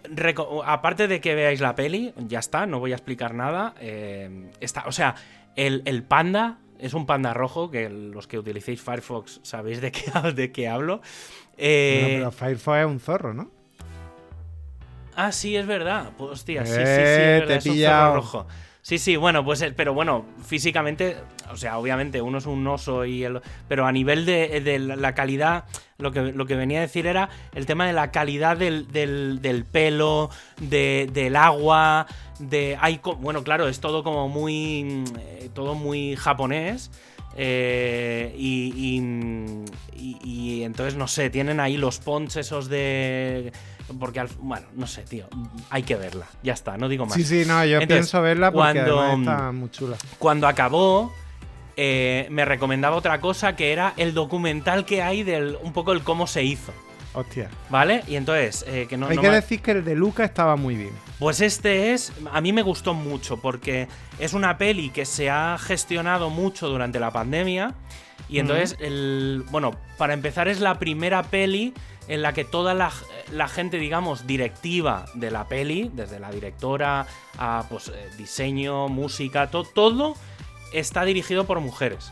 aparte 0.65 1.07
de 1.07 1.21
que 1.21 1.33
veáis 1.33 1.61
la 1.61 1.75
peli, 1.75 2.13
ya 2.17 2.39
está, 2.39 2.65
no 2.65 2.79
voy 2.79 2.91
a 2.91 2.95
explicar 2.95 3.33
nada. 3.33 3.73
Eh, 3.79 4.51
está, 4.59 4.83
o 4.85 4.91
sea, 4.91 5.15
el, 5.55 5.81
el, 5.85 6.03
panda 6.03 6.59
es 6.77 6.93
un 6.93 7.05
panda 7.05 7.33
rojo, 7.33 7.71
que 7.71 7.89
los 7.89 8.27
que 8.27 8.37
utilicéis 8.37 8.81
Firefox 8.81 9.39
sabéis 9.43 9.79
de 9.79 9.93
qué, 9.93 10.11
de 10.35 10.51
qué 10.51 10.67
hablo. 10.67 11.01
Eh, 11.57 12.17
pero 12.19 12.31
Firefox 12.31 12.79
es 12.79 12.85
un 12.85 12.99
zorro, 12.99 13.33
¿no? 13.33 13.49
Ah, 15.15 15.31
sí, 15.31 15.55
es 15.55 15.65
verdad. 15.65 16.11
Hostia, 16.19 16.65
sí, 16.65 16.73
sí, 16.73 16.77
sí, 16.77 16.83
eh, 16.85 17.45
es, 17.49 17.65
un 17.65 17.77
zorro 17.77 18.15
rojo. 18.15 18.47
Sí, 18.83 18.99
sí, 18.99 19.17
bueno, 19.17 19.43
pues, 19.43 19.61
eh, 19.63 19.73
pero 19.75 19.93
bueno, 19.93 20.25
físicamente, 20.45 21.17
o 21.51 21.57
sea, 21.57 21.77
obviamente 21.77 22.21
uno 22.21 22.37
es 22.37 22.45
un 22.45 22.65
oso 22.67 23.03
y 23.03 23.23
el, 23.23 23.41
pero 23.67 23.85
a 23.85 23.91
nivel 23.91 24.25
de, 24.25 24.79
la 24.79 25.13
calidad, 25.13 25.65
lo 25.97 26.13
que, 26.13 26.31
lo 26.31 26.45
que 26.45 26.55
venía 26.55 26.77
a 26.77 26.81
decir 26.83 27.05
era 27.05 27.29
el 27.53 27.65
tema 27.65 27.85
de 27.85 27.91
la 27.91 28.11
calidad 28.11 28.55
del, 28.55 28.89
del, 28.89 29.65
pelo, 29.65 30.29
del 30.57 31.35
agua, 31.35 32.07
de, 32.39 32.77
hay, 32.79 33.01
bueno, 33.19 33.43
claro, 33.43 33.67
es 33.67 33.81
todo 33.81 34.03
como 34.03 34.29
muy, 34.29 35.03
todo 35.53 35.75
muy 35.75 36.15
japonés. 36.15 36.89
Eh, 37.35 38.33
y, 38.37 39.01
y, 39.95 40.63
entonces, 40.63 40.95
no 40.95 41.07
sé, 41.07 41.29
tienen 41.29 41.59
ahí 41.59 41.77
los 41.77 41.99
ponts 41.99 42.35
esos 42.37 42.67
de... 42.69 43.51
Porque, 43.99 44.19
al, 44.19 44.27
bueno, 44.39 44.67
no 44.75 44.85
sé, 44.85 45.03
tío, 45.03 45.27
hay 45.69 45.83
que 45.83 45.95
verla. 45.95 46.25
Ya 46.43 46.53
está, 46.53 46.77
no 46.77 46.89
digo 46.89 47.05
más. 47.05 47.13
Sí, 47.13 47.23
sí, 47.23 47.43
no, 47.47 47.63
yo 47.63 47.79
pienso 47.87 48.21
verla 48.21 48.51
porque 48.51 48.83
cuando, 48.83 49.13
está 49.13 49.51
muy 49.51 49.69
chula. 49.71 49.97
Cuando 50.19 50.47
acabó, 50.47 51.13
eh, 51.77 52.27
me 52.31 52.43
recomendaba 52.43 52.97
otra 52.97 53.21
cosa 53.21 53.55
que 53.55 53.71
era 53.71 53.93
el 53.97 54.13
documental 54.13 54.83
que 54.83 55.03
hay 55.03 55.23
del 55.23 55.57
un 55.61 55.73
poco 55.73 55.93
el 55.93 56.03
cómo 56.03 56.27
se 56.27 56.43
hizo. 56.43 56.73
Hostia. 57.13 57.49
¿Vale? 57.69 58.03
Y 58.07 58.15
entonces, 58.15 58.63
eh, 58.67 58.85
que 58.87 58.95
no. 58.97 59.07
Hay 59.07 59.17
que 59.17 59.29
decir 59.29 59.61
que 59.61 59.71
el 59.71 59.83
de 59.83 59.95
Luca 59.95 60.23
estaba 60.23 60.55
muy 60.55 60.75
bien. 60.75 60.91
Pues 61.19 61.41
este 61.41 61.93
es. 61.93 62.11
A 62.31 62.41
mí 62.41 62.53
me 62.53 62.61
gustó 62.61 62.93
mucho 62.93 63.37
porque 63.41 63.87
es 64.19 64.33
una 64.33 64.57
peli 64.57 64.89
que 64.91 65.05
se 65.05 65.29
ha 65.29 65.57
gestionado 65.59 66.29
mucho 66.29 66.67
durante 66.69 66.99
la 66.99 67.11
pandemia. 67.11 67.73
Y 68.29 68.39
entonces, 68.39 68.75
el, 68.81 69.43
bueno, 69.51 69.71
para 69.97 70.13
empezar, 70.13 70.47
es 70.47 70.59
la 70.59 70.77
primera 70.79 71.23
peli 71.23 71.73
en 72.07 72.21
la 72.21 72.33
que 72.33 72.43
toda 72.45 72.73
la. 72.73 72.91
la 73.31 73.47
gente, 73.47 73.77
digamos, 73.77 74.27
directiva 74.27 75.05
de 75.15 75.31
la 75.31 75.47
peli, 75.47 75.89
desde 75.93 76.19
la 76.19 76.29
directora 76.29 77.07
a 77.37 77.63
pues, 77.69 77.87
eh, 77.89 78.09
diseño, 78.17 78.89
música, 78.89 79.47
to- 79.49 79.63
todo 79.63 80.15
está 80.73 81.03
dirigido 81.05 81.45
por 81.45 81.59
mujeres. 81.61 82.11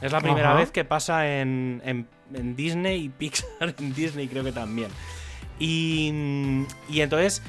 Es 0.00 0.12
la 0.12 0.20
primera 0.20 0.50
Ajá. 0.50 0.60
vez 0.60 0.70
que 0.70 0.84
pasa 0.84 1.26
en, 1.40 1.82
en- 1.84 2.08
en 2.34 2.56
Disney 2.56 3.04
y 3.04 3.08
Pixar 3.18 3.74
en 3.78 3.94
Disney 3.94 4.28
creo 4.28 4.44
que 4.44 4.52
también. 4.52 4.88
Y, 5.58 6.12
y 6.90 7.00
entonces, 7.00 7.42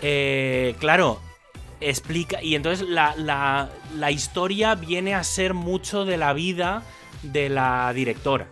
eh, 0.00 0.74
claro, 0.80 1.20
explica. 1.80 2.42
Y 2.42 2.54
entonces 2.54 2.86
la, 2.88 3.14
la- 3.16 3.68
la 3.96 4.10
historia 4.10 4.74
viene 4.74 5.14
a 5.14 5.22
ser 5.24 5.54
mucho 5.54 6.04
de 6.04 6.16
la 6.16 6.32
vida 6.32 6.82
de 7.22 7.48
la 7.48 7.92
directora. 7.94 8.48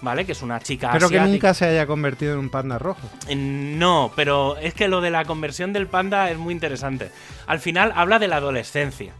¿Vale? 0.00 0.26
Que 0.26 0.32
es 0.32 0.42
una 0.42 0.58
chica 0.58 0.90
Pero 0.92 1.08
que 1.08 1.20
nunca 1.20 1.54
se 1.54 1.64
haya 1.64 1.86
convertido 1.86 2.32
en 2.32 2.40
un 2.40 2.50
panda 2.50 2.76
rojo. 2.76 3.08
Eh, 3.28 3.36
No, 3.36 4.10
pero 4.16 4.56
es 4.56 4.74
que 4.74 4.88
lo 4.88 5.00
de 5.00 5.10
la 5.10 5.24
conversión 5.24 5.72
del 5.72 5.86
panda 5.86 6.28
es 6.28 6.36
muy 6.38 6.52
interesante. 6.52 7.12
Al 7.46 7.60
final 7.60 7.92
habla 7.94 8.18
de 8.18 8.26
la 8.26 8.38
adolescencia. 8.38 9.12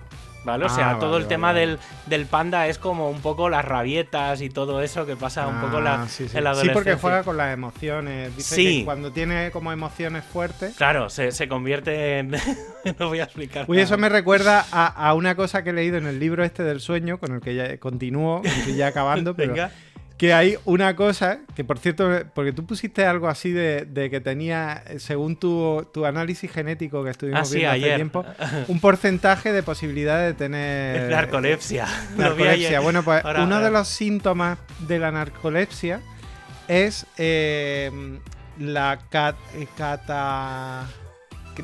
¿Vale? 0.45 0.64
O 0.64 0.66
Ah, 0.66 0.70
sea, 0.74 0.86
vale, 0.88 0.99
todo 1.01 1.16
el 1.18 1.22
vale, 1.22 1.28
tema 1.28 1.47
vale. 1.49 1.61
Del, 1.61 1.78
del 2.07 2.26
panda 2.26 2.66
es 2.66 2.76
como 2.78 3.09
un 3.09 3.20
poco 3.20 3.49
las 3.49 3.64
rabietas 3.64 4.40
y 4.40 4.49
todo 4.51 4.82
eso 4.82 5.07
que 5.07 5.14
pasa 5.14 5.47
un 5.47 5.61
poco 5.61 5.80
la, 5.80 6.03
Ah, 6.03 6.09
sí, 6.09 6.28
sí. 6.28 6.36
en 6.36 6.43
la 6.45 6.55
Sí, 6.55 6.62
porque 6.72 6.90
adolescencia. 6.90 6.97
juega 7.01 7.22
con 7.22 7.36
las 7.36 7.55
emociones. 7.55 8.36
Dice 8.36 8.55
Sí. 8.57 8.78
que 8.80 8.84
cuando 8.84 9.12
tiene 9.12 9.51
como 9.53 9.70
emociones 9.70 10.24
fuertes. 10.24 10.74
Claro, 10.76 11.09
se, 11.11 11.30
se 11.30 11.47
convierte 11.49 12.18
en. 12.18 12.30
no 12.99 13.09
voy 13.09 13.20
a 13.20 13.24
explicar. 13.24 13.66
Uy, 13.68 13.76
nada. 13.76 13.84
eso 13.84 13.99
me 13.99 14.09
recuerda 14.09 14.66
a, 14.72 14.86
a 14.88 15.14
una 15.14 15.36
cosa 15.36 15.62
que 15.62 15.70
he 15.70 15.72
leído 15.72 15.97
en 15.99 16.07
el 16.07 16.18
libro 16.18 16.43
este 16.45 16.64
del 16.64 16.80
sueño, 16.80 17.18
con 17.18 17.32
el 17.34 17.40
que 17.40 17.55
ya 17.55 17.78
continúo, 17.78 18.40
estoy 18.45 18.74
ya 18.74 18.88
acabando, 18.88 19.34
pero 19.36 19.53
Venga. 19.53 19.70
Que 20.23 20.33
hay 20.33 20.57
una 20.66 20.95
cosa, 20.95 21.41
que 21.57 21.64
por 21.64 21.81
cierto, 21.81 22.09
porque 22.33 22.53
tú 22.53 22.64
pusiste 22.64 23.05
algo 23.05 23.27
así 23.29 23.51
de, 23.51 23.87
de 23.87 24.09
que 24.09 24.20
tenía, 24.20 24.85
eh, 24.87 25.01
según 25.01 25.35
tu, 25.35 25.85
tu 25.93 26.07
análisis 26.07 26.49
genético 26.49 27.03
que 27.03 27.11
estuvimos 27.11 27.41
Ah, 27.41 27.45
sí, 27.45 27.57
viendo 27.57 27.73
hace 27.73 27.95
tiempo, 27.97 28.25
un 28.68 28.79
porcentaje 28.79 29.51
de 29.51 29.64
posibilidad 29.64 30.20
de 30.25 30.33
tener... 30.35 31.11
narcolepsia. 31.11 31.89
Narcolepsia. 32.16 32.79
Bueno, 32.79 33.03
pues 33.03 33.25
Ahora, 33.25 33.43
uno 33.43 33.57
ahora. 33.57 33.66
de 33.66 33.73
los 33.73 33.89
síntomas 33.89 34.59
de 34.87 35.01
la 35.01 35.11
narcolepsia 35.11 36.01
es 36.68 37.05
eh, 37.18 37.91
la 38.61 39.01
cat- 39.11 39.35
eh, 39.57 39.66
cata... 39.77 40.87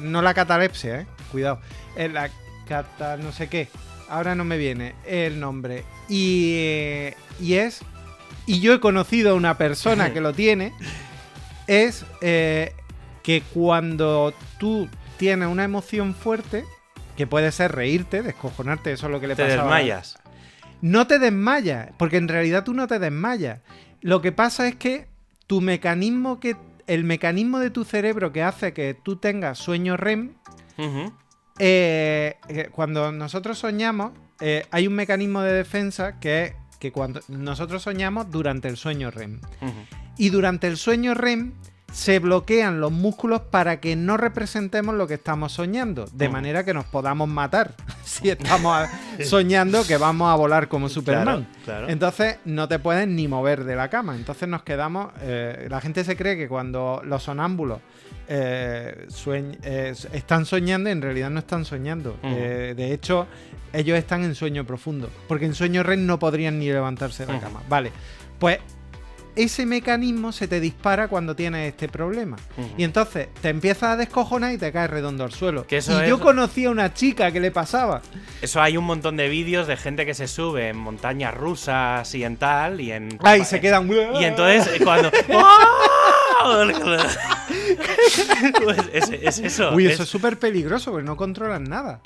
No 0.01 0.21
la 0.21 0.35
catalepsia, 0.35 1.03
eh. 1.03 1.07
Cuidado. 1.31 1.61
Es 1.95 2.13
la 2.13 2.29
cata... 2.69 3.17
no 3.19 3.31
sé 3.31 3.47
qué. 3.49 3.69
Ahora 4.09 4.35
no 4.35 4.43
me 4.43 4.57
viene 4.57 4.97
el 5.07 5.39
nombre. 5.39 5.85
Y, 6.09 6.55
eh, 6.57 7.15
y 7.41 7.55
es... 7.55 7.83
Y 8.49 8.61
yo 8.61 8.72
he 8.72 8.80
conocido 8.80 9.30
a 9.30 9.34
una 9.34 9.59
persona 9.59 10.12
que 10.14 10.20
lo 10.20 10.32
tiene. 10.32 10.72
Es 11.66 12.05
eh, 12.22 12.72
que 13.22 13.42
cuando 13.42 14.32
tú 14.59 14.88
tienes 15.18 15.49
una 15.49 15.64
emoción 15.64 16.14
fuerte, 16.14 16.64
que 17.16 17.26
puede 17.26 17.53
ser 17.53 17.72
reírte, 17.72 18.22
descojonarte, 18.22 18.92
eso 18.92 19.07
es 19.07 19.12
lo 19.12 19.20
que 19.20 19.26
le 19.26 19.36
Te 19.36 19.44
pasaba 19.44 19.76
desmayas. 19.76 20.18
no 20.80 21.07
te 21.07 21.18
desmayas, 21.18 21.90
porque 21.99 22.16
en 22.16 22.28
realidad 22.28 22.64
tú 22.64 22.72
no 22.72 22.86
te 22.86 22.99
desmayas. 22.99 23.61
Lo 24.01 24.22
que 24.22 24.32
pasa 24.32 24.66
es 24.66 24.76
que 24.76 25.09
tu 25.46 25.61
mecanismo 25.61 26.40
que 26.40 26.57
el 26.86 27.05
mecanismo 27.05 27.59
de 27.59 27.70
tu 27.70 27.84
cerebro 27.84 28.32
que 28.32 28.42
hace 28.42 28.72
que 28.72 28.94
tú 28.94 29.16
tengas 29.16 29.59
sueño 29.59 29.96
REM, 29.96 30.32
eh, 31.59 32.36
eh, 32.49 32.68
cuando 32.72 33.12
nosotros 33.12 33.59
soñamos, 33.59 34.12
eh, 34.40 34.64
hay 34.70 34.86
un 34.86 34.94
mecanismo 34.94 35.42
de 35.42 35.53
defensa 35.53 36.18
que 36.20 36.44
es 36.44 36.53
que 36.79 36.93
cuando 36.93 37.20
nosotros 37.29 37.83
soñamos 37.83 38.31
durante 38.31 38.68
el 38.68 38.76
sueño 38.76 39.11
REM. 39.11 39.41
Y 40.16 40.31
durante 40.31 40.66
el 40.66 40.76
sueño 40.76 41.14
REM 41.14 41.53
se 41.93 42.18
bloquean 42.18 42.81
los 42.83 42.93
músculos 42.93 43.41
para 43.41 43.81
que 43.81 43.97
no 43.97 44.18
representemos 44.18 44.95
lo 44.95 45.07
que 45.07 45.14
estamos 45.14 45.53
soñando, 45.53 46.05
de 46.12 46.29
manera 46.29 46.62
que 46.62 46.74
nos 46.74 46.85
podamos 46.85 47.29
matar 47.29 47.74
si 48.05 48.29
estamos 48.29 48.87
soñando 49.24 49.85
que 49.87 49.97
vamos 49.97 50.31
a 50.31 50.35
volar 50.35 50.68
como 50.68 50.89
Superman. 50.91 51.24
Claro, 51.24 51.47
claro. 51.64 51.89
Entonces 51.89 52.37
no 52.45 52.68
te 52.68 52.79
puedes 52.79 53.09
ni 53.09 53.26
mover 53.26 53.64
de 53.64 53.74
la 53.74 53.89
cama. 53.89 54.16
Entonces 54.16 54.49
nos 54.49 54.62
quedamos. 54.64 55.12
eh, 55.22 55.66
la 55.70 55.81
gente 55.81 56.05
se 56.05 56.14
cree 56.16 56.37
que 56.37 56.47
cuando 56.47 57.01
los 57.05 57.22
sonámbulos 57.22 57.81
eh, 58.29 59.07
sueñ- 59.09 59.59
eh, 59.62 59.95
están 60.12 60.45
soñando, 60.47 60.91
en 60.91 61.01
realidad 61.03 61.31
no 61.31 61.41
están 61.41 61.64
soñando. 61.64 62.16
Eh, 62.22 62.74
de 62.76 62.93
hecho, 62.93 63.26
ellos 63.72 63.97
están 63.99 64.24
en 64.24 64.35
sueño 64.35 64.64
profundo. 64.64 65.11
Porque 65.29 65.47
en 65.47 65.55
sueño 65.55 65.83
REM 65.83 66.07
no 66.07 66.18
podrían 66.18 66.59
ni 66.59 66.68
levantarse 66.70 67.24
de 67.26 67.33
la 67.33 67.41
cama. 67.41 67.62
Vale. 67.68 67.91
Pues 68.39 68.59
ese 69.37 69.66
mecanismo 69.66 70.33
se 70.33 70.49
te 70.49 70.59
dispara 70.59 71.07
cuando 71.07 71.37
tienes 71.37 71.68
este 71.68 71.89
problema. 71.89 72.37
Y 72.76 72.83
entonces 72.83 73.29
te 73.41 73.51
empiezas 73.51 73.91
a 73.91 73.97
descojonar 73.97 74.53
y 74.53 74.59
te 74.59 74.72
caes 74.72 74.91
redondo 74.91 75.22
al 75.22 75.33
suelo. 75.33 75.64
Que 75.66 75.76
eso 75.76 75.93
y 76.05 76.09
yo 76.09 76.18
conocí 76.18 76.64
a 76.64 76.70
una 76.70 76.93
chica 76.93 77.31
que 77.31 77.39
le 77.39 77.51
pasaba. 77.53 78.03
Eso 78.43 78.61
hay 78.61 78.76
un 78.76 78.85
montón 78.85 79.16
de 79.16 79.29
vídeos 79.29 79.66
de 79.68 79.76
gente 79.76 80.05
que 80.07 80.14
se 80.14 80.26
sube 80.26 80.68
en 80.70 80.76
montañas 80.76 81.35
rusas 81.35 82.12
y 82.16 82.24
en 82.24 82.37
tal. 82.37 82.81
Y 82.81 82.91
en. 82.91 83.16
Ay, 83.22 83.45
se 83.45 83.61
quedan. 83.61 83.89
Y 84.20 84.24
entonces 84.24 84.81
cuando. 84.85 85.11
pues 88.64 88.78
es, 88.93 89.11
es 89.11 89.39
eso. 89.39 89.70
Uy, 89.74 89.86
es- 89.86 89.95
eso 89.95 90.03
es 90.05 90.09
súper 90.09 90.39
peligroso 90.39 90.91
porque 90.93 91.07
no 91.07 91.16
controlan 91.16 91.64
nada. 91.64 92.01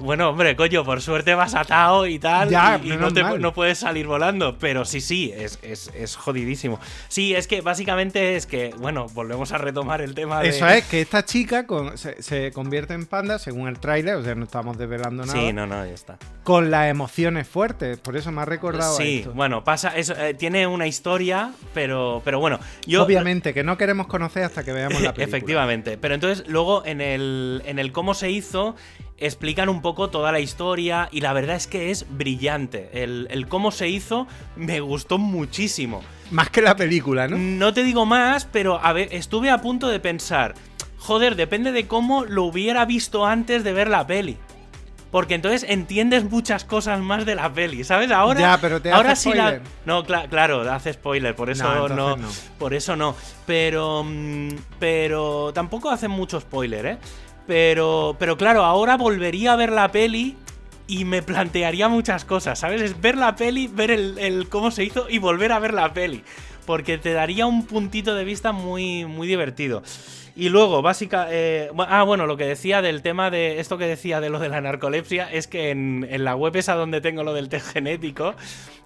Bueno, 0.00 0.28
hombre, 0.30 0.54
coño, 0.54 0.84
por 0.84 1.00
suerte 1.00 1.34
vas 1.34 1.54
atado 1.54 2.06
y 2.06 2.18
tal. 2.18 2.50
Ya, 2.50 2.78
y 2.82 2.88
no, 2.96 3.10
te- 3.12 3.38
no 3.38 3.52
puedes 3.54 3.78
salir 3.78 4.06
volando. 4.06 4.58
Pero 4.58 4.84
sí, 4.84 5.00
sí, 5.00 5.32
es, 5.34 5.58
es, 5.62 5.90
es 5.94 6.16
jodidísimo. 6.16 6.78
Sí, 7.08 7.34
es 7.34 7.46
que 7.46 7.60
básicamente 7.62 8.36
es 8.36 8.46
que, 8.46 8.74
bueno, 8.78 9.06
volvemos 9.14 9.52
a 9.52 9.58
retomar 9.58 10.02
el 10.02 10.14
tema 10.14 10.40
de. 10.40 10.50
Eso 10.50 10.66
es, 10.68 10.84
que 10.84 11.00
esta 11.00 11.24
chica 11.24 11.66
con- 11.66 11.96
se, 11.96 12.22
se 12.22 12.52
convierte 12.52 12.94
en 12.94 13.06
panda, 13.06 13.38
según 13.38 13.68
el 13.68 13.78
tráiler, 13.78 14.16
o 14.16 14.22
sea, 14.22 14.34
no 14.34 14.44
estamos 14.44 14.76
desvelando 14.78 15.24
nada, 15.24 15.38
Sí, 15.38 15.52
no, 15.52 15.66
no, 15.66 15.84
ya 15.86 15.92
está. 15.92 16.18
con 16.44 16.70
las 16.70 16.90
emociones 16.90 17.48
fuertes. 17.48 17.98
Por 17.98 18.16
eso 18.16 18.30
me 18.30 18.42
ha 18.42 18.44
recordado 18.44 18.94
a 18.94 18.96
Sí, 18.96 19.18
esto. 19.20 19.32
bueno, 19.32 19.64
pasa. 19.64 19.96
Eso, 19.96 20.14
eh, 20.16 20.34
tiene 20.34 20.66
una 20.66 20.86
historia, 20.86 21.52
pero, 21.72 22.20
pero 22.24 22.40
bueno. 22.40 22.58
Yo, 22.86 23.02
Obviamente, 23.04 23.54
que 23.54 23.64
no 23.64 23.71
queremos 23.76 24.06
conocer 24.06 24.44
hasta 24.44 24.64
que 24.64 24.72
veamos 24.72 25.02
la 25.02 25.12
película. 25.14 25.36
Efectivamente. 25.36 25.98
Pero 25.98 26.14
entonces, 26.14 26.46
luego 26.48 26.84
en 26.84 27.00
el, 27.00 27.62
en 27.66 27.78
el 27.78 27.92
cómo 27.92 28.14
se 28.14 28.30
hizo, 28.30 28.76
explican 29.18 29.68
un 29.68 29.82
poco 29.82 30.10
toda 30.10 30.32
la 30.32 30.40
historia 30.40 31.08
y 31.12 31.20
la 31.20 31.32
verdad 31.32 31.56
es 31.56 31.66
que 31.66 31.90
es 31.90 32.06
brillante. 32.10 32.90
El, 33.02 33.28
el 33.30 33.48
cómo 33.48 33.70
se 33.70 33.88
hizo 33.88 34.26
me 34.56 34.80
gustó 34.80 35.18
muchísimo. 35.18 36.02
Más 36.30 36.50
que 36.50 36.62
la 36.62 36.76
película, 36.76 37.28
¿no? 37.28 37.36
No 37.38 37.72
te 37.72 37.84
digo 37.84 38.06
más, 38.06 38.46
pero 38.46 38.80
a 38.82 38.92
ver, 38.92 39.08
estuve 39.12 39.50
a 39.50 39.60
punto 39.60 39.88
de 39.88 40.00
pensar, 40.00 40.54
joder, 40.98 41.36
depende 41.36 41.72
de 41.72 41.86
cómo 41.86 42.24
lo 42.24 42.44
hubiera 42.44 42.84
visto 42.84 43.26
antes 43.26 43.64
de 43.64 43.72
ver 43.72 43.88
la 43.88 44.06
peli. 44.06 44.38
Porque 45.12 45.34
entonces 45.34 45.64
entiendes 45.68 46.24
muchas 46.28 46.64
cosas 46.64 46.98
más 47.00 47.24
de 47.26 47.34
la 47.36 47.52
peli, 47.52 47.84
¿sabes? 47.84 48.10
Ahora, 48.10 48.40
Ya, 48.40 48.58
pero 48.58 48.80
te 48.82 48.90
ahora 48.90 49.12
hace 49.12 49.30
sí 49.30 49.36
la. 49.36 49.60
No, 49.84 50.04
cla- 50.04 50.26
claro, 50.28 50.62
hace 50.72 50.94
spoiler, 50.94 51.36
por 51.36 51.50
eso 51.50 51.62
No, 51.64 51.86
no, 51.86 52.16
no. 52.16 52.28
Por 52.58 52.72
eso 52.74 52.96
no. 52.96 53.14
Pero. 53.46 54.02
mm, 54.04 54.48
Pero. 54.80 55.52
Tampoco 55.54 55.90
hace 55.90 56.08
mucho 56.08 56.40
spoiler, 56.40 56.86
¿eh? 56.86 56.98
Pero. 57.46 58.16
Pero 58.18 58.36
claro, 58.38 58.64
ahora 58.64 58.96
volvería 58.96 59.52
a 59.52 59.56
ver 59.56 59.70
la 59.70 59.92
peli. 59.92 60.36
Y 60.88 61.04
me 61.04 61.22
plantearía 61.22 61.88
muchas 61.88 62.24
cosas, 62.24 62.58
¿sabes? 62.58 62.82
Es 62.82 63.00
ver 63.00 63.16
la 63.16 63.36
peli, 63.36 63.66
ver 63.68 63.90
el, 63.90 64.18
el 64.18 64.48
cómo 64.48 64.70
se 64.70 64.82
hizo 64.84 65.08
y 65.08 65.18
volver 65.18 65.52
a 65.52 65.58
ver 65.58 65.72
la 65.74 65.92
peli. 65.94 66.24
Porque 66.66 66.98
te 66.98 67.12
daría 67.12 67.46
un 67.46 67.66
puntito 67.66 68.14
de 68.14 68.24
vista 68.24 68.52
muy, 68.52 69.04
muy 69.04 69.26
divertido. 69.28 69.82
Y 70.34 70.48
luego, 70.48 70.80
básica. 70.80 71.26
eh, 71.30 71.70
ah, 71.88 72.04
bueno, 72.04 72.26
lo 72.26 72.36
que 72.38 72.44
decía 72.46 72.80
del 72.80 73.02
tema 73.02 73.30
de. 73.30 73.60
Esto 73.60 73.76
que 73.76 73.86
decía 73.86 74.20
de 74.20 74.30
lo 74.30 74.38
de 74.38 74.48
la 74.48 74.60
narcolepsia 74.62 75.30
es 75.30 75.46
que 75.46 75.70
en, 75.70 76.06
en 76.10 76.24
la 76.24 76.34
web 76.36 76.56
esa 76.56 76.74
donde 76.74 77.00
tengo 77.02 77.22
lo 77.22 77.34
del 77.34 77.48
test 77.50 77.66
genético. 77.72 78.34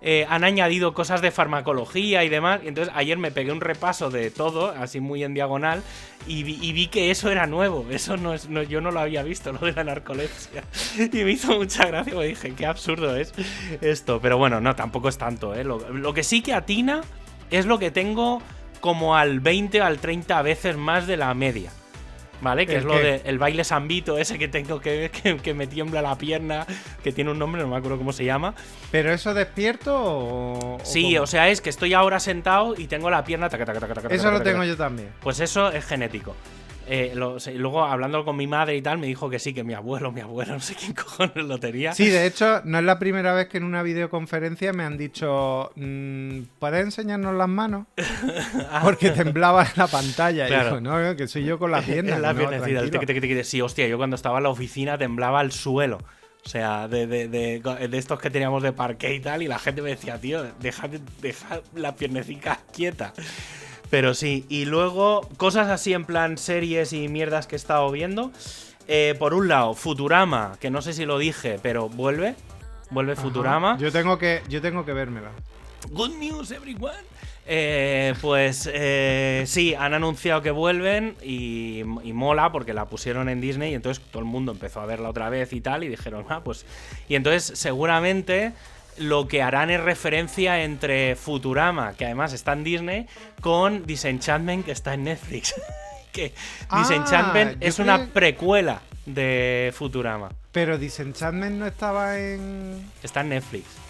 eh, 0.03 0.27
han 0.29 0.43
añadido 0.45 0.93
cosas 0.93 1.23
de 1.23 1.31
farmacología 1.31 2.25
y 2.25 2.29
demás. 2.29 2.61
Y 2.65 2.69
entonces 2.69 2.93
ayer 2.97 3.17
me 3.19 3.31
pegué 3.31 3.53
un 3.53 3.61
repaso 3.61 4.11
de 4.11 4.31
todo, 4.33 4.71
así 4.71 4.99
muy 4.99 5.23
en 5.23 5.35
diagonal. 5.35 5.83
Y 6.27 6.43
vi, 6.43 6.89
que 6.89 7.13
eso 7.13 7.31
era 7.31 7.47
nuevo. 7.47 7.87
Eso 7.91 8.17
no 8.17 8.35
es. 8.35 8.49
no- 8.49 8.65
yo 8.65 8.81
no 8.81 8.91
lo 8.91 8.99
había 8.99 9.23
visto, 9.23 9.53
lo 9.53 9.61
de 9.61 9.73
la 9.73 9.85
narcolepsia. 9.85 10.65
Y 10.99 11.25
me 11.25 11.31
hizo 11.31 11.57
mucha 11.57 11.87
gracia. 11.87 12.13
porque 12.13 12.29
dije, 12.29 12.55
qué 12.57 12.67
absurdo 12.67 13.15
es 13.17 13.33
esto. 13.81 14.19
Pero 14.21 14.37
bueno, 14.37 14.61
no, 14.61 14.75
tampoco 14.75 15.09
es 15.09 15.17
tanto, 15.19 15.55
¿eh? 15.55 15.63
Lo, 15.63 15.79
lo 15.91 16.13
que 16.13 16.25
sí 16.25 16.43
que 16.43 16.55
atina 16.55 17.03
es 17.53 17.67
lo 17.67 17.79
que 17.79 17.93
tengo 17.93 18.43
como 18.81 19.17
al 19.17 19.41
20 19.41 19.81
o 19.81 19.85
al 19.85 19.99
30 19.99 20.43
veces 20.43 20.77
más 20.77 21.07
de 21.07 21.17
la 21.17 21.33
media. 21.35 21.71
¿Vale? 22.43 22.67
Que 22.67 22.73
¿El 22.73 22.79
es 22.81 22.85
lo 22.85 22.93
qué? 22.93 23.03
de 23.03 23.23
el 23.25 23.39
baile 23.39 23.65
sambito, 23.65 24.19
ese 24.19 24.39
que 24.39 24.47
tengo 24.47 24.79
que, 24.79 25.11
que, 25.11 25.39
que 25.39 25.55
me 25.55 25.67
tiembla 25.67 26.03
la 26.03 26.19
pierna, 26.19 26.67
que 27.03 27.11
tiene 27.11 27.31
un 27.31 27.39
nombre, 27.39 27.63
no 27.63 27.69
me 27.69 27.77
acuerdo 27.77 27.97
cómo 27.97 28.13
se 28.13 28.27
llama. 28.27 28.55
¿Pero 28.91 29.11
eso 29.11 29.33
despierto 29.33 29.95
o.? 29.97 30.79
Sí, 30.83 31.13
cómo? 31.15 31.23
o 31.23 31.27
sea, 31.27 31.49
es 31.49 31.63
que 31.63 31.71
estoy 31.71 31.95
ahora 31.95 32.21
sentado 32.21 32.75
y 32.77 32.89
tengo 32.89 33.09
la 33.09 33.25
pierna. 33.25 33.49
taca, 33.49 33.65
taca, 33.65 33.81
taca, 33.81 33.95
taca, 33.95 34.15
Eso 34.15 34.31
lo 34.31 34.43
tengo 34.43 34.63
yo 34.65 34.77
también. 34.77 35.09
Pues 35.21 35.41
eso 35.41 35.73
es 35.73 35.87
genético. 35.87 36.37
Eh, 36.89 37.13
lo- 37.17 37.39
y 37.39 37.59
luego 37.59 37.85
hablando 37.85 38.25
con 38.25 38.37
mi 38.37 38.47
madre 38.47 38.77
y 38.77 38.83
tal, 38.83 38.99
me 38.99 39.09
dijo 39.09 39.29
que 39.29 39.41
sí, 39.41 39.53
que 39.53 39.65
mi 39.65 39.75
abuelo, 39.75 40.13
mi 40.13 40.21
abuelo, 40.21 40.53
no 40.55 40.61
sé 40.61 40.75
quién 40.77 40.93
cojones 40.95 41.45
lo 41.45 41.59
tenía. 41.59 41.93
Sí, 41.93 42.09
de 42.09 42.27
hecho, 42.27 42.61
no 42.65 42.79
es 42.79 42.85
la 42.85 42.99
primera 43.01 43.33
vez 43.33 43.49
que 43.49 43.59
en 43.59 43.65
una 43.65 43.83
videoconferencia 43.83 44.73
me 44.73 44.85
han 44.85 44.97
dicho, 44.97 45.73
mm, 45.75 46.43
¿puedes 46.61 46.85
enseñarnos 46.85 47.35
las 47.35 47.49
manos? 47.49 47.87
Porque 48.83 49.11
temblaba 49.11 49.67
la 49.77 49.87
pantalla. 49.89 50.45
Y 50.47 50.49
Claro. 50.49 50.79
digo, 50.79 50.81
no, 50.81 51.17
que 51.17 51.27
soy 51.27 51.45
yo 51.45 51.59
con 51.59 51.71
las 51.73 51.85
piernas. 51.87 52.17
En 52.17 52.23
la 52.23 52.33
no, 52.33 52.39
piernecita, 52.39 52.81
el 52.81 52.91
tranquilo". 52.91 53.01
tiqui, 53.01 53.21
tiqui, 53.21 53.35
tiqui. 53.35 53.45
Sí, 53.45 53.61
hostia, 53.61 53.89
yo 53.89 53.97
cuando 53.97 54.15
estaba 54.17 54.39
en 54.39 54.45
la 54.45 54.51
oficina 54.51 54.97
temblaba 54.97 55.41
el 55.43 55.51
suelo. 55.53 55.99
O 56.45 56.49
sea, 56.49 56.87
de, 56.87 57.09
de, 57.09 57.27
de, 57.27 57.89
de 57.89 57.99
estos 57.99 58.21
que 58.21 58.31
teníamos 58.31 58.63
de 58.63 58.73
parque 58.73 59.13
y 59.13 59.19
tal, 59.19 59.43
y 59.43 59.49
la 59.49 59.59
gente 59.59 59.83
me 59.83 59.91
decía, 59.91 60.21
tío, 60.21 60.45
deja, 60.61 60.89
deja 61.21 61.61
la 61.75 61.97
piernecica 61.97 62.61
quieta. 62.73 63.13
Pero 63.91 64.15
sí, 64.15 64.45
y 64.49 64.65
luego 64.65 65.29
cosas 65.37 65.69
así 65.69 65.93
en 65.93 66.05
plan 66.05 66.39
series 66.39 66.93
y 66.93 67.09
mierdas 67.09 67.47
que 67.47 67.55
he 67.55 67.59
estado 67.59 67.91
viendo. 67.91 68.33
Eh, 68.89 69.15
por 69.19 69.35
un 69.35 69.49
lado, 69.49 69.75
Futurama, 69.75 70.57
que 70.61 70.71
no 70.71 70.83
sé 70.83 70.93
si 70.93 71.05
lo 71.05 71.19
dije, 71.19 71.59
pero 71.63 71.89
vuelve. 71.89 72.35
Vuelve 72.91 73.13
Ajá. 73.13 73.23
Futurama. 73.23 73.79
Yo 73.79 73.91
tengo 73.91 74.19
que, 74.19 74.43
yo 74.49 74.61
tengo 74.61 74.85
que 74.85 74.93
vérmela. 74.93 75.31
Good 75.91 76.17
news, 76.19 76.51
everyone. 76.51 76.95
Eh, 77.49 78.15
pues 78.21 78.69
eh, 78.73 79.45
sí, 79.47 79.75
han 79.75 79.95
anunciado 79.95 80.43
que 80.43 80.51
vuelven 80.51 81.15
y, 81.23 81.83
y 82.03 82.13
mola 82.13 82.51
porque 82.51 82.75
la 82.75 82.87
pusieron 82.87 83.29
en 83.29 83.41
Disney 83.41 83.71
y 83.71 83.75
entonces 83.75 84.03
todo 84.11 84.19
el 84.19 84.29
mundo 84.29 84.51
empezó 84.51 84.81
a 84.81 84.87
verla 84.87 85.09
otra 85.09 85.31
vez 85.31 85.53
y 85.53 85.61
tal 85.61 85.85
y 85.85 85.89
dijeron, 85.89 86.27
ah, 86.29 86.41
pues... 86.43 86.67
Y 87.09 87.15
entonces 87.15 87.57
seguramente 87.57 88.53
lo 88.99 89.29
que 89.29 89.43
harán 89.43 89.71
es 89.71 89.81
referencia 89.81 90.63
entre 90.63 91.17
Futurama, 91.17 91.95
que 91.95 92.05
además 92.05 92.33
está 92.33 92.53
en 92.53 92.65
Disney, 92.65 93.07
con 93.41 93.85
Disenchantment, 93.85 94.65
que 94.65 94.73
está 94.73 94.95
en 94.95 95.05
Netflix. 95.05 95.55
que 96.13 96.33
Ah, 96.69 96.81
Disenchantment 96.81 97.63
es 97.63 97.79
una 97.79 98.07
precuela 98.07 98.81
de 99.05 99.73
Futurama. 99.77 100.31
Pero 100.53 100.79
Disenchantment 100.79 101.57
no 101.57 101.67
estaba 101.67 102.19
en... 102.19 102.91
Está 103.03 103.21
en 103.21 103.29
Netflix. 103.31 103.86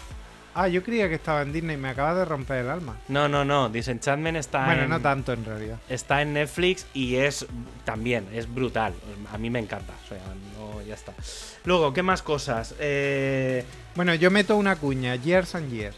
Ah, 0.59 0.67
yo 0.67 0.81
creía 0.81 1.07
que 1.07 1.13
estaba 1.15 1.43
en 1.43 1.53
Disney. 1.53 1.77
Me 1.77 1.89
acaba 1.89 2.15
de 2.15 2.25
romper 2.25 2.65
el 2.65 2.69
alma. 2.71 2.97
No, 3.09 3.29
no, 3.29 3.45
no. 3.45 3.69
Disenchantment 3.69 4.37
está 4.37 4.65
bueno, 4.65 4.83
en... 4.83 4.89
no 4.89 4.99
tanto 4.99 5.31
en 5.31 5.45
realidad. 5.45 5.77
Está 5.87 6.23
en 6.23 6.33
Netflix 6.33 6.87
y 6.95 7.17
es 7.17 7.45
también, 7.85 8.27
es 8.33 8.51
brutal. 8.51 8.95
A 9.31 9.37
mí 9.37 9.51
me 9.51 9.59
encanta. 9.59 9.93
O 10.03 10.07
sea, 10.07 10.17
no, 10.57 10.81
ya 10.81 10.95
está. 10.95 11.13
Luego, 11.63 11.93
¿qué 11.93 12.01
más 12.01 12.23
cosas? 12.23 12.73
Eh, 12.79 13.63
Bueno, 13.95 14.15
yo 14.15 14.31
meto 14.31 14.57
una 14.57 14.75
cuña. 14.77 15.15
Years 15.15 15.53
and 15.53 15.71
Years. 15.71 15.95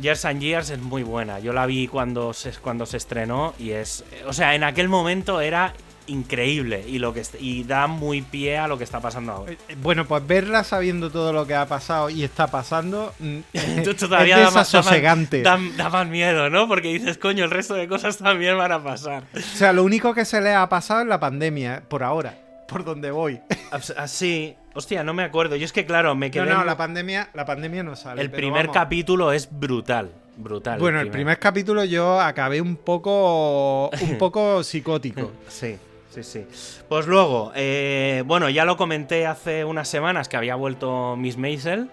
Years 0.00 0.24
and 0.26 0.40
Years 0.40 0.70
es 0.70 0.78
muy 0.78 1.02
buena. 1.02 1.40
Yo 1.40 1.52
la 1.52 1.66
vi 1.66 1.88
cuando 1.88 2.32
se, 2.32 2.52
cuando 2.52 2.86
se 2.86 2.98
estrenó 2.98 3.52
y 3.58 3.70
es. 3.70 4.04
O 4.26 4.32
sea, 4.32 4.54
en 4.54 4.62
aquel 4.62 4.88
momento 4.88 5.40
era 5.40 5.74
increíble 6.08 6.84
y, 6.88 6.98
lo 6.98 7.12
que, 7.14 7.22
y 7.38 7.64
da 7.64 7.86
muy 7.86 8.22
pie 8.22 8.58
a 8.58 8.66
lo 8.68 8.76
que 8.78 8.84
está 8.84 9.00
pasando 9.00 9.32
ahora. 9.32 9.52
Eh, 9.52 9.58
eh, 9.68 9.76
Bueno, 9.80 10.06
pues 10.06 10.26
verla 10.26 10.64
sabiendo 10.64 11.10
todo 11.10 11.32
lo 11.32 11.46
que 11.46 11.54
ha 11.54 11.66
pasado 11.66 12.10
y 12.10 12.24
está 12.24 12.46
pasando 12.48 13.12
mm, 13.18 13.38
es 13.52 13.96
todavía 13.96 14.38
da 14.38 14.44
más- 14.44 14.54
da 14.54 14.58
más- 14.60 14.72
desasosegante. 14.72 15.42
Da, 15.42 15.58
da 15.76 15.88
más 15.90 16.06
miedo, 16.08 16.50
¿no? 16.50 16.66
Porque 16.68 16.88
dices, 16.88 17.18
coño, 17.18 17.44
el 17.44 17.50
resto 17.50 17.74
de 17.74 17.86
cosas 17.88 18.18
también 18.18 18.56
van 18.58 18.72
a 18.72 18.82
pasar. 18.82 19.24
O 19.36 19.40
sea, 19.40 19.72
lo 19.72 19.84
único 19.84 20.14
que 20.14 20.24
se 20.24 20.40
le 20.40 20.52
ha 20.54 20.68
pasado 20.68 21.02
es 21.02 21.06
la 21.06 21.20
pandemia, 21.20 21.82
por 21.88 22.02
ahora, 22.02 22.34
por 22.68 22.84
donde 22.84 23.10
voy. 23.10 23.40
As- 23.70 23.94
Así. 23.96 24.54
Hostia, 24.74 25.02
no 25.02 25.12
me 25.12 25.24
acuerdo. 25.24 25.56
Yo 25.56 25.64
es 25.64 25.72
que, 25.72 25.84
claro, 25.86 26.14
me 26.14 26.30
quedé. 26.30 26.46
No, 26.46 26.58
no, 26.58 26.64
la 26.64 26.76
pandemia, 26.76 27.30
la 27.34 27.44
pandemia 27.44 27.82
no 27.82 27.96
sale. 27.96 28.22
el 28.22 28.30
primer 28.30 28.66
vamos. 28.68 28.74
capítulo 28.74 29.32
es 29.32 29.48
brutal. 29.50 30.10
Brutal. 30.36 30.78
Bueno, 30.78 31.00
el 31.00 31.10
primer 31.10 31.40
capítulo 31.40 31.82
yo 31.84 32.20
acabé 32.20 32.60
un 32.60 32.76
poco, 32.76 33.88
un 33.90 34.18
poco 34.18 34.62
psicótico. 34.62 35.32
Sí, 35.48 35.76
sí, 36.22 36.46
sí. 36.50 36.82
Pues 36.88 37.06
luego, 37.06 37.52
eh, 37.54 38.22
bueno, 38.26 38.48
ya 38.48 38.64
lo 38.64 38.76
comenté 38.76 39.26
hace 39.26 39.64
unas 39.64 39.88
semanas 39.88 40.28
que 40.28 40.36
había 40.36 40.54
vuelto 40.54 41.16
Miss 41.16 41.36
Maisel. 41.36 41.90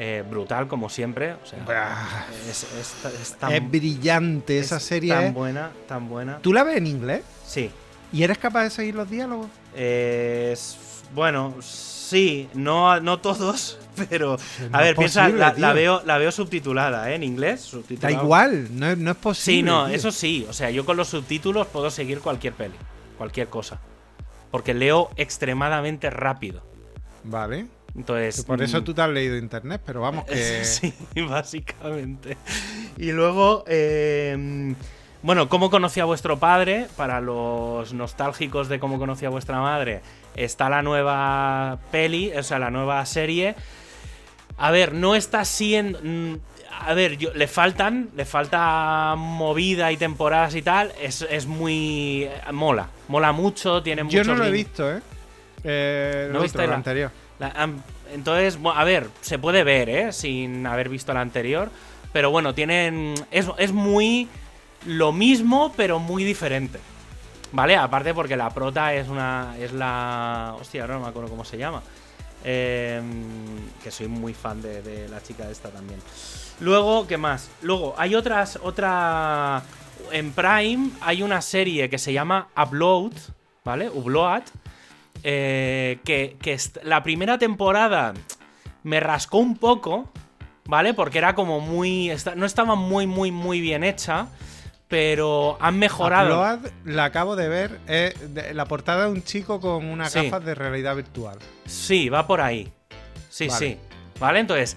eh, 0.00 0.22
brutal, 0.30 0.68
como 0.68 0.88
siempre. 0.88 1.32
O 1.32 1.44
sea, 1.44 1.58
Bah. 1.66 2.26
es, 2.48 2.62
es- 2.78 3.04
es 3.20 3.32
tan, 3.36 3.52
es 3.52 3.68
brillante 3.68 4.58
esa 4.60 4.76
es 4.76 4.82
serie. 4.84 5.12
Tan 5.12 5.24
¿eh? 5.24 5.30
buena, 5.32 5.70
tan 5.88 6.08
buena. 6.08 6.38
¿Tú 6.38 6.52
la 6.52 6.62
ves 6.62 6.76
en 6.76 6.86
inglés? 6.86 7.22
Sí. 7.44 7.68
¿Y 8.12 8.22
eres 8.22 8.38
capaz 8.38 8.62
de 8.62 8.70
seguir 8.70 8.94
los 8.94 9.10
diálogos? 9.10 9.48
Eh, 9.74 10.50
es- 10.52 10.76
bueno, 11.14 11.54
sí, 11.60 12.48
no, 12.54 13.00
no 13.00 13.18
todos, 13.18 13.76
pero. 14.08 14.36
no 14.70 14.78
A 14.78 14.82
ver, 14.82 14.94
piensa, 14.94 15.28
la, 15.30 15.72
veo, 15.72 16.00
la 16.04 16.16
veo 16.18 16.30
subtitulada, 16.30 17.10
¿eh? 17.10 17.16
En 17.16 17.24
inglés. 17.24 17.68
Da 18.00 18.12
igual, 18.12 18.68
no, 18.78 18.94
no 18.94 19.10
es 19.10 19.16
posible. 19.16 19.56
Sí, 19.58 19.62
no, 19.64 19.86
tío. 19.86 19.94
eso 19.96 20.12
sí. 20.12 20.46
O 20.48 20.52
sea, 20.52 20.70
yo 20.70 20.84
con 20.84 20.96
los 20.96 21.08
subtítulos 21.08 21.66
puedo 21.66 21.90
seguir 21.90 22.20
cualquier 22.20 22.52
peli, 22.52 22.74
cualquier 23.18 23.48
cosa. 23.48 23.80
Porque 24.50 24.72
leo 24.72 25.10
extremadamente 25.16 26.08
rápido. 26.08 26.62
Vale. 27.24 27.66
Entonces. 27.94 28.44
Por 28.44 28.62
eso 28.62 28.80
mm, 28.80 28.84
tú 28.84 28.94
te 28.94 29.02
has 29.02 29.10
leído 29.10 29.36
internet, 29.36 29.82
pero 29.84 30.00
vamos 30.00 30.24
que. 30.24 30.64
Sí, 30.64 30.94
básicamente. 31.28 32.38
Y 32.96 33.12
luego. 33.12 33.64
eh, 33.66 34.74
bueno, 35.20 35.48
¿cómo 35.48 35.68
conocí 35.68 35.98
a 35.98 36.04
vuestro 36.04 36.38
padre? 36.38 36.86
Para 36.96 37.20
los 37.20 37.92
nostálgicos 37.92 38.68
de 38.68 38.78
cómo 38.78 38.98
conocí 39.00 39.24
a 39.24 39.30
vuestra 39.30 39.60
madre, 39.60 40.00
está 40.36 40.68
la 40.70 40.80
nueva 40.82 41.78
peli, 41.90 42.32
o 42.36 42.42
sea, 42.44 42.60
la 42.60 42.70
nueva 42.70 43.04
serie. 43.04 43.56
A 44.58 44.70
ver, 44.70 44.92
no 44.94 45.14
está 45.14 45.44
siendo. 45.44 45.98
mm, 46.02 46.34
A 46.80 46.94
ver, 46.94 47.16
yo, 47.16 47.32
le 47.34 47.48
faltan, 47.48 48.10
le 48.16 48.24
falta 48.24 49.14
movida 49.16 49.90
y 49.92 49.96
temporadas 49.96 50.54
y 50.54 50.62
tal. 50.62 50.92
Es, 51.00 51.22
es 51.28 51.46
muy. 51.46 52.24
eh, 52.24 52.52
Mola, 52.52 52.88
mola 53.08 53.32
mucho, 53.32 53.82
tiene 53.82 54.02
Yo 54.02 54.04
muchos 54.06 54.26
no 54.26 54.34
lo 54.36 54.44
he 54.44 54.50
visto, 54.50 54.90
¿eh? 54.92 55.00
eh 55.64 56.28
¿No 56.32 56.40
otro, 56.40 56.62
lo 56.62 56.68
la- 56.68 56.74
anterior. 56.76 57.10
La- 57.38 57.68
entonces, 58.14 58.58
a 58.74 58.84
ver, 58.84 59.08
se 59.20 59.38
puede 59.38 59.64
ver, 59.64 59.88
¿eh? 59.90 60.12
Sin 60.12 60.66
haber 60.66 60.88
visto 60.88 61.12
la 61.12 61.20
anterior. 61.20 61.70
Pero 62.12 62.30
bueno, 62.30 62.54
tienen. 62.54 63.14
Es, 63.30 63.46
es 63.58 63.72
muy. 63.72 64.28
Lo 64.86 65.12
mismo, 65.12 65.72
pero 65.76 65.98
muy 65.98 66.24
diferente. 66.24 66.78
¿Vale? 67.52 67.76
Aparte 67.76 68.14
porque 68.14 68.36
la 68.36 68.50
prota 68.50 68.94
es 68.94 69.08
una. 69.08 69.54
Es 69.58 69.72
la. 69.72 70.54
Hostia, 70.60 70.82
ahora 70.82 70.94
no 70.94 71.00
me 71.00 71.08
acuerdo 71.08 71.28
cómo 71.28 71.44
se 71.44 71.58
llama. 71.58 71.82
Eh, 72.44 73.02
que 73.82 73.90
soy 73.90 74.08
muy 74.08 74.32
fan 74.32 74.62
de, 74.62 75.08
la 75.08 75.22
chica 75.22 75.50
esta 75.50 75.70
también. 75.70 76.00
Luego, 76.60 77.06
¿qué 77.06 77.16
más? 77.16 77.50
Luego, 77.62 77.94
hay 77.98 78.14
otras. 78.14 78.58
Otra. 78.62 79.62
En 80.12 80.32
Prime 80.32 80.90
hay 81.00 81.22
una 81.22 81.42
serie 81.42 81.90
que 81.90 81.98
se 81.98 82.12
llama 82.12 82.48
Upload. 82.56 83.12
¿Vale? 83.64 83.90
Upload. 83.90 84.42
eh, 85.24 85.98
que, 86.04 86.36
que 86.40 86.56
la 86.84 87.02
primera 87.02 87.38
temporada 87.38 88.14
me 88.84 89.00
rascó 89.00 89.38
un 89.38 89.56
poco, 89.56 90.08
¿vale? 90.64 90.94
Porque 90.94 91.18
era 91.18 91.34
como 91.34 91.60
muy. 91.60 92.10
no 92.36 92.46
estaba 92.46 92.74
muy, 92.74 93.06
muy, 93.06 93.30
muy 93.30 93.60
bien 93.60 93.84
hecha. 93.84 94.28
Pero 94.88 95.58
han 95.60 95.78
mejorado. 95.78 96.40
Upload, 96.40 96.72
la 96.86 97.04
acabo 97.04 97.36
de 97.36 97.48
ver. 97.48 97.78
De- 97.80 98.54
la 98.54 98.64
portada 98.64 99.04
de 99.04 99.10
un 99.12 99.22
chico 99.22 99.60
con 99.60 99.84
unas 99.84 100.12
Sí. 100.12 100.24
gafas 100.24 100.44
de 100.44 100.54
realidad 100.54 100.96
virtual. 100.96 101.38
Sí, 101.66 102.08
va 102.08 102.26
por 102.26 102.40
ahí. 102.40 102.72
Sí, 103.28 103.48
Vale. 103.48 103.58
sí. 103.58 103.78
¿Vale? 104.18 104.40
Entonces, 104.40 104.76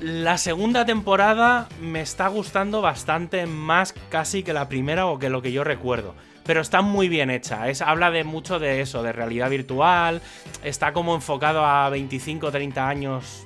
la 0.00 0.38
segunda 0.38 0.86
temporada 0.86 1.68
me 1.82 2.00
está 2.00 2.28
gustando 2.28 2.80
bastante 2.80 3.46
más 3.46 3.92
casi 4.10 4.44
que 4.44 4.52
la 4.52 4.68
primera 4.68 5.06
o 5.06 5.18
que 5.18 5.28
lo 5.28 5.42
que 5.42 5.50
yo 5.50 5.64
recuerdo. 5.64 6.14
Pero 6.44 6.60
está 6.60 6.80
muy 6.80 7.08
bien 7.08 7.28
hecha. 7.30 7.68
Es, 7.68 7.82
habla 7.82 8.10
de 8.12 8.22
mucho 8.24 8.58
de 8.60 8.80
eso, 8.80 9.02
de 9.02 9.12
realidad 9.12 9.50
virtual. 9.50 10.22
Está 10.62 10.92
como 10.92 11.14
enfocado 11.16 11.64
a 11.66 11.90
25 11.90 12.50
30 12.52 12.88
años 12.88 13.42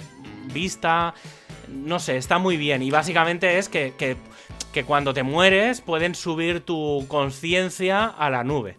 vista. 0.52 1.14
No 1.68 1.98
sé, 1.98 2.18
está 2.18 2.38
muy 2.38 2.58
bien. 2.58 2.82
Y 2.82 2.90
básicamente 2.90 3.56
es 3.58 3.68
que, 3.70 3.94
que- 3.96 4.16
que 4.72 4.84
cuando 4.84 5.14
te 5.14 5.22
mueres 5.22 5.80
pueden 5.80 6.14
subir 6.14 6.60
tu 6.60 7.04
conciencia 7.08 8.06
a 8.06 8.30
la 8.30 8.44
nube. 8.44 8.76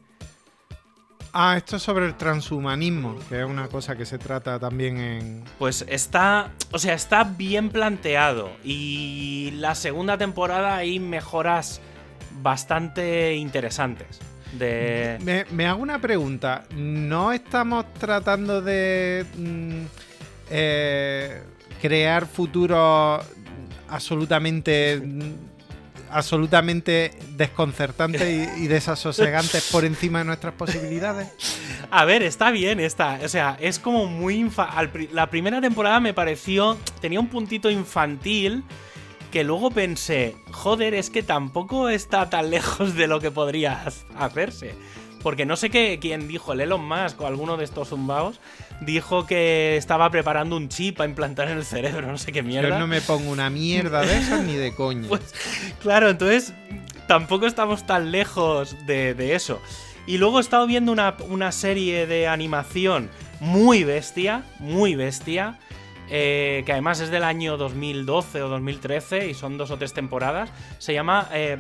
Ah, 1.36 1.58
esto 1.58 1.78
es 1.78 1.82
sobre 1.82 2.06
el 2.06 2.16
transhumanismo, 2.16 3.18
que 3.28 3.40
es 3.40 3.46
una 3.46 3.68
cosa 3.68 3.96
que 3.96 4.06
se 4.06 4.20
trata 4.20 4.60
también 4.60 5.00
en. 5.00 5.44
Pues 5.58 5.84
está, 5.88 6.52
o 6.72 6.78
sea, 6.78 6.94
está 6.94 7.24
bien 7.24 7.70
planteado 7.70 8.52
y 8.64 9.52
la 9.56 9.74
segunda 9.74 10.16
temporada 10.16 10.76
hay 10.76 11.00
mejoras 11.00 11.82
bastante 12.44 13.34
interesantes. 13.36 14.20
De... 14.60 15.18
Me, 15.24 15.46
me 15.52 15.66
hago 15.66 15.82
una 15.82 16.00
pregunta. 16.00 16.66
¿No 16.76 17.32
estamos 17.32 17.92
tratando 17.96 18.62
de 18.62 19.26
mm, 19.36 19.86
eh, 20.52 21.42
crear 21.82 22.28
futuros 22.28 23.26
absolutamente 23.90 25.02
mm, 25.04 25.53
absolutamente 26.14 27.12
desconcertantes 27.36 28.22
y, 28.22 28.64
y 28.64 28.68
desasosegantes 28.68 29.70
por 29.72 29.86
encima 29.86 30.20
de 30.20 30.26
nuestras 30.26 30.54
posibilidades? 30.54 31.28
A 31.92 32.06
ver, 32.06 32.24
está 32.24 32.52
bien 32.52 32.80
esta, 32.80 33.20
o 33.24 33.28
sea, 33.30 33.58
es 33.60 33.80
como 33.80 34.06
muy 34.06 34.42
infa- 34.44 34.90
la 35.12 35.30
primera 35.30 35.62
temporada 35.62 36.00
me 36.00 36.14
pareció 36.14 36.78
tenía 37.02 37.20
un 37.20 37.28
puntito 37.28 37.70
infantil 37.70 38.64
que 39.32 39.44
luego 39.44 39.72
pensé, 39.72 40.36
joder, 40.52 40.94
es 40.94 41.10
que 41.10 41.24
tampoco 41.24 41.90
está 41.90 42.30
tan 42.30 42.50
lejos 42.52 42.96
de 42.96 43.08
lo 43.08 43.20
que 43.20 43.32
podría 43.32 43.84
hacerse. 44.18 44.76
Porque 45.24 45.46
no 45.46 45.56
sé 45.56 45.70
qué, 45.70 45.98
quién 46.00 46.28
dijo, 46.28 46.54
el 46.54 46.62
Elon 46.62 46.86
Musk 46.86 47.22
o 47.22 47.28
alguno 47.28 47.58
de 47.58 47.64
estos 47.64 47.90
zumbaos, 47.90 48.40
dijo 48.82 49.26
que 49.26 49.78
estaba 49.78 50.10
preparando 50.12 50.58
un 50.58 50.68
chip 50.68 51.00
a 51.00 51.06
implantar 51.06 51.50
en 51.50 51.58
el 51.58 51.66
cerebro, 51.66 52.06
no 52.06 52.18
sé 52.18 52.32
qué 52.32 52.44
mierda. 52.44 52.70
Yo 52.70 52.80
no 52.80 52.88
me 52.88 53.02
pongo 53.02 53.32
una 53.32 53.50
mierda 53.50 54.02
de 54.02 54.18
esas 54.18 54.44
ni 54.44 54.56
de 54.56 54.76
coña. 54.76 55.08
Pues, 55.14 55.34
claro, 55.82 56.10
entonces 56.10 56.54
tampoco 57.08 57.46
estamos 57.46 57.86
tan 57.86 58.12
lejos 58.12 58.76
de, 58.86 59.14
de 59.14 59.36
eso. 59.36 59.62
Y 60.06 60.18
luego 60.18 60.40
he 60.40 60.42
estado 60.42 60.68
viendo 60.68 60.92
una, 60.92 61.16
una 61.30 61.52
serie 61.52 62.06
de 62.08 62.28
animación 62.28 63.10
muy 63.40 63.84
bestia, 63.84 64.44
muy 64.60 64.96
bestia, 64.96 65.60
eh, 66.16 66.62
que 66.64 66.72
además 66.74 67.00
es 67.00 67.10
del 67.10 67.24
año 67.24 67.58
2012 67.58 68.44
o 68.44 68.48
2013 68.48 69.30
y 69.30 69.34
son 69.34 69.58
dos 69.58 69.72
o 69.72 69.78
tres 69.78 69.94
temporadas. 69.94 70.52
Se 70.78 70.94
llama 70.94 71.28
eh, 71.34 71.58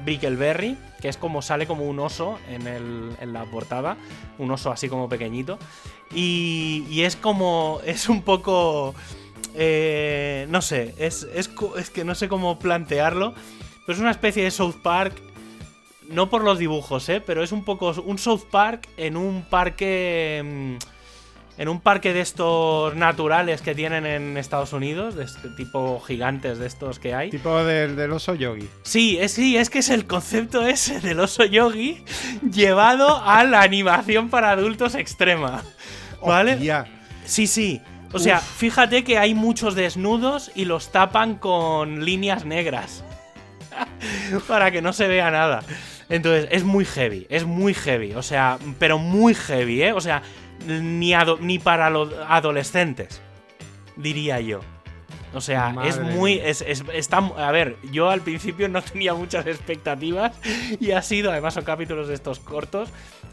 que 1.02 1.10
es 1.10 1.18
como 1.18 1.42
sale 1.42 1.66
como 1.66 1.86
un 1.86 2.00
oso 2.00 2.38
en, 2.48 3.34
la 3.34 3.46
portada, 3.46 3.98
un 4.38 4.52
oso 4.52 4.72
así 4.72 4.90
como 4.90 5.10
pequeñito. 5.10 5.58
Y, 6.14 7.02
es 7.02 7.16
como, 7.16 7.80
es 7.84 8.08
un 8.10 8.22
poco... 8.22 8.94
eh, 9.56 10.46
no 10.52 10.62
sé, 10.62 10.94
es, 11.00 11.28
es, 11.34 11.50
es 11.76 11.90
que 11.90 12.04
no 12.06 12.14
sé 12.14 12.28
cómo 12.28 12.60
plantearlo, 12.60 13.34
pero 13.88 13.96
es 13.96 14.00
una 14.00 14.12
especie 14.12 14.44
de 14.44 14.52
South 14.52 14.76
Park 14.84 15.20
no 16.10 16.30
por 16.30 16.44
los 16.44 16.60
dibujos, 16.60 17.10
¿eh? 17.10 17.22
Pero 17.26 17.42
es 17.42 17.52
un 17.52 17.64
poco 17.64 17.92
un 18.06 18.20
South 18.20 18.44
Park 18.52 18.88
en 18.98 19.18
un 19.18 19.46
parque... 19.50 20.78
En 21.58 21.70
un 21.70 21.80
parque 21.82 22.14
de 22.14 22.22
estos 22.22 22.96
naturales 22.96 23.62
que 23.62 23.76
tienen 23.76 24.06
en 24.08 24.38
Estados 24.38 24.74
Unidos, 24.74 25.16
de 25.16 25.26
este 25.26 25.50
tipo 25.50 26.00
gigantes 26.00 26.58
de 26.58 26.66
estos 26.66 26.98
que 26.98 27.14
hay. 27.14 27.30
Tipo 27.30 27.64
del, 27.64 27.96
del 27.96 28.12
oso 28.12 28.34
yogi. 28.34 28.68
Sí, 28.82 29.18
es, 29.20 29.34
sí, 29.34 29.56
es 29.56 29.70
que 29.70 29.80
es 29.80 29.90
el 29.90 30.08
concepto 30.08 30.66
ese 30.66 31.00
del 31.00 31.20
oso 31.20 31.46
yogi 31.46 32.04
llevado 32.52 33.22
a 33.24 33.44
la 33.44 33.62
animación 33.62 34.30
para 34.30 34.52
adultos 34.52 34.96
extrema. 34.96 35.64
¿Vale? 36.26 36.54
Hostia. 36.54 36.88
Sí, 37.26 37.48
sí. 37.48 37.82
O 38.14 38.20
sea, 38.20 38.40
fíjate 38.40 39.04
que 39.04 39.18
hay 39.18 39.34
muchos 39.34 39.74
desnudos 39.74 40.52
y 40.54 40.66
los 40.66 40.92
tapan 40.92 41.36
con 41.36 42.06
líneas 42.06 42.46
negras. 42.46 43.04
Para 44.48 44.70
que 44.70 44.84
no 44.84 44.94
se 44.94 45.08
vea 45.08 45.32
nada. 45.32 45.62
Entonces, 46.10 46.48
es 46.52 46.64
muy 46.64 46.86
heavy, 46.86 47.26
es 47.30 47.46
muy 47.46 47.74
heavy. 47.74 48.14
O 48.14 48.22
sea, 48.22 48.60
pero 48.78 49.00
muy 49.00 49.34
heavy, 49.34 49.82
¿eh? 49.82 49.94
O 49.94 50.02
sea, 50.02 50.22
ni, 50.68 51.60
para 51.60 51.90
los 51.90 52.14
adolescentes, 52.28 53.22
diría 53.96 54.40
yo. 54.40 54.62
O 55.36 55.42
sea, 55.42 55.74
es 55.86 56.00
muy. 56.00 56.34
Es, 56.40 56.62
es- 56.62 56.84
está, 56.94 57.18
a 57.18 57.52
ver, 57.52 57.76
yo 57.92 58.10
al 58.12 58.22
principio 58.22 58.70
no 58.70 58.82
tenía 58.84 59.14
muchas 59.16 59.48
expectativas 59.48 60.32
y 60.80 60.92
ha 60.92 61.02
sido, 61.02 61.32
además 61.32 61.56
son 61.56 61.64
capítulos 61.64 62.08
de 62.08 62.14
estos 62.14 62.40
cortos, 62.40 62.90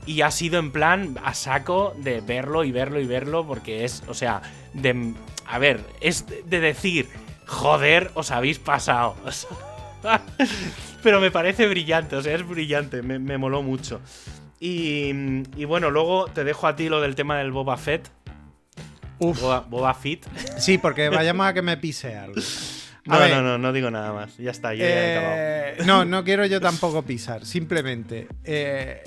y 0.07 0.23
ha 0.23 0.31
sido 0.31 0.59
en 0.59 0.71
plan 0.73 1.19
a 1.23 1.35
saco 1.35 1.95
de 1.99 2.23
verlo 2.23 2.65
y 2.65 2.73
verlo 2.73 3.01
y 3.01 3.07
verlo, 3.07 3.47
porque 3.47 3.85
es, 3.85 4.03
o 4.09 4.15
sea, 4.15 4.41
de. 4.73 5.13
A 5.47 5.59
ver, 5.59 5.81
es 6.01 6.25
de 6.47 6.61
decir, 6.61 7.09
joder, 7.47 8.11
os 8.15 8.31
habéis 8.31 8.59
pasado. 8.59 9.15
Pero 11.03 11.21
me 11.21 11.31
parece 11.31 11.67
brillante, 11.69 12.17
o 12.17 12.23
sea, 12.23 12.35
es 12.35 12.47
brillante, 12.49 13.03
me, 13.03 13.19
me 13.19 13.37
moló 13.37 13.63
mucho. 13.63 14.01
Y, 14.61 15.11
y 15.57 15.65
bueno, 15.65 15.91
luego 15.91 16.27
te 16.27 16.45
dejo 16.45 16.67
a 16.67 16.77
ti 16.77 16.89
lo 16.89 17.01
del 17.01 17.15
tema 17.15 17.39
del 17.39 17.51
Boba 17.51 17.77
Fett. 17.79 18.09
Uf. 19.19 19.41
Boba, 19.41 19.61
Boba 19.61 19.95
Fett. 19.95 20.27
Sí, 20.59 20.79
porque 20.79 21.09
vayamos 21.09 21.47
a 21.47 21.53
que 21.55 21.63
me 21.63 21.77
pise 21.79 22.15
algo. 22.17 22.41
No, 23.07 23.19
ver, 23.19 23.31
no, 23.31 23.43
no, 23.43 23.59
no 23.59 23.73
digo 23.73 23.91
nada 23.91 24.13
más. 24.13 24.37
Ya 24.37 24.51
está, 24.51 24.75
yo 24.75 24.81
ya 24.81 24.89
he 24.89 25.17
acabado. 25.19 25.37
eh, 25.39 25.77
no, 25.87 26.05
no 26.05 26.23
quiero 26.25 26.45
yo 26.47 26.61
tampoco 26.61 27.03
pisar. 27.03 27.45
Simplemente. 27.47 28.29
eh, 28.45 29.03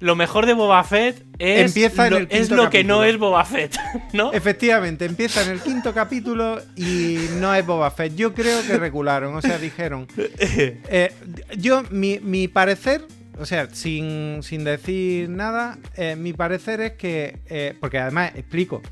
Lo 0.00 0.16
mejor 0.16 0.46
de 0.46 0.54
Boba 0.54 0.82
Fett 0.84 1.22
es, 1.38 1.66
Empieza 1.66 2.06
en 2.06 2.10
lo, 2.12 2.16
el 2.18 2.28
es 2.30 2.50
lo 2.50 2.70
que 2.70 2.82
no 2.84 3.04
es 3.04 3.18
Boba 3.18 3.44
Fett, 3.44 3.76
¿no? 4.14 4.32
efectivamente, 4.32 5.04
empieza 5.04 5.42
en 5.44 5.50
el 5.50 5.60
quinto 5.60 5.92
capítulo 5.94 6.60
y 6.76 7.18
no 7.36 7.54
es 7.54 7.64
Boba 7.64 7.90
Fett. 7.90 8.14
Yo 8.16 8.32
creo 8.34 8.62
que 8.66 8.78
regularon, 8.78 9.34
o 9.36 9.42
sea, 9.42 9.58
dijeron. 9.58 10.06
eh, 10.16 11.12
yo, 11.58 11.82
mi, 11.90 12.18
mi 12.20 12.48
parecer, 12.48 13.02
o 13.38 13.46
sea, 13.46 13.68
sin, 13.72 14.42
sin 14.42 14.64
decir 14.64 15.28
nada, 15.28 15.78
eh, 15.96 16.16
mi 16.16 16.32
parecer 16.32 16.80
es 16.80 16.92
que. 16.92 17.38
eh, 17.46 17.74
porque 17.80 17.98
además, 17.98 18.32
explico. 18.34 18.82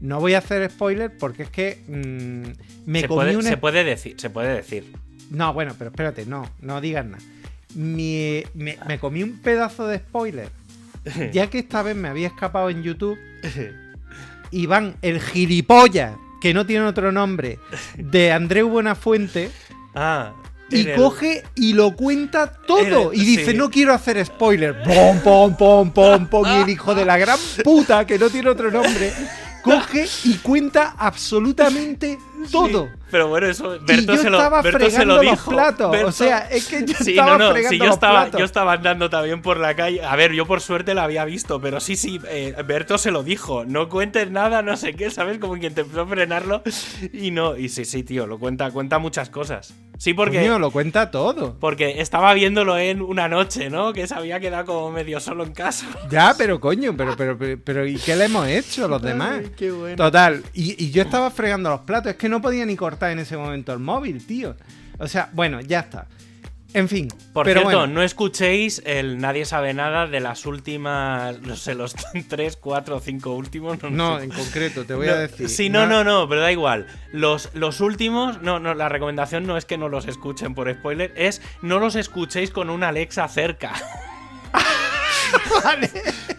No 0.00 0.20
voy 0.20 0.34
a 0.34 0.38
hacer 0.38 0.68
spoiler 0.70 1.16
porque 1.16 1.44
es 1.44 1.50
que 1.50 1.82
mm, 1.86 2.90
me 2.90 3.00
se, 3.00 3.08
comí 3.08 3.20
puede, 3.20 3.36
un 3.36 3.42
se 3.42 3.56
puede 3.56 3.84
decir, 3.84 4.16
se 4.18 4.28
puede 4.28 4.54
decir. 4.54 4.92
No, 5.30 5.54
bueno, 5.54 5.74
pero 5.78 5.90
espérate, 5.90 6.26
no, 6.26 6.50
no 6.60 6.80
digas 6.80 7.06
nada. 7.06 7.22
Me, 7.74 8.44
me 8.54 8.98
comí 8.98 9.22
un 9.22 9.38
pedazo 9.40 9.86
de 9.86 9.98
spoiler. 9.98 10.50
Ya 11.32 11.48
que 11.48 11.58
esta 11.58 11.82
vez 11.82 11.96
me 11.96 12.08
había 12.08 12.28
escapado 12.28 12.70
en 12.70 12.82
YouTube 12.82 13.18
y 14.50 14.66
van 14.66 14.96
el 15.02 15.20
gilipollas, 15.20 16.16
que 16.40 16.54
no 16.54 16.66
tiene 16.66 16.86
otro 16.86 17.12
nombre, 17.12 17.58
de 17.96 18.32
Andreu 18.32 18.68
Buenafuente, 18.68 19.50
ah. 19.94 20.32
Y 20.78 20.88
el- 20.88 20.96
coge 20.96 21.42
y 21.54 21.72
lo 21.72 21.94
cuenta 21.96 22.52
todo. 22.66 23.12
el- 23.12 23.18
y 23.20 23.24
dice, 23.24 23.52
sí. 23.52 23.56
no 23.56 23.70
quiero 23.70 23.92
hacer 23.94 24.24
spoiler. 24.24 24.82
Pom, 24.82 25.18
pom, 25.20 25.56
pom, 25.56 25.90
pom, 25.92 26.26
pom. 26.26 26.46
Y 26.46 26.62
el 26.62 26.68
hijo 26.70 26.94
de 26.94 27.04
la 27.04 27.16
gran 27.18 27.38
puta, 27.62 28.06
que 28.06 28.18
no 28.18 28.28
tiene 28.30 28.50
otro 28.50 28.70
nombre, 28.70 29.12
coge 29.62 30.06
y 30.24 30.34
cuenta 30.34 30.94
absolutamente 30.98 32.18
todo. 32.50 32.84
Sí, 32.86 33.03
pero 33.10 33.28
bueno, 33.28 33.46
eso 33.46 33.78
Berto 33.80 34.16
se 34.16 34.28
lo, 34.30 34.38
Berto 34.62 34.90
se 34.90 35.04
lo 35.04 35.22
los 35.22 35.30
dijo. 35.30 35.50
platos. 35.50 35.90
Berto- 35.92 36.06
O 36.08 36.12
sea, 36.12 36.38
es 36.50 36.66
que 36.66 36.84
yo 36.84 36.94
Sí, 36.98 37.10
estaba 37.12 37.38
no, 37.38 37.38
no, 37.46 37.50
fregando 37.52 37.70
sí, 37.70 37.78
yo 37.78 37.84
los 37.86 37.94
estaba, 37.94 38.20
platos. 38.22 38.38
yo 38.40 38.44
estaba 38.44 38.72
andando 38.72 39.10
también 39.10 39.42
por 39.42 39.58
la 39.58 39.74
calle. 39.76 40.02
A 40.04 40.16
ver, 40.16 40.32
yo 40.32 40.46
por 40.46 40.60
suerte 40.60 40.94
la 40.94 41.04
había 41.04 41.24
visto, 41.24 41.60
pero 41.60 41.80
sí, 41.80 41.96
sí, 41.96 42.20
eh, 42.28 42.54
Berto 42.66 42.98
se 42.98 43.10
lo 43.10 43.22
dijo. 43.22 43.64
No 43.64 43.88
cuentes 43.88 44.30
nada, 44.30 44.62
no 44.62 44.76
sé 44.76 44.94
qué, 44.94 45.10
¿sabes? 45.10 45.38
Como 45.38 45.54
quien 45.58 45.74
te 45.74 45.82
empezó 45.82 46.02
a 46.02 46.06
frenarlo. 46.06 46.62
Y 47.12 47.30
no, 47.30 47.56
y 47.56 47.68
sí, 47.68 47.84
sí, 47.84 48.02
tío, 48.02 48.26
lo 48.26 48.38
cuenta, 48.38 48.70
cuenta 48.70 48.98
muchas 48.98 49.30
cosas. 49.30 49.74
Sí, 49.96 50.12
porque, 50.12 50.40
Coño, 50.40 50.58
lo 50.58 50.72
cuenta 50.72 51.10
todo. 51.12 51.56
porque 51.60 52.00
estaba 52.00 52.34
viéndolo 52.34 52.76
en 52.78 53.00
una 53.00 53.28
noche, 53.28 53.70
¿no? 53.70 53.92
Que 53.92 54.06
se 54.08 54.14
había 54.14 54.40
quedado 54.40 54.64
como 54.66 54.90
medio 54.90 55.20
solo 55.20 55.44
en 55.44 55.52
casa. 55.52 55.86
Ya, 56.10 56.34
pero 56.36 56.58
coño, 56.60 56.94
pero, 56.96 57.16
pero, 57.16 57.38
pero, 57.38 57.58
pero 57.64 57.86
¿y 57.86 57.94
qué 57.96 58.16
le 58.16 58.24
hemos 58.24 58.46
hecho 58.48 58.88
los 58.88 59.00
demás? 59.00 59.36
Ay, 59.44 59.52
qué 59.56 59.70
bueno. 59.70 59.96
Total, 59.96 60.42
y, 60.52 60.84
y 60.84 60.90
yo 60.90 61.02
estaba 61.02 61.30
fregando 61.30 61.70
los 61.70 61.80
platos, 61.82 62.10
es 62.10 62.18
que 62.18 62.28
no 62.28 62.42
podía 62.42 62.66
ni 62.66 62.74
cortar 62.94 63.10
en 63.10 63.18
ese 63.18 63.36
momento 63.36 63.72
el 63.72 63.80
móvil, 63.80 64.24
tío. 64.24 64.54
O 64.98 65.08
sea, 65.08 65.28
bueno, 65.32 65.60
ya 65.60 65.80
está. 65.80 66.06
En 66.72 66.88
fin. 66.88 67.08
Por 67.32 67.44
pero 67.44 67.60
cierto, 67.60 67.78
bueno, 67.78 67.92
no 67.92 68.02
escuchéis 68.02 68.82
el 68.84 69.18
Nadie 69.18 69.44
sabe 69.44 69.74
nada 69.74 70.06
de 70.06 70.20
las 70.20 70.44
últimas, 70.44 71.40
no 71.42 71.56
sé, 71.56 71.74
los 71.74 71.94
3, 72.28 72.56
4 72.56 72.96
o 72.96 73.00
5 73.00 73.30
últimos. 73.34 73.82
No, 73.82 73.90
no, 73.90 74.18
sé. 74.18 74.24
en 74.24 74.30
concreto, 74.30 74.84
te 74.84 74.94
voy 74.94 75.06
No, 75.06 75.12
a 75.12 75.18
decir. 75.18 75.48
Sí, 75.48 75.70
no, 75.70 75.86
no, 75.86 76.04
no, 76.04 76.28
pero 76.28 76.40
da 76.40 76.52
igual. 76.52 76.86
Los, 77.12 77.50
los 77.54 77.80
últimos, 77.80 78.42
no, 78.42 78.58
no, 78.60 78.74
la 78.74 78.88
recomendación 78.88 79.46
no 79.46 79.56
es 79.56 79.64
que 79.64 79.78
no 79.78 79.88
los 79.88 80.06
escuchen 80.06 80.54
por 80.54 80.72
spoiler, 80.72 81.12
es 81.16 81.42
no 81.62 81.78
los 81.78 81.96
escuchéis 81.96 82.50
con 82.50 82.70
una 82.70 82.88
Alexa 82.88 83.26
cerca. 83.28 83.72
Vale. 85.64 85.90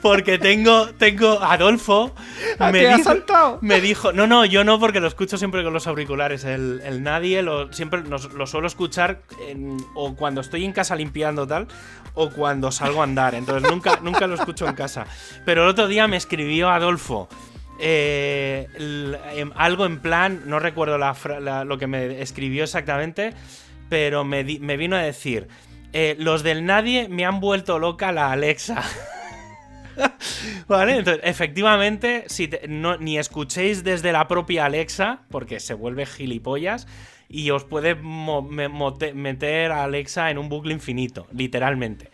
Porque 0.05 0.37
tengo, 0.37 0.89
tengo 0.99 1.41
Adolfo. 1.41 2.13
Ah, 2.59 2.71
me 2.71 2.81
¿te 2.81 2.89
has 2.89 2.97
dijo- 2.97 3.09
saltado? 3.09 3.57
Me 3.61 3.81
dijo, 3.81 4.13
no, 4.13 4.27
no, 4.27 4.45
yo 4.45 4.63
no, 4.63 4.79
porque 4.79 4.99
lo 4.99 5.07
escucho 5.07 5.35
siempre 5.39 5.63
con 5.63 5.73
los 5.73 5.87
auriculares. 5.87 6.43
El, 6.43 6.79
el 6.85 7.01
nadie 7.01 7.41
lo, 7.41 7.73
siempre 7.73 8.03
nos- 8.03 8.31
lo 8.33 8.45
suelo 8.45 8.67
escuchar 8.67 9.21
en- 9.47 9.77
o 9.95 10.15
cuando 10.15 10.41
estoy 10.41 10.63
en 10.63 10.73
casa 10.73 10.95
limpiando 10.95 11.47
tal, 11.47 11.67
o 12.13 12.29
cuando 12.29 12.71
salgo 12.71 13.01
a 13.01 13.05
andar. 13.05 13.33
Entonces 13.33 13.67
nunca, 13.67 13.99
nunca 14.03 14.27
lo 14.27 14.35
escucho 14.35 14.67
en 14.67 14.75
casa. 14.75 15.07
Pero 15.43 15.63
el 15.63 15.69
otro 15.69 15.87
día 15.87 16.07
me 16.07 16.17
escribió 16.17 16.69
Adolfo. 16.69 17.27
eh, 17.79 18.67
el- 18.75 19.17
em, 19.33 19.51
algo 19.55 19.85
en 19.87 19.99
plan, 19.99 20.43
no 20.45 20.59
recuerdo 20.59 20.97
la 20.99 21.15
fra- 21.15 21.39
la- 21.39 21.65
lo 21.65 21.77
que 21.79 21.87
me 21.87 22.21
escribió 22.21 22.63
exactamente, 22.63 23.33
pero 23.89 24.23
me, 24.23 24.43
di- 24.43 24.59
me 24.59 24.77
vino 24.77 24.95
a 24.95 24.99
decir, 25.01 25.47
eh, 25.93 26.15
los 26.19 26.43
del 26.43 26.63
nadie 26.65 27.09
me 27.09 27.25
han 27.25 27.39
vuelto 27.39 27.77
loca 27.79 28.11
la 28.11 28.31
Alexa. 28.31 28.83
Vale, 30.67 30.97
entonces, 30.97 31.21
efectivamente, 31.25 32.25
si 32.27 32.47
te- 32.47 32.67
no, 32.67 32.97
ni 32.97 33.17
escuchéis 33.17 33.83
desde 33.83 34.11
la 34.11 34.27
propia 34.27 34.65
Alexa, 34.65 35.21
porque 35.29 35.59
se 35.59 35.73
vuelve 35.73 36.05
gilipollas, 36.05 36.87
y 37.29 37.49
os 37.51 37.63
puede 37.63 37.95
mo- 37.95 38.41
me- 38.41 38.69
mote- 38.69 39.13
meter 39.13 39.71
a 39.71 39.83
Alexa 39.83 40.29
en 40.31 40.37
un 40.37 40.49
bucle 40.49 40.73
infinito, 40.73 41.27
literalmente. 41.33 42.11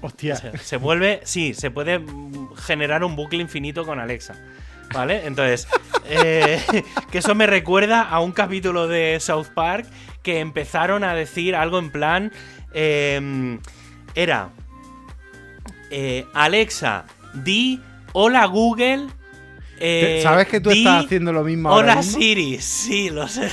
Hostia. 0.00 0.34
O 0.34 0.36
sea, 0.36 0.52
se 0.58 0.76
vuelve, 0.76 1.20
sí, 1.24 1.54
se 1.54 1.70
puede 1.70 2.00
generar 2.56 3.02
un 3.04 3.16
bucle 3.16 3.40
infinito 3.40 3.84
con 3.84 3.98
Alexa. 3.98 4.34
¿Vale? 4.94 5.26
Entonces, 5.26 5.66
eh, 6.08 6.60
que 7.10 7.18
eso 7.18 7.34
me 7.34 7.46
recuerda 7.46 8.02
a 8.02 8.20
un 8.20 8.32
capítulo 8.32 8.86
de 8.88 9.18
South 9.20 9.48
Park 9.54 9.86
que 10.22 10.40
empezaron 10.40 11.04
a 11.04 11.14
decir 11.14 11.54
algo 11.56 11.78
en 11.78 11.90
plan. 11.90 12.32
eh, 12.74 13.58
era. 14.14 14.50
Eh, 15.90 16.26
Alexa, 16.34 17.04
di 17.34 17.80
hola 18.12 18.46
Google. 18.46 19.06
eh, 19.78 20.20
¿Sabes 20.22 20.48
que 20.48 20.60
tú 20.60 20.70
di, 20.70 20.78
estás 20.78 21.04
haciendo 21.04 21.32
lo 21.32 21.44
mismo 21.44 21.68
ahora 21.68 21.92
Hola 21.92 21.96
mismo? 21.96 22.18
Siri, 22.20 22.58
sí, 22.60 23.10
lo 23.10 23.28
sé. 23.28 23.52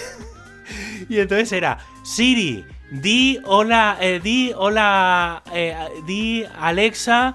y 1.08 1.18
entonces 1.18 1.52
era 1.52 1.78
Siri, 2.02 2.64
di 2.90 3.38
hola, 3.44 3.98
eh, 4.00 4.20
di 4.22 4.52
hola, 4.56 5.42
di 6.06 6.44
Alexa, 6.58 7.34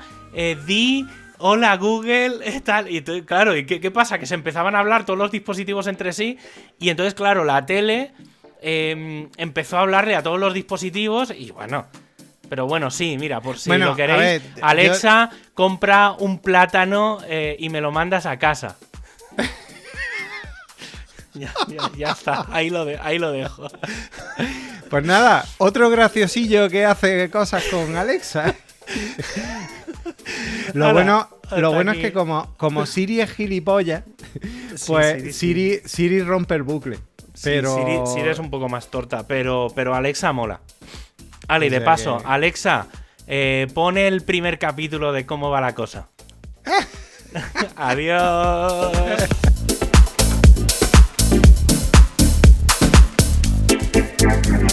di 0.66 1.06
hola 1.38 1.78
Google, 1.78 2.62
tal. 2.62 2.90
Y 2.90 3.02
claro, 3.02 3.56
¿y 3.56 3.66
qué, 3.66 3.80
qué 3.80 3.92
pasa? 3.92 4.20
Que 4.20 4.26
se 4.26 4.36
empezaban 4.36 4.76
a 4.76 4.80
hablar 4.80 5.06
todos 5.06 5.20
los 5.20 5.32
dispositivos 5.32 5.88
entre 5.88 6.14
sí. 6.14 6.38
Y 6.80 6.90
entonces, 6.90 7.14
claro, 7.14 7.46
la 7.46 7.66
tele 7.66 8.12
em, 8.62 9.30
empezó 9.38 9.78
a 9.78 9.82
hablarle 9.82 10.16
a 10.16 10.24
todos 10.24 10.40
los 10.40 10.54
dispositivos. 10.54 11.34
Y 11.38 11.52
bueno. 11.52 11.88
Pero 12.50 12.68
bueno, 12.68 12.92
sí, 12.92 13.18
mira, 13.20 13.42
por 13.42 13.58
si 13.58 13.70
Bueno, 13.70 13.88
lo 13.88 13.96
queréis. 13.96 14.20
ver, 14.20 14.42
Alexa, 14.62 15.30
compra 15.54 16.12
un 16.12 16.40
plátano 16.40 17.20
eh, 17.28 17.56
y 17.60 17.70
me 17.70 17.82
lo 17.82 17.92
mandas 17.92 18.26
a 18.26 18.38
casa. 18.38 18.76
ya, 21.34 21.54
ya- 21.68 21.92
ya 21.98 22.12
está, 22.12 22.46
ahí 22.52 22.70
lo, 22.70 22.86
de- 22.86 23.00
ahí 23.00 23.20
lo 23.20 23.32
dejo. 23.32 23.68
Pues 24.90 25.04
nada, 25.04 25.46
otro 25.58 25.90
graciosillo 25.90 26.70
que 26.70 26.86
hace 26.86 27.30
cosas 27.30 27.64
con 27.66 27.96
Alexa. 27.96 28.56
Lo 30.74 30.92
bueno, 30.94 31.28
lo 31.56 31.72
bueno 31.74 31.92
es 31.94 32.00
que 32.00 32.12
como, 32.14 32.54
como 32.58 32.86
Siri 32.86 33.22
es 33.22 33.32
gilipollas, 33.32 34.04
pues 34.88 35.14
Siri, 35.18 35.32
sí. 35.32 35.34
Siri, 35.34 35.82
Siri 35.86 36.22
rompe 36.22 36.56
el 36.56 36.64
bucle. 36.64 36.98
Sí, 37.34 37.42
Pero 37.44 37.76
Siri, 37.76 38.00
Siri 38.14 38.30
es 38.30 38.40
un 38.40 38.50
poco 38.50 38.68
más 38.70 38.88
torta, 38.90 39.26
pero, 39.28 39.68
pero 39.76 39.96
Alexa 39.96 40.32
mola. 40.34 40.60
Ale, 41.48 41.68
y 41.68 41.70
de 41.70 41.82
paso. 41.82 42.22
Alexa, 42.26 42.88
eh, 43.28 43.68
pone 43.74 44.08
el 44.08 44.22
primer 44.24 44.60
capítulo 44.60 45.12
de 45.14 45.26
cómo 45.26 45.50
va 45.50 45.62
la 45.62 45.76
cosa. 45.76 46.08
Adiós. 47.76 48.92